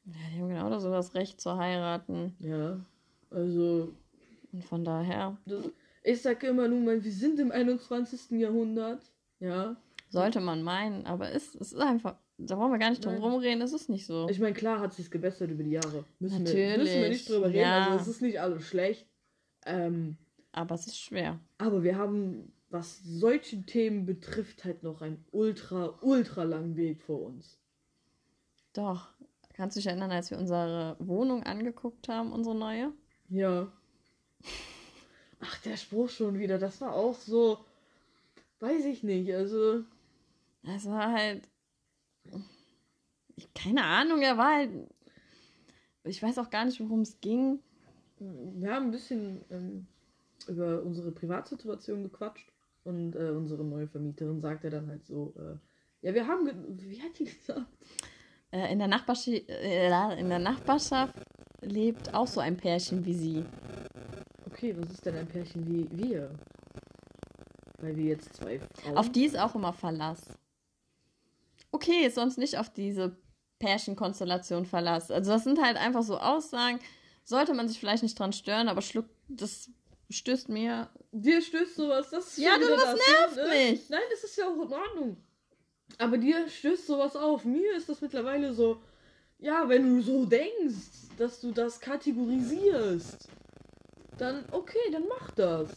Ja, 0.04 0.12
die 0.34 0.40
haben 0.40 0.48
genau 0.48 0.78
so 0.78 0.90
das 0.90 1.14
Recht 1.14 1.40
zu 1.40 1.56
heiraten. 1.56 2.34
Ja. 2.40 2.84
Also, 3.30 3.92
Und 4.52 4.64
von 4.64 4.84
daher 4.84 5.38
das, 5.46 5.70
ich 6.02 6.20
sage 6.22 6.48
immer 6.48 6.68
nur 6.68 6.80
mal, 6.80 7.02
wir 7.02 7.12
sind 7.12 7.38
im 7.38 7.50
21. 7.52 8.32
Jahrhundert. 8.32 9.02
Ja. 9.38 9.76
sollte 10.08 10.40
man 10.40 10.62
meinen, 10.62 11.04
aber 11.06 11.32
es, 11.32 11.54
es 11.56 11.72
ist 11.72 11.80
einfach, 11.80 12.16
da 12.38 12.56
wollen 12.58 12.70
wir 12.72 12.78
gar 12.78 12.90
nicht 12.90 13.04
drum 13.04 13.14
Nein. 13.14 13.22
rumreden, 13.22 13.62
es 13.62 13.72
ist 13.72 13.88
nicht 13.88 14.06
so. 14.06 14.28
Ich 14.28 14.38
meine, 14.38 14.54
klar 14.54 14.80
hat 14.80 14.92
sich's 14.94 15.10
gebessert 15.10 15.50
über 15.50 15.62
die 15.62 15.70
Jahre. 15.72 16.04
Müssen, 16.20 16.44
wir, 16.46 16.52
Natürlich, 16.52 16.78
müssen 16.78 17.00
wir 17.02 17.08
nicht 17.08 17.28
drüber 17.28 17.46
reden. 17.48 17.58
ja. 17.58 17.88
Also, 17.90 18.02
es 18.02 18.08
ist 18.16 18.22
nicht 18.22 18.40
alles 18.40 18.64
schlecht. 18.64 19.06
Ähm, 19.66 20.16
Aber 20.52 20.74
es 20.74 20.86
ist 20.86 20.98
schwer. 20.98 21.38
Aber 21.58 21.82
wir 21.82 21.96
haben, 21.96 22.52
was 22.70 23.00
solche 23.04 23.62
Themen 23.64 24.06
betrifft, 24.06 24.64
halt 24.64 24.82
noch 24.82 25.02
einen 25.02 25.24
ultra, 25.30 25.98
ultra 26.02 26.42
langen 26.42 26.76
Weg 26.76 27.02
vor 27.02 27.22
uns. 27.22 27.58
Doch. 28.72 29.12
Kannst 29.54 29.76
du 29.76 29.80
dich 29.80 29.86
erinnern, 29.86 30.10
als 30.10 30.30
wir 30.30 30.38
unsere 30.38 30.96
Wohnung 30.98 31.42
angeguckt 31.42 32.08
haben, 32.08 32.32
unsere 32.32 32.54
neue? 32.54 32.92
Ja. 33.28 33.70
Ach, 35.40 35.58
der 35.62 35.76
Spruch 35.76 36.08
schon 36.08 36.38
wieder, 36.38 36.58
das 36.58 36.80
war 36.80 36.94
auch 36.94 37.14
so, 37.14 37.58
weiß 38.60 38.84
ich 38.86 39.02
nicht, 39.02 39.32
also, 39.34 39.84
Es 40.62 40.86
war 40.86 41.12
halt. 41.12 41.48
Ich, 43.36 43.52
keine 43.54 43.84
Ahnung, 43.84 44.22
er 44.22 44.38
war 44.38 44.56
halt. 44.56 44.70
Ich 46.04 46.22
weiß 46.22 46.38
auch 46.38 46.50
gar 46.50 46.64
nicht, 46.64 46.80
worum 46.80 47.00
es 47.00 47.20
ging. 47.20 47.60
Wir 48.54 48.74
haben 48.74 48.86
ein 48.86 48.90
bisschen 48.90 49.44
ähm, 49.50 49.86
über 50.48 50.82
unsere 50.82 51.12
Privatsituation 51.12 52.02
gequatscht 52.02 52.50
und 52.84 53.14
äh, 53.14 53.30
unsere 53.30 53.64
neue 53.64 53.86
Vermieterin 53.86 54.40
sagte 54.40 54.70
dann 54.70 54.88
halt 54.88 55.06
so, 55.06 55.34
äh, 55.36 56.06
ja, 56.06 56.14
wir 56.14 56.26
haben, 56.26 56.50
wie 56.68 57.00
hat 57.00 57.18
die 57.18 57.24
gesagt? 57.24 57.66
Äh, 58.50 58.72
in, 58.72 58.78
der 58.78 58.88
Nachbarschi 58.88 59.46
äh, 59.48 60.18
in 60.18 60.28
der 60.28 60.38
Nachbarschaft 60.38 61.14
lebt 61.60 62.12
auch 62.12 62.26
so 62.26 62.40
ein 62.40 62.56
Pärchen 62.56 63.04
wie 63.04 63.14
sie. 63.14 63.44
Okay, 64.46 64.74
was 64.76 64.90
ist 64.90 65.06
denn 65.06 65.16
ein 65.16 65.26
Pärchen 65.28 65.66
wie 65.66 65.88
wir? 65.90 66.34
Weil 67.78 67.96
wir 67.96 68.04
jetzt 68.04 68.34
zwei 68.34 68.58
Frauen... 68.58 68.96
Auf 68.96 69.10
die 69.10 69.24
ist 69.24 69.38
auch 69.38 69.54
immer 69.54 69.72
Verlass. 69.72 70.26
Okay, 71.70 72.08
sonst 72.10 72.36
nicht 72.36 72.58
auf 72.58 72.68
diese 72.68 73.16
Pärchenkonstellation 73.58 74.66
Verlass. 74.66 75.10
Also 75.10 75.32
das 75.32 75.44
sind 75.44 75.62
halt 75.62 75.76
einfach 75.76 76.02
so 76.02 76.18
Aussagen, 76.18 76.80
sollte 77.24 77.54
man 77.54 77.68
sich 77.68 77.78
vielleicht 77.78 78.02
nicht 78.02 78.18
dran 78.18 78.32
stören, 78.32 78.68
aber 78.68 78.82
schluck, 78.82 79.06
das 79.28 79.70
stößt 80.10 80.48
mir. 80.48 80.90
Dir 81.12 81.40
stößt 81.40 81.76
sowas, 81.76 82.10
das 82.10 82.26
ist 82.28 82.38
Ja, 82.38 82.58
du, 82.58 82.66
das 82.68 82.82
das, 82.82 82.98
nervt 83.08 83.36
ne? 83.36 83.70
mich. 83.70 83.88
Nein, 83.90 84.00
das 84.10 84.24
ist 84.24 84.36
ja 84.36 84.46
auch 84.48 84.62
in 84.66 84.72
Ordnung. 84.72 85.16
Aber 85.98 86.18
dir 86.18 86.48
stößt 86.48 86.86
sowas 86.86 87.16
auf. 87.16 87.44
Mir 87.44 87.76
ist 87.76 87.88
das 87.88 88.00
mittlerweile 88.00 88.52
so, 88.52 88.82
ja, 89.38 89.68
wenn 89.68 89.96
du 89.96 90.02
so 90.02 90.24
denkst, 90.26 91.08
dass 91.18 91.40
du 91.40 91.52
das 91.52 91.80
kategorisierst, 91.80 93.28
dann 94.18 94.44
okay, 94.52 94.78
dann 94.90 95.04
mach 95.08 95.30
das. 95.32 95.70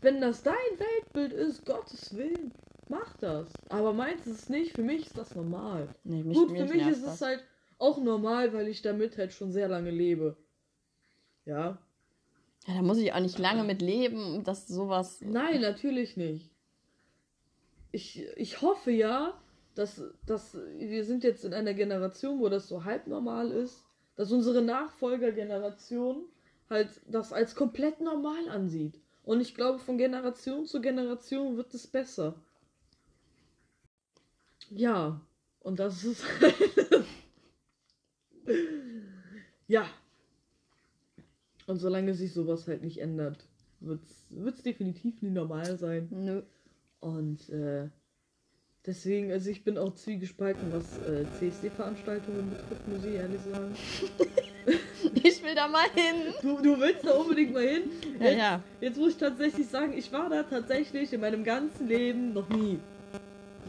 Wenn 0.00 0.20
das 0.20 0.42
dein 0.42 0.54
Weltbild 0.76 1.32
ist, 1.32 1.64
Gottes 1.66 2.14
Willen, 2.16 2.52
mach 2.88 3.16
das. 3.16 3.48
Aber 3.68 3.92
meins 3.92 4.26
ist 4.26 4.42
es 4.42 4.48
nicht, 4.48 4.72
für 4.72 4.82
mich 4.82 5.06
ist 5.06 5.18
das 5.18 5.34
normal. 5.34 5.88
Nee, 6.04 6.22
mich, 6.22 6.36
Gut, 6.36 6.50
mich 6.50 6.60
für 6.62 6.68
mich 6.76 6.86
ist 6.86 7.04
das. 7.04 7.14
es 7.16 7.22
halt 7.22 7.44
auch 7.78 7.98
normal, 7.98 8.52
weil 8.52 8.68
ich 8.68 8.82
damit 8.82 9.18
halt 9.18 9.32
schon 9.32 9.50
sehr 9.52 9.68
lange 9.68 9.90
lebe. 9.90 10.36
Ja. 11.48 11.78
Ja, 12.66 12.74
da 12.74 12.82
muss 12.82 12.98
ich 12.98 13.14
auch 13.14 13.20
nicht 13.20 13.38
lange 13.38 13.64
mit 13.64 13.80
leben, 13.80 14.44
dass 14.44 14.68
sowas. 14.68 15.22
Nein, 15.22 15.62
natürlich 15.62 16.18
nicht. 16.18 16.50
Ich, 17.90 18.22
ich 18.36 18.60
hoffe 18.60 18.90
ja, 18.90 19.32
dass, 19.74 20.02
dass 20.26 20.58
wir 20.76 21.04
sind 21.04 21.24
jetzt 21.24 21.46
in 21.46 21.54
einer 21.54 21.72
Generation, 21.72 22.38
wo 22.38 22.50
das 22.50 22.68
so 22.68 22.84
halb 22.84 23.06
normal 23.06 23.50
ist, 23.50 23.82
dass 24.16 24.30
unsere 24.30 24.60
Nachfolgergeneration 24.60 26.24
halt 26.68 27.00
das 27.06 27.32
als 27.32 27.54
komplett 27.54 28.02
normal 28.02 28.50
ansieht. 28.50 29.00
Und 29.24 29.40
ich 29.40 29.54
glaube, 29.54 29.78
von 29.78 29.96
Generation 29.96 30.66
zu 30.66 30.82
Generation 30.82 31.56
wird 31.56 31.72
es 31.72 31.86
besser. 31.86 32.34
Ja, 34.68 35.18
und 35.60 35.78
das 35.78 36.04
ist 36.04 36.22
ja. 39.66 39.88
Und 41.68 41.78
solange 41.78 42.14
sich 42.14 42.32
sowas 42.32 42.66
halt 42.66 42.82
nicht 42.82 42.98
ändert, 42.98 43.46
wird 43.80 44.00
es 44.56 44.62
definitiv 44.62 45.20
nie 45.22 45.30
normal 45.30 45.76
sein. 45.78 46.08
Nö. 46.10 46.42
Und 47.00 47.48
äh, 47.50 47.90
deswegen, 48.86 49.30
also 49.30 49.50
ich 49.50 49.64
bin 49.64 49.76
auch 49.76 49.94
zwiegespalten, 49.94 50.72
was 50.72 50.98
äh, 51.06 51.26
CSD-Veranstaltungen 51.38 52.50
betrifft, 52.50 52.88
muss 52.88 53.04
ich 53.04 53.14
ehrlich 53.14 53.40
sagen. 53.42 53.74
Ich 55.14 55.42
will 55.42 55.54
da 55.54 55.66
mal 55.68 55.88
hin. 55.94 56.34
Du, 56.42 56.60
du 56.60 56.78
willst 56.78 57.04
da 57.06 57.12
unbedingt 57.12 57.54
mal 57.54 57.66
hin? 57.66 57.84
Ja, 58.20 58.26
Jetzt, 58.26 58.38
ja. 58.38 58.62
jetzt 58.80 58.98
muss 58.98 59.12
ich 59.12 59.16
tatsächlich 59.16 59.66
sagen, 59.66 59.96
ich 59.96 60.12
war 60.12 60.28
da 60.28 60.42
tatsächlich 60.42 61.12
in 61.12 61.20
meinem 61.22 61.42
ganzen 61.44 61.86
Leben 61.88 62.34
noch 62.34 62.48
nie. 62.50 62.78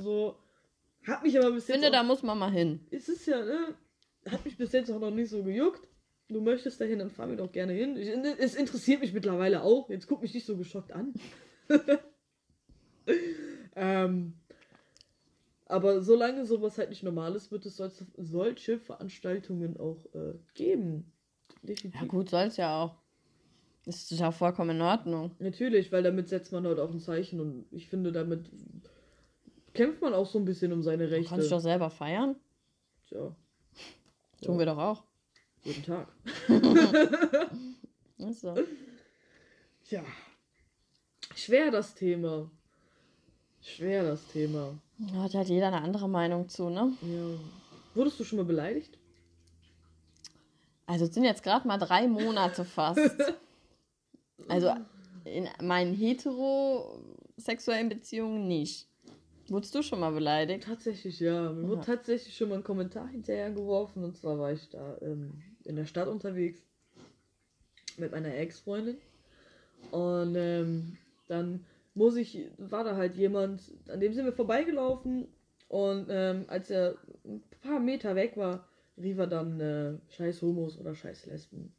So, 0.04 0.36
hab 1.08 1.24
mich 1.24 1.38
aber 1.40 1.52
bis 1.52 1.64
Ich 1.70 1.72
finde, 1.72 1.88
jetzt 1.88 1.94
da 1.96 2.02
auch, 2.02 2.06
muss 2.06 2.24
man 2.24 2.38
mal 2.38 2.52
hin. 2.52 2.82
es 2.92 3.08
ist 3.08 3.26
ja, 3.28 3.44
ne? 3.46 3.76
hat 4.30 4.44
mich 4.44 4.58
bis 4.58 4.72
jetzt 4.74 4.92
auch 4.92 5.00
noch 5.00 5.12
nicht 5.12 5.30
so 5.30 5.42
gejuckt. 5.44 5.88
Du 6.30 6.42
möchtest 6.42 6.80
dahin, 6.80 7.00
dann 7.00 7.10
fahren 7.10 7.32
wir 7.32 7.38
doch 7.38 7.52
gerne 7.52 7.74
hin. 7.74 7.98
Ich, 7.98 8.10
es 8.40 8.56
interessiert 8.56 9.02
mich 9.02 9.14
mittlerweile 9.14 9.64
auch. 9.64 9.90
Jetzt 9.90 10.08
guck 10.08 10.22
mich 10.22 10.34
nicht 10.34 10.46
so 10.46 10.58
geschockt 10.58 10.92
an. 10.92 11.14
ähm, 13.76 14.34
aber 15.66 16.02
solange 16.02 16.46
sowas 16.46 16.78
halt 16.78 16.90
nicht 16.90 17.04
normal 17.04 17.36
ist, 17.36 17.52
wird 17.52 17.66
es 17.66 17.78
solche, 17.78 18.06
solche 18.18 18.80
Veranstaltungen 18.80 19.78
auch 19.78 20.06
äh, 20.14 20.34
geben. 20.54 21.12
Definitiv. 21.64 22.00
Ja 22.00 22.08
gut, 22.08 22.30
soll 22.30 22.44
es 22.44 22.58
ja 22.58 22.84
auch. 22.84 22.96
Das 23.86 24.12
ist 24.12 24.20
ja 24.20 24.32
vollkommen 24.32 24.78
in 24.78 24.82
Ordnung. 24.82 25.32
Natürlich, 25.40 25.92
weil 25.92 26.04
damit 26.04 26.30
setzt 26.30 26.52
man 26.52 26.66
halt 26.66 26.80
auch 26.80 26.92
ein 26.92 27.00
Zeichen 27.00 27.40
und 27.40 27.66
ich 27.72 27.88
finde, 27.88 28.12
damit 28.12 28.52
kämpft 29.74 30.02
man 30.02 30.14
auch 30.14 30.28
so 30.28 30.38
ein 30.38 30.46
bisschen 30.46 30.74
um 30.74 30.84
seine 30.84 31.10
Rechte. 31.10 31.30
Kannst 31.30 31.48
du 31.48 31.56
doch 31.56 31.62
selber 31.62 31.90
feiern? 31.90 32.36
Tja. 33.08 33.36
Tun 34.44 34.54
ja. 34.54 34.60
wir 34.60 34.66
doch 34.68 34.78
auch. 34.78 35.09
Jeden 35.64 35.84
Tag. 35.84 36.08
so. 38.32 38.56
Tja. 39.84 40.04
Schwer 41.36 41.72
das 41.72 41.94
Thema. 41.96 42.50
Schwer 43.62 44.04
das 44.04 44.26
Thema. 44.28 44.80
Hat 45.14 45.34
halt 45.34 45.48
jeder 45.48 45.68
eine 45.68 45.82
andere 45.82 46.10
Meinung 46.10 46.50
zu, 46.50 46.70
ne? 46.70 46.94
Ja. 47.02 47.40
Wurdest 47.96 48.20
du 48.20 48.24
schon 48.24 48.38
mal 48.38 48.46
beleidigt? 48.46 48.98
Also 50.86 51.06
es 51.06 51.14
sind 51.14 51.24
jetzt 51.24 51.44
gerade 51.44 51.68
mal 51.68 51.78
drei 51.78 52.08
Monate 52.08 52.66
fast. 52.66 53.00
also 54.48 54.74
in 55.24 55.48
meinen 55.62 55.94
heterosexuellen 55.94 57.90
Beziehungen 57.90 58.48
nicht. 58.48 58.89
Wurdest 59.52 59.76
du 59.76 59.82
schon 59.82 60.00
mal 60.00 60.12
beleidigt? 60.12 60.64
Tatsächlich, 60.64 61.20
ja. 61.20 61.52
Mir 61.52 61.68
wurde 61.68 61.86
tatsächlich 61.86 62.36
schon 62.36 62.50
mal 62.50 62.56
ein 62.56 62.64
Kommentar 62.64 63.08
hinterher 63.08 63.52
geworfen. 63.52 64.04
Und 64.04 64.18
zwar 64.18 64.38
war 64.40 64.52
ich 64.52 64.70
da 64.70 64.98
ähm, 65.02 65.42
in 65.64 65.76
der 65.76 65.86
Stadt 65.86 66.08
unterwegs 66.08 66.62
mit 67.98 68.12
meiner 68.12 68.36
Ex-Freundin. 68.36 68.98
Und 69.92 70.36
ähm, 70.36 70.98
dann 71.28 71.66
muss 71.94 72.16
ich, 72.16 72.46
war 72.58 72.84
da 72.84 72.96
halt 72.96 73.18
jemand, 73.18 73.62
an 73.90 74.00
dem 74.00 74.14
sind 74.14 74.26
wir 74.26 74.34
vorbeigelaufen. 74.34 75.28
Und 75.68 76.08
ähm, 76.10 76.46
als 76.48 76.70
er 76.70 76.96
ein 77.26 77.44
paar 77.62 77.80
Meter 77.80 78.16
weg 78.16 78.38
war, 78.38 78.68
rief 78.98 79.18
er 79.18 79.28
dann 79.28 79.60
äh, 79.60 79.98
scheiß 80.10 80.42
Homos 80.42 80.78
oder 80.78 80.96
scheiß 80.96 81.26
Lesben. 81.28 81.74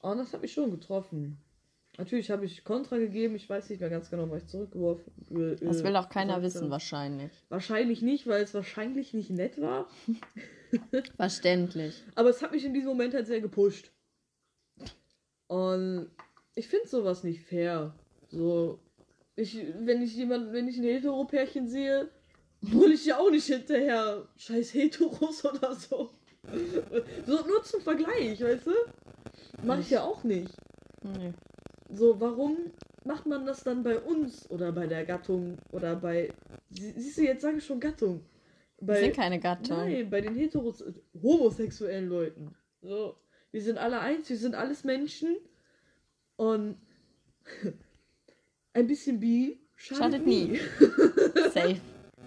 Und 0.00 0.18
das 0.18 0.32
hat 0.32 0.42
mich 0.42 0.52
schon 0.52 0.70
getroffen. 0.70 1.38
Natürlich 1.98 2.30
habe 2.30 2.44
ich 2.44 2.62
Kontra 2.62 2.98
gegeben, 2.98 3.36
ich 3.36 3.48
weiß 3.48 3.70
nicht 3.70 3.80
mehr 3.80 3.88
ganz 3.88 4.10
genau, 4.10 4.30
was 4.30 4.42
ich 4.42 4.48
zurückgeworfen 4.48 5.12
äh, 5.30 5.56
Das 5.56 5.82
will 5.82 5.96
auch 5.96 6.08
keiner 6.10 6.42
wissen, 6.42 6.62
habe. 6.62 6.72
wahrscheinlich. 6.72 7.30
Wahrscheinlich 7.48 8.02
nicht, 8.02 8.26
weil 8.26 8.42
es 8.42 8.52
wahrscheinlich 8.52 9.14
nicht 9.14 9.30
nett 9.30 9.60
war. 9.60 9.88
Verständlich. 11.16 12.02
Aber 12.14 12.28
es 12.28 12.42
hat 12.42 12.52
mich 12.52 12.64
in 12.64 12.74
diesem 12.74 12.88
Moment 12.88 13.14
halt 13.14 13.26
sehr 13.26 13.40
gepusht. 13.40 13.92
Und 15.46 16.10
ich 16.54 16.68
finde 16.68 16.88
sowas 16.88 17.24
nicht 17.24 17.42
fair. 17.42 17.94
So, 18.28 18.78
ich, 19.36 19.56
wenn 19.78 20.02
ich 20.02 20.14
jemand, 20.16 20.52
wenn 20.52 20.68
ich 20.68 20.76
ein 20.76 20.84
Hetero-Pärchen 20.84 21.68
sehe, 21.68 22.10
hole 22.72 22.92
ich 22.94 23.06
ja 23.06 23.18
auch 23.18 23.30
nicht 23.30 23.46
hinterher 23.46 24.26
scheiß 24.36 24.74
Heteros 24.74 25.44
oder 25.44 25.74
so. 25.74 26.10
So, 27.26 27.46
nur 27.46 27.62
zum 27.64 27.80
Vergleich, 27.80 28.40
weißt 28.40 28.66
du? 28.66 28.72
Mach 29.62 29.78
ich 29.78 29.90
ja 29.90 30.02
auch 30.02 30.22
nicht. 30.24 30.52
Nee. 31.02 31.32
So, 31.96 32.20
warum 32.20 32.58
macht 33.04 33.26
man 33.26 33.46
das 33.46 33.64
dann 33.64 33.82
bei 33.82 33.98
uns 33.98 34.50
oder 34.50 34.70
bei 34.72 34.86
der 34.86 35.04
Gattung 35.04 35.56
oder 35.72 35.96
bei. 35.96 36.30
Siehst 36.70 37.18
du, 37.18 37.22
jetzt 37.22 37.42
sage 37.42 37.58
ich 37.58 37.64
schon 37.64 37.80
Gattung. 37.80 38.20
Bei, 38.80 38.94
wir 38.94 39.00
sind 39.00 39.16
keine 39.16 39.40
Gattung. 39.40 39.76
Nein, 39.78 40.10
bei 40.10 40.20
den 40.20 40.34
heteros 40.34 40.84
homosexuellen 41.14 42.08
Leuten. 42.08 42.54
So, 42.82 43.16
wir 43.50 43.62
sind 43.62 43.78
alle 43.78 44.00
eins, 44.00 44.28
wir 44.28 44.36
sind 44.36 44.54
alles 44.54 44.84
Menschen 44.84 45.36
und 46.36 46.76
ein 48.74 48.86
bisschen 48.86 49.18
bi 49.18 49.58
schadet, 49.74 49.98
schadet 49.98 50.26
nie. 50.26 50.44
nie. 50.44 50.58
Safe. 51.50 51.80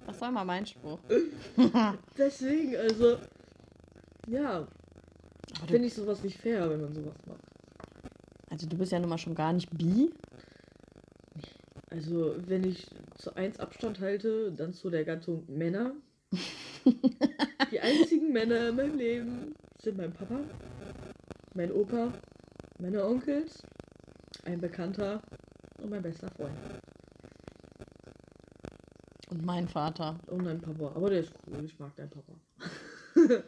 Das 0.06 0.20
war 0.20 0.32
mal 0.32 0.44
mein 0.44 0.66
Spruch. 0.66 0.98
Deswegen, 2.18 2.74
also, 2.76 3.18
ja, 4.26 4.66
finde 5.68 5.86
ich 5.86 5.94
sowas 5.94 6.24
nicht 6.24 6.38
fair, 6.38 6.68
wenn 6.68 6.80
man 6.80 6.92
sowas 6.92 7.14
macht. 7.28 7.49
Also 8.50 8.66
du 8.66 8.76
bist 8.76 8.92
ja 8.92 8.98
nun 8.98 9.08
mal 9.08 9.18
schon 9.18 9.34
gar 9.34 9.52
nicht 9.52 9.70
bi. 9.70 10.10
Also, 11.90 12.36
wenn 12.46 12.64
ich 12.64 12.86
zu 13.16 13.34
eins 13.34 13.58
Abstand 13.58 14.00
halte, 14.00 14.52
dann 14.52 14.72
zu 14.72 14.90
der 14.90 15.04
Gattung 15.04 15.44
Männer. 15.48 15.92
Die 17.72 17.80
einzigen 17.80 18.32
Männer 18.32 18.68
in 18.68 18.76
meinem 18.76 18.96
Leben 18.96 19.54
sind 19.82 19.96
mein 19.96 20.12
Papa, 20.12 20.40
mein 21.54 21.72
Opa, 21.72 22.12
meine 22.78 23.04
Onkels, 23.04 23.62
ein 24.44 24.60
Bekannter 24.60 25.20
und 25.82 25.90
mein 25.90 26.02
bester 26.02 26.28
Freund. 26.30 26.54
Und 29.30 29.44
mein 29.44 29.68
Vater. 29.68 30.18
Und 30.26 30.42
mein 30.42 30.60
Papa. 30.60 30.92
Aber 30.94 31.10
der 31.10 31.20
ist 31.20 31.32
cool, 31.46 31.64
ich 31.64 31.78
mag 31.78 31.94
deinen 31.96 32.10
Papa. 32.10 32.32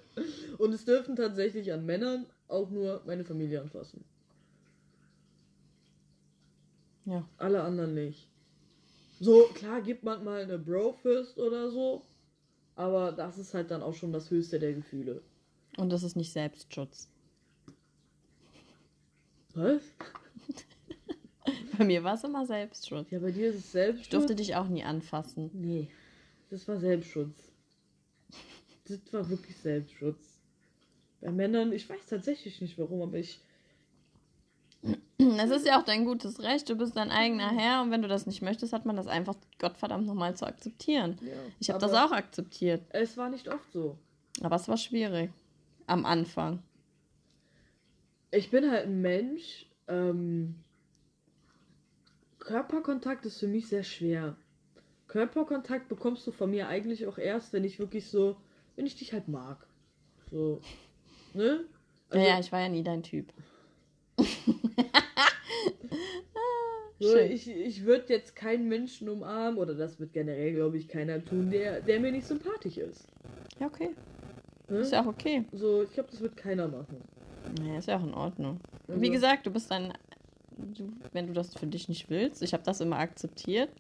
und 0.59 0.73
es 0.73 0.85
dürfen 0.85 1.17
tatsächlich 1.17 1.73
an 1.73 1.87
Männern 1.87 2.27
auch 2.49 2.71
nur 2.71 3.03
meine 3.07 3.25
Familie 3.25 3.61
anfassen. 3.61 4.05
Ja. 7.05 7.27
Alle 7.39 7.63
anderen 7.63 7.95
nicht. 7.95 8.29
So, 9.21 9.45
klar 9.55 9.81
gibt 9.83 10.03
man 10.03 10.25
mal 10.25 10.43
eine 10.43 10.59
Bro-Fist 10.59 11.39
oder 11.39 11.71
so, 11.71 12.03
aber 12.75 13.13
das 13.13 13.39
ist 13.39 13.55
halt 13.55 13.71
dann 13.71 13.83
auch 13.83 13.95
schon 13.95 14.13
das 14.13 14.31
höchste 14.31 14.59
der 14.59 14.73
Gefühle. 14.73 15.23
Und 15.77 15.91
das 15.91 16.03
ist 16.03 16.17
nicht 16.17 16.33
Selbstschutz. 16.33 17.09
Was? 19.55 19.83
bei 21.79 21.85
mir 21.85 22.03
war 22.03 22.15
es 22.15 22.25
immer 22.25 22.47
Selbstschutz. 22.47 23.11
Ja, 23.11 23.19
bei 23.19 23.31
dir 23.31 23.51
ist 23.51 23.57
es 23.57 23.73
Selbstschutz. 23.73 24.05
Ich 24.07 24.11
durfte 24.11 24.35
dich 24.35 24.57
auch 24.57 24.69
nie 24.69 24.83
anfassen. 24.83 25.51
Nee, 25.53 25.89
das 26.51 26.67
war 26.69 26.79
Selbstschutz. 26.79 27.53
Das 28.87 29.01
war 29.13 29.29
wirklich 29.29 29.57
Selbstschutz. 29.57 30.41
Bei 31.21 31.31
Männern, 31.31 31.73
ich 31.73 31.89
weiß 31.89 32.07
tatsächlich 32.09 32.61
nicht 32.61 32.77
warum, 32.79 33.03
aber 33.03 33.19
ich 33.19 33.41
es 35.39 35.51
ist 35.51 35.67
ja 35.67 35.79
auch 35.79 35.85
dein 35.85 36.05
gutes 36.05 36.41
Recht, 36.41 36.69
du 36.69 36.77
bist 36.77 36.97
dein 36.97 37.11
eigener 37.11 37.51
Herr 37.51 37.83
und 37.83 37.91
wenn 37.91 38.03
du 38.03 38.09
das 38.09 38.27
nicht 38.27 38.43
möchtest, 38.43 38.73
hat 38.73 38.87
man 38.87 38.97
das 38.97 39.07
einfach 39.07 39.37
Gottverdammt 39.59 40.07
nochmal 40.07 40.37
zu 40.37 40.47
akzeptieren. 40.47 41.19
Ja, 41.23 41.33
ich 41.61 41.71
habe 41.71 41.79
das 41.79 41.93
auch 41.93 42.13
akzeptiert. 42.13 42.83
Es 42.91 43.17
war 43.17 43.29
nicht 43.29 43.49
oft 43.49 43.71
so. 43.73 43.97
Aber 44.43 44.57
es 44.57 44.69
war 44.69 44.77
schwierig. 44.77 45.31
Am 45.87 46.07
Anfang. 46.07 46.63
Ich 48.31 48.51
bin 48.51 48.71
halt 48.71 48.87
ein 48.87 49.03
Mensch. 49.03 49.67
Ähm, 49.89 50.57
Körperkontakt 52.39 53.27
ist 53.27 53.39
für 53.39 53.47
mich 53.47 53.69
sehr 53.69 53.85
schwer. 53.85 54.37
Körperkontakt 55.07 55.89
bekommst 55.89 56.27
du 56.27 56.33
von 56.33 56.51
mir 56.51 56.69
eigentlich 56.69 57.07
auch 57.07 57.19
erst, 57.19 57.53
wenn 57.53 57.65
ich 57.65 57.79
wirklich 57.79 58.09
so, 58.09 58.37
wenn 58.77 58.87
ich 58.87 58.97
dich 58.97 59.13
halt 59.13 59.29
mag. 59.29 59.67
So, 60.31 60.61
ne? 61.35 61.65
Also, 62.09 62.25
ja, 62.25 62.35
ja, 62.35 62.41
ich 62.41 62.51
war 62.51 62.61
ja 62.61 62.69
nie 62.69 62.83
dein 62.83 63.03
Typ. 63.03 63.33
so, 67.01 67.17
ich 67.17 67.49
ich 67.49 67.85
würde 67.85 68.05
jetzt 68.09 68.37
keinen 68.37 68.69
Menschen 68.69 69.09
umarmen, 69.09 69.59
oder 69.59 69.75
das 69.75 69.99
wird 69.99 70.13
generell, 70.13 70.55
glaube 70.55 70.79
ich, 70.79 70.89
keiner 70.89 71.25
tun, 71.25 71.51
der, 71.51 71.81
der 71.81 72.01
mir 72.01 72.13
nicht 72.13 72.27
sympathisch 72.27 72.77
ist. 72.77 73.07
Ja, 73.59 73.67
okay. 73.67 73.91
Ne? 74.69 74.79
Ist 74.79 74.93
ja 74.93 75.03
auch 75.03 75.07
okay. 75.07 75.45
So, 75.53 75.83
ich 75.83 75.93
glaube, 75.93 76.11
das 76.11 76.21
wird 76.21 76.37
keiner 76.37 76.69
machen. 76.69 77.03
Naja, 77.59 77.79
ist 77.79 77.89
ja 77.89 77.99
auch 77.99 78.05
in 78.05 78.15
Ordnung. 78.15 78.61
Also. 78.89 79.01
Wie 79.01 79.11
gesagt, 79.11 79.47
du 79.47 79.51
bist 79.51 79.71
dann, 79.71 79.93
du, 80.57 80.93
wenn 81.13 81.27
du 81.27 81.33
das 81.33 81.55
für 81.55 81.67
dich 81.67 81.89
nicht 81.89 82.09
willst, 82.09 82.43
ich 82.43 82.53
habe 82.53 82.63
das 82.63 82.81
immer 82.81 82.99
akzeptiert. 82.99 83.71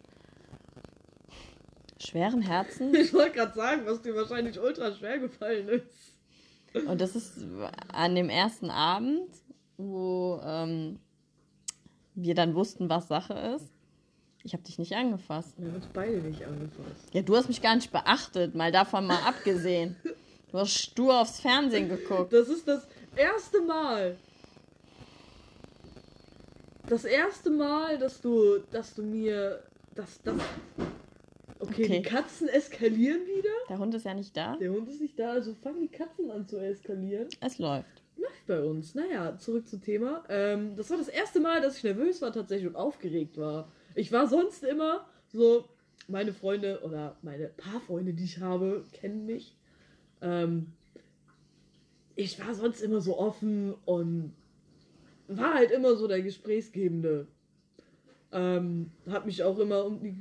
Schweren 1.99 2.43
Herzen. 2.43 2.95
Ich 2.95 3.14
wollte 3.14 3.37
gerade 3.37 3.55
sagen, 3.55 3.83
was 3.85 4.03
dir 4.03 4.14
wahrscheinlich 4.14 4.61
ultra 4.61 4.93
schwer 4.93 5.18
gefallen 5.18 5.68
ist. 5.68 6.87
Und 6.87 7.01
das 7.01 7.14
ist 7.14 7.45
an 7.93 8.14
dem 8.14 8.28
ersten 8.28 8.70
Abend 8.70 9.28
wo 9.76 10.40
ähm, 10.44 10.98
wir 12.14 12.34
dann 12.34 12.54
wussten, 12.54 12.88
was 12.88 13.08
Sache 13.08 13.34
ist. 13.56 13.72
Ich 14.44 14.52
habe 14.54 14.62
dich 14.64 14.78
nicht 14.78 14.94
angefasst. 14.94 15.54
Wir 15.56 15.68
haben 15.68 15.76
uns 15.76 15.86
beide 15.92 16.16
nicht 16.18 16.44
angefasst. 16.44 17.08
Ja, 17.12 17.22
du 17.22 17.36
hast 17.36 17.48
mich 17.48 17.62
gar 17.62 17.76
nicht 17.76 17.92
beachtet, 17.92 18.54
mal 18.54 18.72
davon 18.72 19.06
mal 19.06 19.22
abgesehen. 19.22 19.96
Du 20.50 20.58
hast 20.58 20.76
stur 20.76 21.20
aufs 21.20 21.40
Fernsehen 21.40 21.88
geguckt. 21.88 22.32
Das 22.32 22.48
ist 22.48 22.66
das 22.66 22.86
erste 23.16 23.60
Mal. 23.62 24.16
Das 26.88 27.04
erste 27.04 27.50
Mal, 27.50 27.98
dass 27.98 28.20
du, 28.20 28.58
dass 28.70 28.94
du 28.94 29.02
mir, 29.02 29.62
dass 29.94 30.20
das. 30.22 30.34
Okay, 31.60 31.84
okay, 31.84 31.88
die 31.88 32.02
Katzen 32.02 32.48
eskalieren 32.48 33.20
wieder. 33.24 33.54
Der 33.68 33.78
Hund 33.78 33.94
ist 33.94 34.04
ja 34.04 34.14
nicht 34.14 34.36
da. 34.36 34.56
Der 34.56 34.72
Hund 34.72 34.88
ist 34.88 35.00
nicht 35.00 35.16
da, 35.16 35.30
also 35.30 35.54
fangen 35.54 35.80
die 35.80 35.88
Katzen 35.88 36.30
an 36.32 36.48
zu 36.48 36.58
eskalieren. 36.58 37.28
Es 37.40 37.58
läuft 37.58 38.01
läuft 38.22 38.46
bei 38.46 38.62
uns. 38.62 38.94
Naja, 38.94 39.36
zurück 39.38 39.68
zum 39.68 39.80
Thema. 39.80 40.24
Ähm, 40.28 40.76
das 40.76 40.90
war 40.90 40.96
das 40.96 41.08
erste 41.08 41.40
Mal, 41.40 41.60
dass 41.60 41.76
ich 41.76 41.84
nervös 41.84 42.22
war 42.22 42.32
tatsächlich 42.32 42.68
und 42.68 42.76
aufgeregt 42.76 43.36
war. 43.36 43.70
Ich 43.94 44.12
war 44.12 44.26
sonst 44.26 44.64
immer 44.64 45.06
so, 45.28 45.68
meine 46.08 46.32
Freunde 46.32 46.80
oder 46.82 47.16
meine 47.22 47.48
paar 47.48 47.80
Freunde, 47.80 48.12
die 48.12 48.24
ich 48.24 48.38
habe, 48.40 48.84
kennen 48.92 49.26
mich. 49.26 49.56
Ähm, 50.20 50.72
ich 52.16 52.38
war 52.44 52.54
sonst 52.54 52.80
immer 52.82 53.00
so 53.00 53.18
offen 53.18 53.74
und 53.84 54.32
war 55.28 55.54
halt 55.54 55.70
immer 55.70 55.96
so 55.96 56.06
der 56.06 56.22
Gesprächsgebende. 56.22 57.26
Ähm, 58.32 58.90
hab 59.08 59.26
mich 59.26 59.42
auch 59.42 59.58
immer 59.58 59.84
um 59.84 60.00
die 60.00 60.16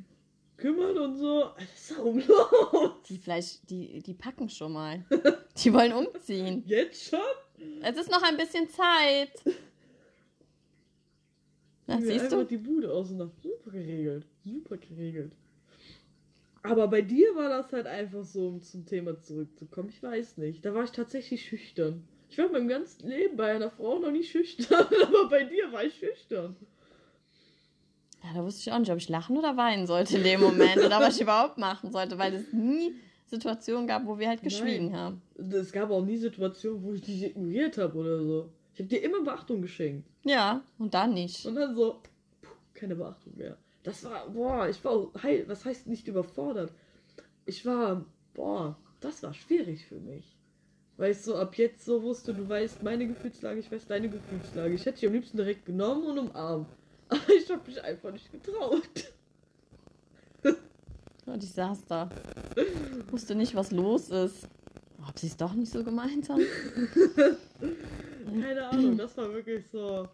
kümmert 0.57 0.97
und 0.97 1.17
so. 1.17 1.49
Was 1.57 1.63
ist 1.75 1.91
da 1.91 2.01
rum 2.01 2.21
los? 2.27 2.91
Die 3.09 3.17
vielleicht, 3.17 3.69
die, 3.69 4.01
die 4.01 4.13
packen 4.13 4.49
schon 4.49 4.73
mal. 4.73 5.03
Die 5.57 5.73
wollen 5.73 5.93
umziehen. 5.93 6.63
Jetzt 6.65 7.09
schon? 7.09 7.19
Es 7.81 7.97
ist 7.97 8.11
noch 8.11 8.23
ein 8.23 8.37
bisschen 8.37 8.69
Zeit. 8.69 9.31
Na, 11.87 11.99
siehst 11.99 12.25
einfach 12.25 12.39
du? 12.39 12.45
die 12.45 12.57
Bude 12.57 12.91
auseinander. 12.91 13.33
Super 13.41 13.71
geregelt. 13.71 14.25
Super 14.43 14.77
geregelt. 14.77 15.33
Aber 16.63 16.87
bei 16.87 17.01
dir 17.01 17.35
war 17.35 17.49
das 17.49 17.73
halt 17.73 17.87
einfach 17.87 18.23
so, 18.23 18.47
um 18.47 18.61
zum 18.61 18.85
Thema 18.85 19.19
zurückzukommen. 19.19 19.89
Ich 19.89 20.01
weiß 20.01 20.37
nicht. 20.37 20.63
Da 20.63 20.73
war 20.73 20.83
ich 20.83 20.91
tatsächlich 20.91 21.43
schüchtern. 21.43 22.07
Ich 22.29 22.37
war 22.37 22.49
mein 22.49 22.67
ganzes 22.67 23.01
Leben 23.01 23.35
bei 23.35 23.53
einer 23.53 23.69
Frau 23.69 23.99
noch 23.99 24.11
nie 24.11 24.23
schüchtern, 24.23 24.87
aber 25.05 25.29
bei 25.29 25.43
dir 25.43 25.71
war 25.71 25.83
ich 25.83 25.95
schüchtern. 25.95 26.55
Ja, 28.23 28.29
da 28.35 28.43
wusste 28.43 28.61
ich 28.61 28.71
auch 28.71 28.79
nicht, 28.79 28.91
ob 28.91 28.97
ich 28.97 29.09
lachen 29.09 29.37
oder 29.37 29.57
weinen 29.57 29.87
sollte 29.87 30.17
in 30.17 30.23
dem 30.23 30.39
Moment 30.39 30.77
oder 30.85 30.99
was 30.99 31.15
ich 31.15 31.23
überhaupt 31.23 31.57
machen 31.57 31.91
sollte, 31.91 32.17
weil 32.17 32.35
es 32.35 32.53
nie 32.53 32.93
Situationen 33.25 33.87
gab, 33.87 34.05
wo 34.05 34.17
wir 34.19 34.29
halt 34.29 34.43
geschwiegen 34.43 34.91
Nein. 34.91 34.97
haben. 34.97 35.21
Es 35.51 35.71
gab 35.71 35.89
auch 35.91 36.05
nie 36.05 36.17
Situationen, 36.17 36.83
wo 36.83 36.93
ich 36.93 37.01
dich 37.01 37.23
ignoriert 37.23 37.77
habe 37.77 37.97
oder 37.97 38.23
so. 38.23 38.49
Ich 38.73 38.79
habe 38.79 38.89
dir 38.89 39.03
immer 39.03 39.23
Beachtung 39.23 39.61
geschenkt. 39.61 40.07
Ja, 40.23 40.63
und 40.77 40.93
dann 40.93 41.13
nicht. 41.13 41.45
Und 41.45 41.55
dann 41.55 41.75
so, 41.75 42.01
puh, 42.41 42.49
keine 42.73 42.95
Beachtung 42.95 43.33
mehr. 43.37 43.57
Das 43.83 44.03
war, 44.03 44.29
boah, 44.29 44.69
ich 44.69 44.83
war, 44.83 44.91
auch 44.91 45.23
heil, 45.23 45.45
was 45.47 45.65
heißt 45.65 45.87
nicht 45.87 46.07
überfordert? 46.07 46.71
Ich 47.45 47.65
war, 47.65 48.05
boah, 48.33 48.77
das 48.99 49.23
war 49.23 49.33
schwierig 49.33 49.85
für 49.85 49.99
mich. 49.99 50.37
Weil 50.97 51.11
ich 51.11 51.21
so 51.21 51.35
ab 51.35 51.57
jetzt 51.57 51.83
so 51.83 52.03
wusste, 52.03 52.33
du 52.33 52.47
weißt 52.47 52.83
meine 52.83 53.07
Gefühlslage, 53.07 53.59
ich 53.59 53.71
weiß 53.71 53.87
deine 53.87 54.09
Gefühlslage. 54.09 54.75
Ich 54.75 54.85
hätte 54.85 54.99
dich 54.99 55.07
am 55.07 55.13
liebsten 55.13 55.37
direkt 55.37 55.65
genommen 55.65 56.03
und 56.03 56.19
umarmt. 56.19 56.67
Aber 57.09 57.33
ich 57.35 57.49
habe 57.49 57.61
mich 57.65 57.81
einfach 57.83 58.11
nicht 58.11 58.31
getraut. 58.31 59.13
Und 61.25 61.43
ich 61.43 61.51
saß 61.51 61.85
da. 61.87 62.09
Wusste 63.09 63.35
nicht, 63.35 63.55
was 63.55 63.71
los 63.71 64.09
ist. 64.09 64.47
Ob 65.07 65.17
sie 65.17 65.27
es 65.27 65.37
doch 65.37 65.53
nicht 65.53 65.71
so 65.71 65.83
gemeint 65.83 66.29
haben. 66.29 66.41
Keine 68.41 68.69
Ahnung, 68.69 68.97
das 68.97 69.17
war 69.17 69.33
wirklich 69.33 69.65
so. 69.71 70.07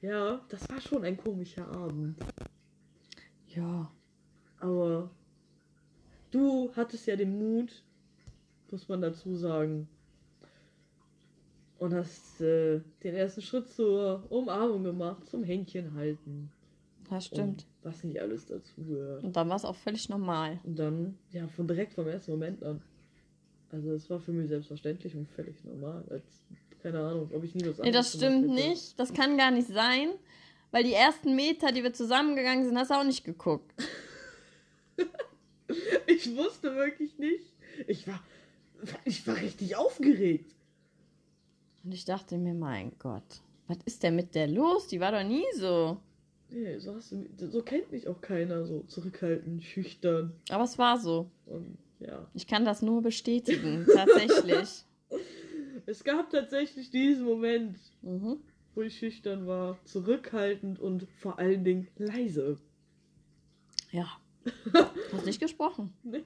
Ja, 0.00 0.40
das 0.48 0.68
war 0.68 0.80
schon 0.80 1.04
ein 1.04 1.16
komischer 1.16 1.66
Abend. 1.68 2.16
Ja. 3.48 3.90
Aber 4.60 5.10
du 6.30 6.70
hattest 6.74 7.06
ja 7.06 7.16
den 7.16 7.38
Mut, 7.38 7.82
muss 8.70 8.88
man 8.88 9.00
dazu 9.00 9.34
sagen. 9.34 9.88
Und 11.78 11.92
hast 11.92 12.40
äh, 12.40 12.80
den 13.02 13.14
ersten 13.14 13.42
Schritt 13.42 13.68
zur 13.68 14.24
Umarmung 14.30 14.84
gemacht, 14.84 15.26
zum 15.26 15.42
Händchen 15.42 15.94
halten. 15.94 16.50
Das 17.10 17.26
stimmt. 17.26 17.66
Und 17.82 17.82
was 17.82 18.04
nicht 18.04 18.20
alles 18.20 18.46
dazu 18.46 18.82
gehört. 18.82 19.24
Und 19.24 19.36
dann 19.36 19.48
war 19.48 19.56
es 19.56 19.64
auch 19.64 19.76
völlig 19.76 20.08
normal. 20.08 20.60
Und 20.64 20.78
dann, 20.78 21.18
ja, 21.30 21.48
von 21.48 21.66
direkt 21.66 21.94
vom 21.94 22.06
ersten 22.06 22.32
Moment 22.32 22.62
an. 22.62 22.80
Also 23.74 23.90
es 23.90 24.08
war 24.08 24.20
für 24.20 24.30
mich 24.30 24.48
selbstverständlich 24.48 25.16
und 25.16 25.28
völlig 25.28 25.62
normal. 25.64 26.04
Als, 26.08 26.42
keine 26.80 27.00
Ahnung, 27.00 27.28
ob 27.34 27.42
ich 27.42 27.56
nie 27.56 27.66
was 27.66 27.78
Nee, 27.78 27.90
das 27.90 28.12
stimmt 28.12 28.48
nicht. 28.48 28.98
Das 29.00 29.12
kann 29.12 29.36
gar 29.36 29.50
nicht 29.50 29.66
sein. 29.66 30.10
Weil 30.70 30.84
die 30.84 30.92
ersten 30.92 31.34
Meter, 31.34 31.72
die 31.72 31.82
wir 31.82 31.92
zusammengegangen 31.92 32.64
sind, 32.64 32.78
hast 32.78 32.90
du 32.90 32.94
auch 32.94 33.04
nicht 33.04 33.24
geguckt. 33.24 33.72
Ich 36.06 36.36
wusste 36.36 36.76
wirklich 36.76 37.18
nicht. 37.18 37.46
Ich 37.88 38.06
war, 38.06 38.22
ich 39.04 39.26
war 39.26 39.36
richtig 39.36 39.74
aufgeregt. 39.74 40.54
Und 41.82 41.92
ich 41.92 42.04
dachte 42.04 42.36
mir, 42.36 42.54
mein 42.54 42.92
Gott, 42.98 43.40
was 43.66 43.78
ist 43.86 44.02
denn 44.02 44.14
mit 44.14 44.34
der 44.34 44.46
los? 44.46 44.86
Die 44.86 45.00
war 45.00 45.10
doch 45.10 45.26
nie 45.26 45.44
so. 45.56 45.98
Nee, 46.50 46.78
so, 46.78 47.00
du, 47.38 47.50
so 47.50 47.62
kennt 47.62 47.90
mich 47.90 48.06
auch 48.06 48.20
keiner, 48.20 48.66
so 48.66 48.82
zurückhaltend, 48.82 49.64
schüchtern. 49.64 50.32
Aber 50.50 50.64
es 50.64 50.78
war 50.78 50.98
so. 50.98 51.30
Und 51.46 51.78
ja. 52.06 52.26
Ich 52.34 52.46
kann 52.46 52.64
das 52.64 52.82
nur 52.82 53.02
bestätigen, 53.02 53.86
tatsächlich. 53.94 54.84
Es 55.86 56.02
gab 56.04 56.30
tatsächlich 56.30 56.90
diesen 56.90 57.24
Moment, 57.24 57.78
Mhm. 58.02 58.38
wo 58.74 58.82
ich 58.82 58.98
schüchtern 58.98 59.46
war, 59.46 59.78
zurückhaltend 59.84 60.78
und 60.80 61.06
vor 61.20 61.38
allen 61.38 61.64
Dingen 61.64 61.88
leise. 61.96 62.58
Ja. 63.92 64.06
Hast 65.12 65.26
nicht 65.26 65.40
gesprochen. 65.40 65.92
Ne? 66.02 66.24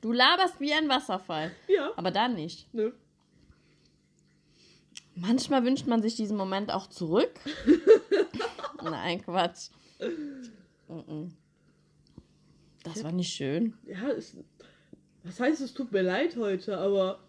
Du 0.00 0.12
laberst 0.12 0.60
wie 0.60 0.72
ein 0.72 0.88
Wasserfall. 0.88 1.50
Ja, 1.68 1.92
Aber 1.96 2.10
da 2.10 2.28
nicht. 2.28 2.72
ne. 2.74 2.92
Manchmal 5.14 5.64
wünscht 5.64 5.86
man 5.86 6.00
sich 6.02 6.14
diesen 6.16 6.36
Moment 6.36 6.70
auch 6.72 6.86
zurück. 6.88 7.32
Nein, 8.82 9.20
Quatsch. 9.22 9.68
Das 12.82 13.04
war 13.04 13.12
nicht 13.12 13.32
schön. 13.32 13.74
Ja, 13.86 14.08
es, 14.08 14.34
was 15.24 15.40
heißt, 15.40 15.60
es 15.60 15.74
tut 15.74 15.92
mir 15.92 16.02
leid 16.02 16.36
heute, 16.36 16.78
aber 16.78 17.20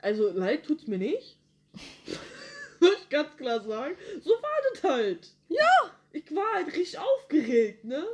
also 0.00 0.30
leid 0.30 0.64
tut's 0.64 0.86
mir 0.86 0.98
nicht. 0.98 1.38
Muss 2.80 2.92
ich 3.02 3.08
ganz 3.08 3.36
klar 3.36 3.60
sagen. 3.60 3.94
So 4.22 4.30
war 4.30 4.72
das 4.72 4.84
halt. 4.84 5.30
Ja. 5.48 5.94
Ich 6.12 6.34
war 6.34 6.54
halt 6.54 6.68
richtig 6.68 6.98
aufgeregt, 6.98 7.84
ne? 7.84 8.04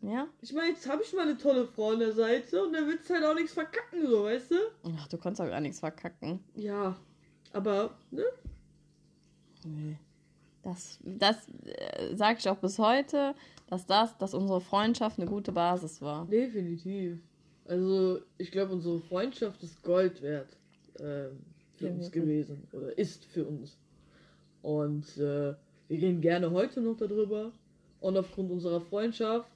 Ja? 0.00 0.26
Ich 0.40 0.52
meine, 0.52 0.70
jetzt 0.70 0.88
habe 0.88 1.02
ich 1.02 1.12
mal 1.12 1.22
eine 1.22 1.36
tolle 1.36 1.66
Frau 1.66 1.90
an 1.90 2.00
der 2.00 2.12
Seite 2.12 2.64
und 2.64 2.72
dann 2.72 2.88
willst 2.88 3.08
du 3.08 3.14
halt 3.14 3.24
auch 3.24 3.34
nichts 3.34 3.52
verkacken, 3.52 4.06
so, 4.06 4.24
weißt 4.24 4.50
du? 4.50 4.56
Ach, 4.96 5.06
du 5.08 5.18
konntest 5.18 5.40
auch 5.42 5.50
gar 5.50 5.60
nichts 5.60 5.80
verkacken. 5.80 6.42
Ja, 6.54 6.96
aber, 7.52 7.94
ne? 8.10 8.24
Nee. 9.64 9.96
Das, 10.62 10.98
das 11.04 11.48
äh, 11.64 12.14
sage 12.16 12.38
ich 12.38 12.48
auch 12.48 12.56
bis 12.56 12.78
heute, 12.78 13.34
dass 13.66 13.86
das, 13.86 14.16
dass 14.18 14.34
unsere 14.34 14.60
Freundschaft 14.60 15.18
eine 15.18 15.28
gute 15.28 15.52
Basis 15.52 16.00
war. 16.00 16.26
Definitiv. 16.26 17.18
Also, 17.72 18.20
ich 18.36 18.50
glaube, 18.50 18.74
unsere 18.74 19.00
Freundschaft 19.00 19.62
ist 19.62 19.82
Gold 19.82 20.20
wert 20.20 20.58
ähm, 20.98 21.38
für 21.76 21.88
uns 21.88 22.10
Definitiv. 22.10 22.12
gewesen. 22.12 22.68
Oder 22.72 22.98
ist 22.98 23.24
für 23.24 23.46
uns. 23.46 23.78
Und 24.60 25.06
äh, 25.16 25.54
wir 25.88 25.98
reden 26.02 26.20
gerne 26.20 26.50
heute 26.50 26.82
noch 26.82 26.98
darüber. 26.98 27.50
Und 28.00 28.18
aufgrund 28.18 28.50
unserer 28.50 28.82
Freundschaft 28.82 29.50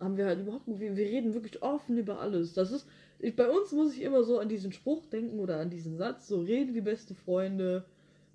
haben 0.00 0.16
wir 0.16 0.24
halt 0.24 0.40
überhaupt, 0.40 0.66
wir, 0.66 0.96
wir 0.96 1.04
reden 1.04 1.34
wirklich 1.34 1.62
offen 1.62 1.98
über 1.98 2.20
alles. 2.20 2.54
Das 2.54 2.72
ist, 2.72 2.86
ich, 3.18 3.36
bei 3.36 3.50
uns 3.50 3.70
muss 3.72 3.92
ich 3.92 4.00
immer 4.00 4.22
so 4.22 4.38
an 4.38 4.48
diesen 4.48 4.72
Spruch 4.72 5.04
denken 5.10 5.38
oder 5.38 5.58
an 5.60 5.68
diesen 5.68 5.98
Satz, 5.98 6.26
so 6.26 6.40
reden 6.40 6.74
wie 6.74 6.80
beste 6.80 7.14
Freunde, 7.14 7.84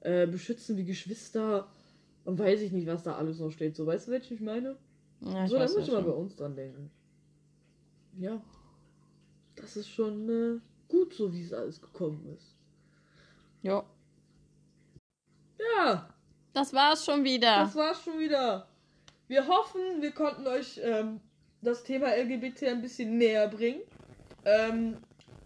äh, 0.01 0.27
beschützen 0.27 0.77
wie 0.77 0.85
Geschwister 0.85 1.67
und 2.23 2.37
weiß 2.37 2.61
ich 2.61 2.71
nicht, 2.71 2.85
was 2.85 3.01
da 3.01 3.15
alles 3.15 3.39
noch 3.39 3.49
steht. 3.49 3.75
So, 3.75 3.87
weißt 3.87 4.09
du, 4.09 4.11
welchen 4.11 4.35
ich 4.35 4.41
meine? 4.41 4.75
Ja, 5.21 5.45
ich 5.45 5.49
so, 5.49 5.57
da 5.57 5.63
muss 5.63 5.77
ich 5.77 5.87
ja 5.87 5.93
mal 5.93 6.03
bei 6.03 6.11
uns 6.11 6.35
dran 6.35 6.55
denken. 6.55 6.91
Ja. 8.19 8.39
Das 9.55 9.77
ist 9.77 9.89
schon 9.89 10.29
äh, 10.29 10.59
gut 10.87 11.13
so, 11.13 11.31
wie 11.33 11.43
es 11.43 11.53
alles 11.53 11.81
gekommen 11.81 12.25
ist. 12.37 12.55
Jo, 13.61 13.83
Ja, 15.77 16.09
das 16.53 16.73
war's 16.73 17.05
schon 17.05 17.23
wieder. 17.23 17.63
das 17.63 17.75
war's 17.75 18.03
schon 18.03 18.19
wieder. 18.19 18.67
Wir 19.27 19.47
hoffen, 19.47 20.01
wir 20.01 20.11
konnten 20.11 20.45
euch 20.47 20.79
ähm, 20.83 21.21
das 21.61 21.83
Thema 21.83 22.07
LGBT 22.15 22.63
ein 22.63 22.81
bisschen 22.81 23.17
näher 23.17 23.47
bringen. 23.47 23.81
Ähm, 24.45 24.97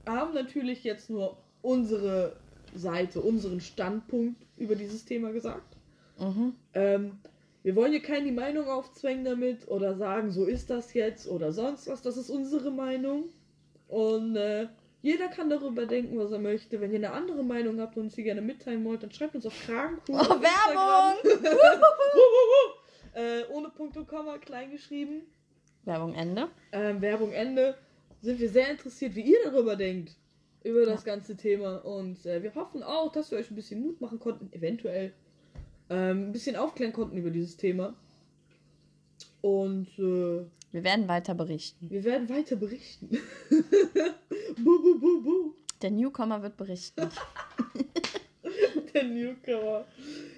haben 0.07 0.33
natürlich 0.33 0.83
jetzt 0.83 1.09
nur 1.09 1.37
unsere 1.61 2.35
Seite, 2.73 3.21
unseren 3.21 3.61
Standpunkt 3.61 4.41
über 4.57 4.75
dieses 4.75 5.05
Thema 5.05 5.31
gesagt. 5.31 5.77
Mhm. 6.19 6.55
Ähm, 6.73 7.19
wir 7.63 7.75
wollen 7.75 7.91
hier 7.91 8.01
keine 8.01 8.31
Meinung 8.31 8.67
aufzwängen 8.67 9.25
damit 9.25 9.67
oder 9.67 9.95
sagen, 9.95 10.31
so 10.31 10.45
ist 10.45 10.69
das 10.69 10.93
jetzt 10.93 11.27
oder 11.27 11.51
sonst 11.51 11.87
was. 11.87 12.01
Das 12.01 12.17
ist 12.17 12.29
unsere 12.29 12.71
Meinung. 12.71 13.25
Und 13.87 14.35
äh, 14.35 14.67
jeder 15.01 15.27
kann 15.27 15.49
darüber 15.49 15.85
denken, 15.85 16.17
was 16.17 16.31
er 16.31 16.39
möchte. 16.39 16.81
Wenn 16.81 16.91
ihr 16.91 16.97
eine 16.97 17.11
andere 17.11 17.43
Meinung 17.43 17.79
habt 17.79 17.95
und 17.97 18.03
uns 18.03 18.15
die 18.15 18.23
gerne 18.23 18.41
mitteilen 18.41 18.83
wollt, 18.83 19.03
dann 19.03 19.11
schreibt 19.11 19.35
uns 19.35 19.45
auf 19.45 19.53
Kragenkuh. 19.65 20.13
Oh, 20.13 20.17
auf 20.17 20.41
Werbung! 20.41 21.41
äh, 23.13 23.43
ohne 23.51 23.69
Punkt 23.69 23.95
und 23.97 24.07
Komma, 24.07 24.37
klein 24.37 24.71
geschrieben. 24.71 25.21
Werbung 25.85 26.13
Ende. 26.15 26.49
Ähm, 26.71 27.01
Werbung 27.01 27.31
Ende. 27.31 27.77
Sind 28.21 28.39
wir 28.39 28.49
sehr 28.49 28.69
interessiert, 28.69 29.15
wie 29.15 29.21
ihr 29.21 29.39
darüber 29.45 29.75
denkt. 29.75 30.15
Über 30.63 30.85
das 30.85 31.05
ganze 31.05 31.37
Thema. 31.37 31.77
Und 31.85 32.25
äh, 32.25 32.43
wir 32.43 32.53
hoffen 32.55 32.83
auch, 32.83 33.11
dass 33.11 33.31
wir 33.31 33.37
euch 33.37 33.49
ein 33.49 33.55
bisschen 33.55 33.81
Mut 33.81 34.01
machen 34.01 34.19
konnten, 34.19 34.51
eventuell. 34.51 35.13
Ähm, 35.89 36.29
ein 36.29 36.31
bisschen 36.33 36.57
aufklären 36.57 36.91
konnten 36.91 37.15
über 37.15 37.29
dieses 37.29 37.55
Thema. 37.55 37.95
Und 39.41 39.87
äh, 39.99 40.45
Wir 40.71 40.83
werden 40.83 41.07
weiter 41.07 41.33
berichten. 41.33 41.89
wir 41.89 42.03
werden 42.03 42.29
weiter 42.29 42.55
berichten. 42.55 43.09
bu, 44.57 44.81
bu, 44.81 44.99
bu, 44.99 45.23
bu. 45.23 45.53
Der 45.81 45.91
Newcomer 45.91 46.41
wird 46.41 46.57
berichten. 46.57 47.09
Der 48.93 49.03
Newcomer. 49.03 49.85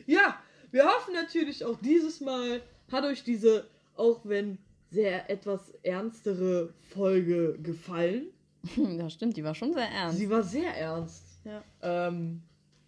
Ja, 0.06 0.40
wir 0.72 0.86
hoffen 0.86 1.14
natürlich 1.14 1.64
auch 1.64 1.78
dieses 1.82 2.22
Mal 2.22 2.62
hat 2.92 3.04
euch 3.06 3.24
diese, 3.24 3.68
auch 3.96 4.22
wenn 4.24 4.58
sehr 4.92 5.30
etwas 5.30 5.72
ernstere 5.84 6.74
Folge 6.94 7.58
gefallen. 7.62 8.28
ja, 8.76 9.10
stimmt, 9.10 9.38
die 9.38 9.44
war 9.44 9.56
schon 9.56 9.74
sehr 9.74 9.88
ernst. 9.88 10.18
Sie 10.18 10.30
war 10.30 10.44
sehr 10.44 10.76
ernst. 10.76 11.24
Ja. 11.46 11.64
Ähm, 11.82 12.42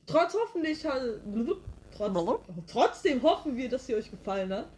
Trotz 0.08 0.34
hoffentlich. 0.34 0.80
Trotz, 1.96 2.14
trotzdem 2.68 3.22
hoffen 3.22 3.56
wir, 3.56 3.70
dass 3.70 3.86
sie 3.86 3.96
euch 3.96 4.10
gefallen 4.10 4.52
hat. 4.52 4.70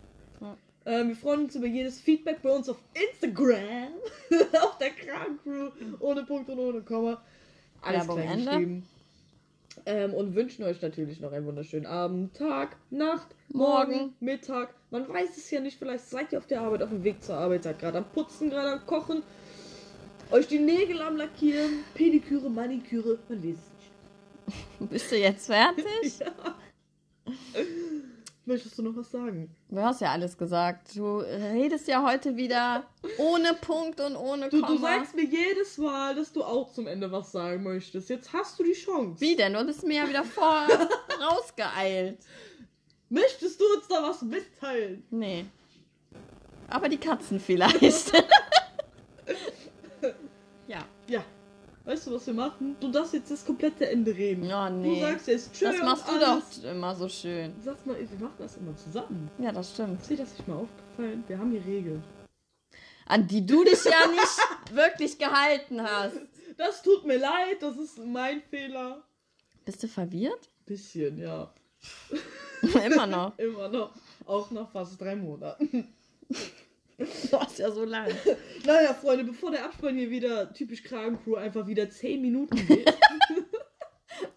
Ja. 0.41 0.57
Ähm, 0.85 1.09
wir 1.09 1.15
freuen 1.15 1.45
uns 1.45 1.55
über 1.55 1.67
jedes 1.67 1.99
Feedback 1.99 2.41
bei 2.41 2.49
uns 2.49 2.67
auf 2.67 2.77
Instagram. 2.93 3.93
auf 4.61 4.77
der 4.77 4.89
Krankcrew. 4.89 5.71
Ohne 5.99 6.23
Punkt 6.23 6.49
und 6.49 6.59
ohne 6.59 6.81
Komma. 6.81 7.21
Alles 7.81 8.07
Werbung 8.07 8.21
klein 8.21 8.45
geschrieben. 8.45 8.87
Ähm, 9.85 10.13
und 10.13 10.35
wünschen 10.35 10.63
euch 10.63 10.81
natürlich 10.81 11.19
noch 11.19 11.31
einen 11.31 11.45
wunderschönen 11.45 11.87
Abend, 11.87 12.35
Tag, 12.35 12.77
Nacht, 12.91 13.27
Morgen. 13.49 13.91
Morgen, 13.91 14.13
Mittag. 14.19 14.73
Man 14.91 15.09
weiß 15.09 15.35
es 15.35 15.49
ja 15.49 15.59
nicht, 15.59 15.79
vielleicht 15.79 16.07
seid 16.07 16.31
ihr 16.31 16.37
auf 16.37 16.45
der 16.45 16.61
Arbeit, 16.61 16.83
auf 16.83 16.89
dem 16.89 17.03
Weg 17.03 17.23
zur 17.23 17.35
Arbeit, 17.35 17.63
seid 17.63 17.79
gerade 17.79 17.97
am 17.97 18.05
Putzen, 18.05 18.51
gerade 18.51 18.73
am 18.73 18.85
Kochen, 18.85 19.23
euch 20.31 20.47
die 20.47 20.59
Nägel 20.59 21.01
am 21.01 21.17
Lackieren, 21.17 21.83
Pediküre, 21.95 22.49
Maniküre, 22.49 23.17
man 23.29 23.43
weiß 23.43 23.55
es 23.55 24.79
nicht. 24.79 24.89
Bist 24.91 25.11
du 25.11 25.17
jetzt 25.17 25.47
fertig? 25.47 25.85
Ja. 26.19 26.55
Möchtest 28.45 28.77
du 28.77 28.81
noch 28.83 28.95
was 28.97 29.09
sagen? 29.09 29.55
Du 29.69 29.81
hast 29.81 30.01
ja 30.01 30.11
alles 30.11 30.37
gesagt. 30.37 30.95
Du 30.97 31.19
redest 31.19 31.87
ja 31.87 32.03
heute 32.05 32.35
wieder 32.35 32.83
ohne 33.17 33.53
Punkt 33.53 34.01
und 34.01 34.17
ohne 34.17 34.49
Du, 34.49 34.59
Komma. 34.59 34.73
du 34.73 34.77
sagst 34.79 35.15
mir 35.15 35.23
jedes 35.23 35.77
Mal, 35.77 36.13
dass 36.13 36.33
du 36.33 36.43
auch 36.43 36.73
zum 36.73 36.87
Ende 36.87 37.09
was 37.09 37.31
sagen 37.31 37.63
möchtest. 37.63 38.09
Jetzt 38.09 38.33
hast 38.33 38.59
du 38.59 38.63
die 38.63 38.73
Chance. 38.73 39.21
Wie 39.21 39.35
denn? 39.37 39.53
Du 39.53 39.65
bist 39.65 39.85
mir 39.85 40.03
ja 40.03 40.09
wieder 40.09 40.25
vor 40.25 40.67
rausgeeilt. 41.21 42.17
Möchtest 43.09 43.61
du 43.61 43.65
uns 43.75 43.87
da 43.87 44.03
was 44.03 44.21
mitteilen? 44.23 45.03
Nee. 45.09 45.45
Aber 46.67 46.89
die 46.89 46.97
Katzen 46.97 47.39
vielleicht. 47.39 48.11
ja. 50.67 50.79
Ja. 51.07 51.23
Weißt 51.85 52.07
du, 52.07 52.13
was 52.13 52.25
wir 52.27 52.33
machen? 52.33 52.77
Du 52.79 52.89
darfst 52.89 53.13
jetzt 53.13 53.29
das 53.29 53.45
komplette 53.45 53.89
Ende 53.89 54.15
reden. 54.15 54.47
Du 54.47 54.69
nee. 54.79 55.01
sagst 55.01 55.27
jetzt 55.27 55.53
Tschüss. 55.53 55.69
Das 55.69 55.81
machst 55.81 56.07
du 56.07 56.17
doch 56.17 56.71
immer 56.71 56.95
so 56.95 57.09
schön. 57.09 57.53
Sag 57.61 57.85
mal, 57.85 57.97
wir 57.97 58.19
machen 58.19 58.35
das 58.37 58.55
immer 58.55 58.75
zusammen. 58.77 59.29
Ja, 59.37 59.51
das 59.51 59.73
stimmt. 59.73 59.99
Ist 59.99 60.09
dir 60.09 60.17
das 60.17 60.31
nicht 60.37 60.47
mal 60.47 60.55
aufgefallen? 60.55 61.23
Wir 61.27 61.37
haben 61.37 61.51
hier 61.51 61.65
Regeln. 61.65 62.03
An 63.05 63.27
die 63.27 63.45
du 63.45 63.65
dich 63.65 63.83
ja 63.83 64.07
nicht 64.11 64.75
wirklich 64.75 65.17
gehalten 65.17 65.83
hast. 65.83 66.21
Das 66.57 66.83
tut 66.83 67.05
mir 67.05 67.17
leid, 67.17 67.61
das 67.61 67.75
ist 67.77 67.97
mein 67.97 68.41
Fehler. 68.41 69.03
Bist 69.65 69.83
du 69.83 69.87
verwirrt? 69.89 70.49
Bisschen, 70.65 71.17
ja. 71.17 71.53
immer 72.85 73.07
noch. 73.07 73.37
Immer 73.37 73.67
noch. 73.67 73.91
Auch 74.25 74.49
nach 74.51 74.71
fast 74.71 75.01
drei 75.01 75.17
Monaten. 75.17 75.93
Du 77.31 77.39
hast 77.39 77.59
ja 77.59 77.71
so 77.71 77.85
lang. 77.85 78.07
Naja, 78.65 78.93
Freunde, 78.93 79.25
bevor 79.25 79.51
der 79.51 79.65
Abspann 79.65 79.97
hier 79.97 80.09
wieder 80.09 80.53
typisch 80.53 80.83
Kragencrew 80.83 81.35
einfach 81.35 81.67
wieder 81.67 81.89
10 81.89 82.21
Minuten 82.21 82.55
geht. 82.67 82.93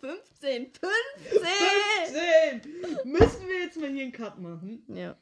15. 0.00 0.70
15! 0.72 2.62
15! 2.62 3.12
Müssen 3.12 3.48
wir 3.48 3.60
jetzt 3.60 3.80
mal 3.80 3.90
hier 3.90 4.02
einen 4.02 4.12
Cut 4.12 4.38
machen. 4.40 4.82
Ja. 4.88 5.16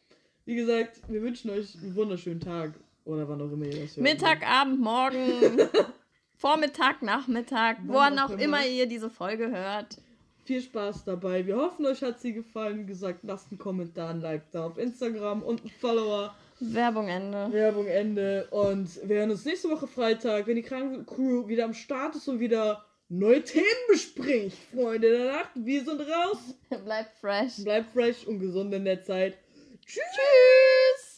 Wie 0.46 0.54
gesagt, 0.54 1.00
wir 1.08 1.22
wünschen 1.22 1.50
euch 1.50 1.76
einen 1.82 1.94
wunderschönen 1.94 2.40
Tag. 2.40 2.74
Oder 3.04 3.28
wann 3.28 3.40
auch 3.42 3.52
immer 3.52 3.66
ihr 3.66 3.82
das 3.82 3.96
hört. 3.96 3.98
Mittag, 3.98 4.46
Abend, 4.48 4.80
Morgen, 4.80 5.58
Vormittag, 6.36 7.02
Nachmittag, 7.02 7.78
Wann 7.86 8.18
auch 8.18 8.26
auch 8.26 8.30
immer. 8.30 8.42
immer 8.42 8.66
ihr 8.66 8.86
diese 8.86 9.10
Folge 9.10 9.50
hört. 9.50 9.98
Viel 10.44 10.62
Spaß 10.62 11.04
dabei. 11.04 11.46
Wir 11.46 11.56
hoffen, 11.56 11.84
euch 11.86 12.02
hat 12.02 12.20
sie 12.20 12.32
gefallen. 12.32 12.78
Wie 12.80 12.86
gesagt, 12.86 13.20
lasst 13.22 13.50
einen 13.50 13.58
Kommentar, 13.58 14.10
ein 14.10 14.20
Like 14.20 14.50
da 14.52 14.66
auf 14.66 14.78
Instagram 14.78 15.42
und 15.42 15.60
einen 15.60 15.70
Follower. 15.70 16.34
Werbung 16.60 17.08
Ende. 17.08 17.52
Werbung 17.52 17.86
Ende. 17.86 18.46
Und 18.50 18.88
wir 19.08 19.16
hören 19.16 19.30
uns 19.30 19.44
nächste 19.44 19.70
Woche 19.70 19.86
Freitag, 19.86 20.46
wenn 20.46 20.56
die 20.56 20.62
Krankencrew 20.62 21.48
wieder 21.48 21.64
am 21.64 21.74
Start 21.74 22.14
ist 22.16 22.28
und 22.28 22.40
wieder 22.40 22.84
neue 23.08 23.42
Themen 23.42 23.64
bespricht. 23.88 24.56
Freunde 24.72 25.10
der 25.10 25.32
Nacht, 25.32 25.50
wir 25.54 25.84
sind 25.84 26.00
raus. 26.00 26.38
Bleibt 26.84 27.16
fresh. 27.18 27.62
Bleibt 27.64 27.90
fresh 27.92 28.26
und 28.26 28.38
gesund 28.40 28.72
in 28.74 28.84
der 28.84 29.02
Zeit. 29.02 29.38
Tschüss. 29.84 30.02
Tschüss. 30.14 31.04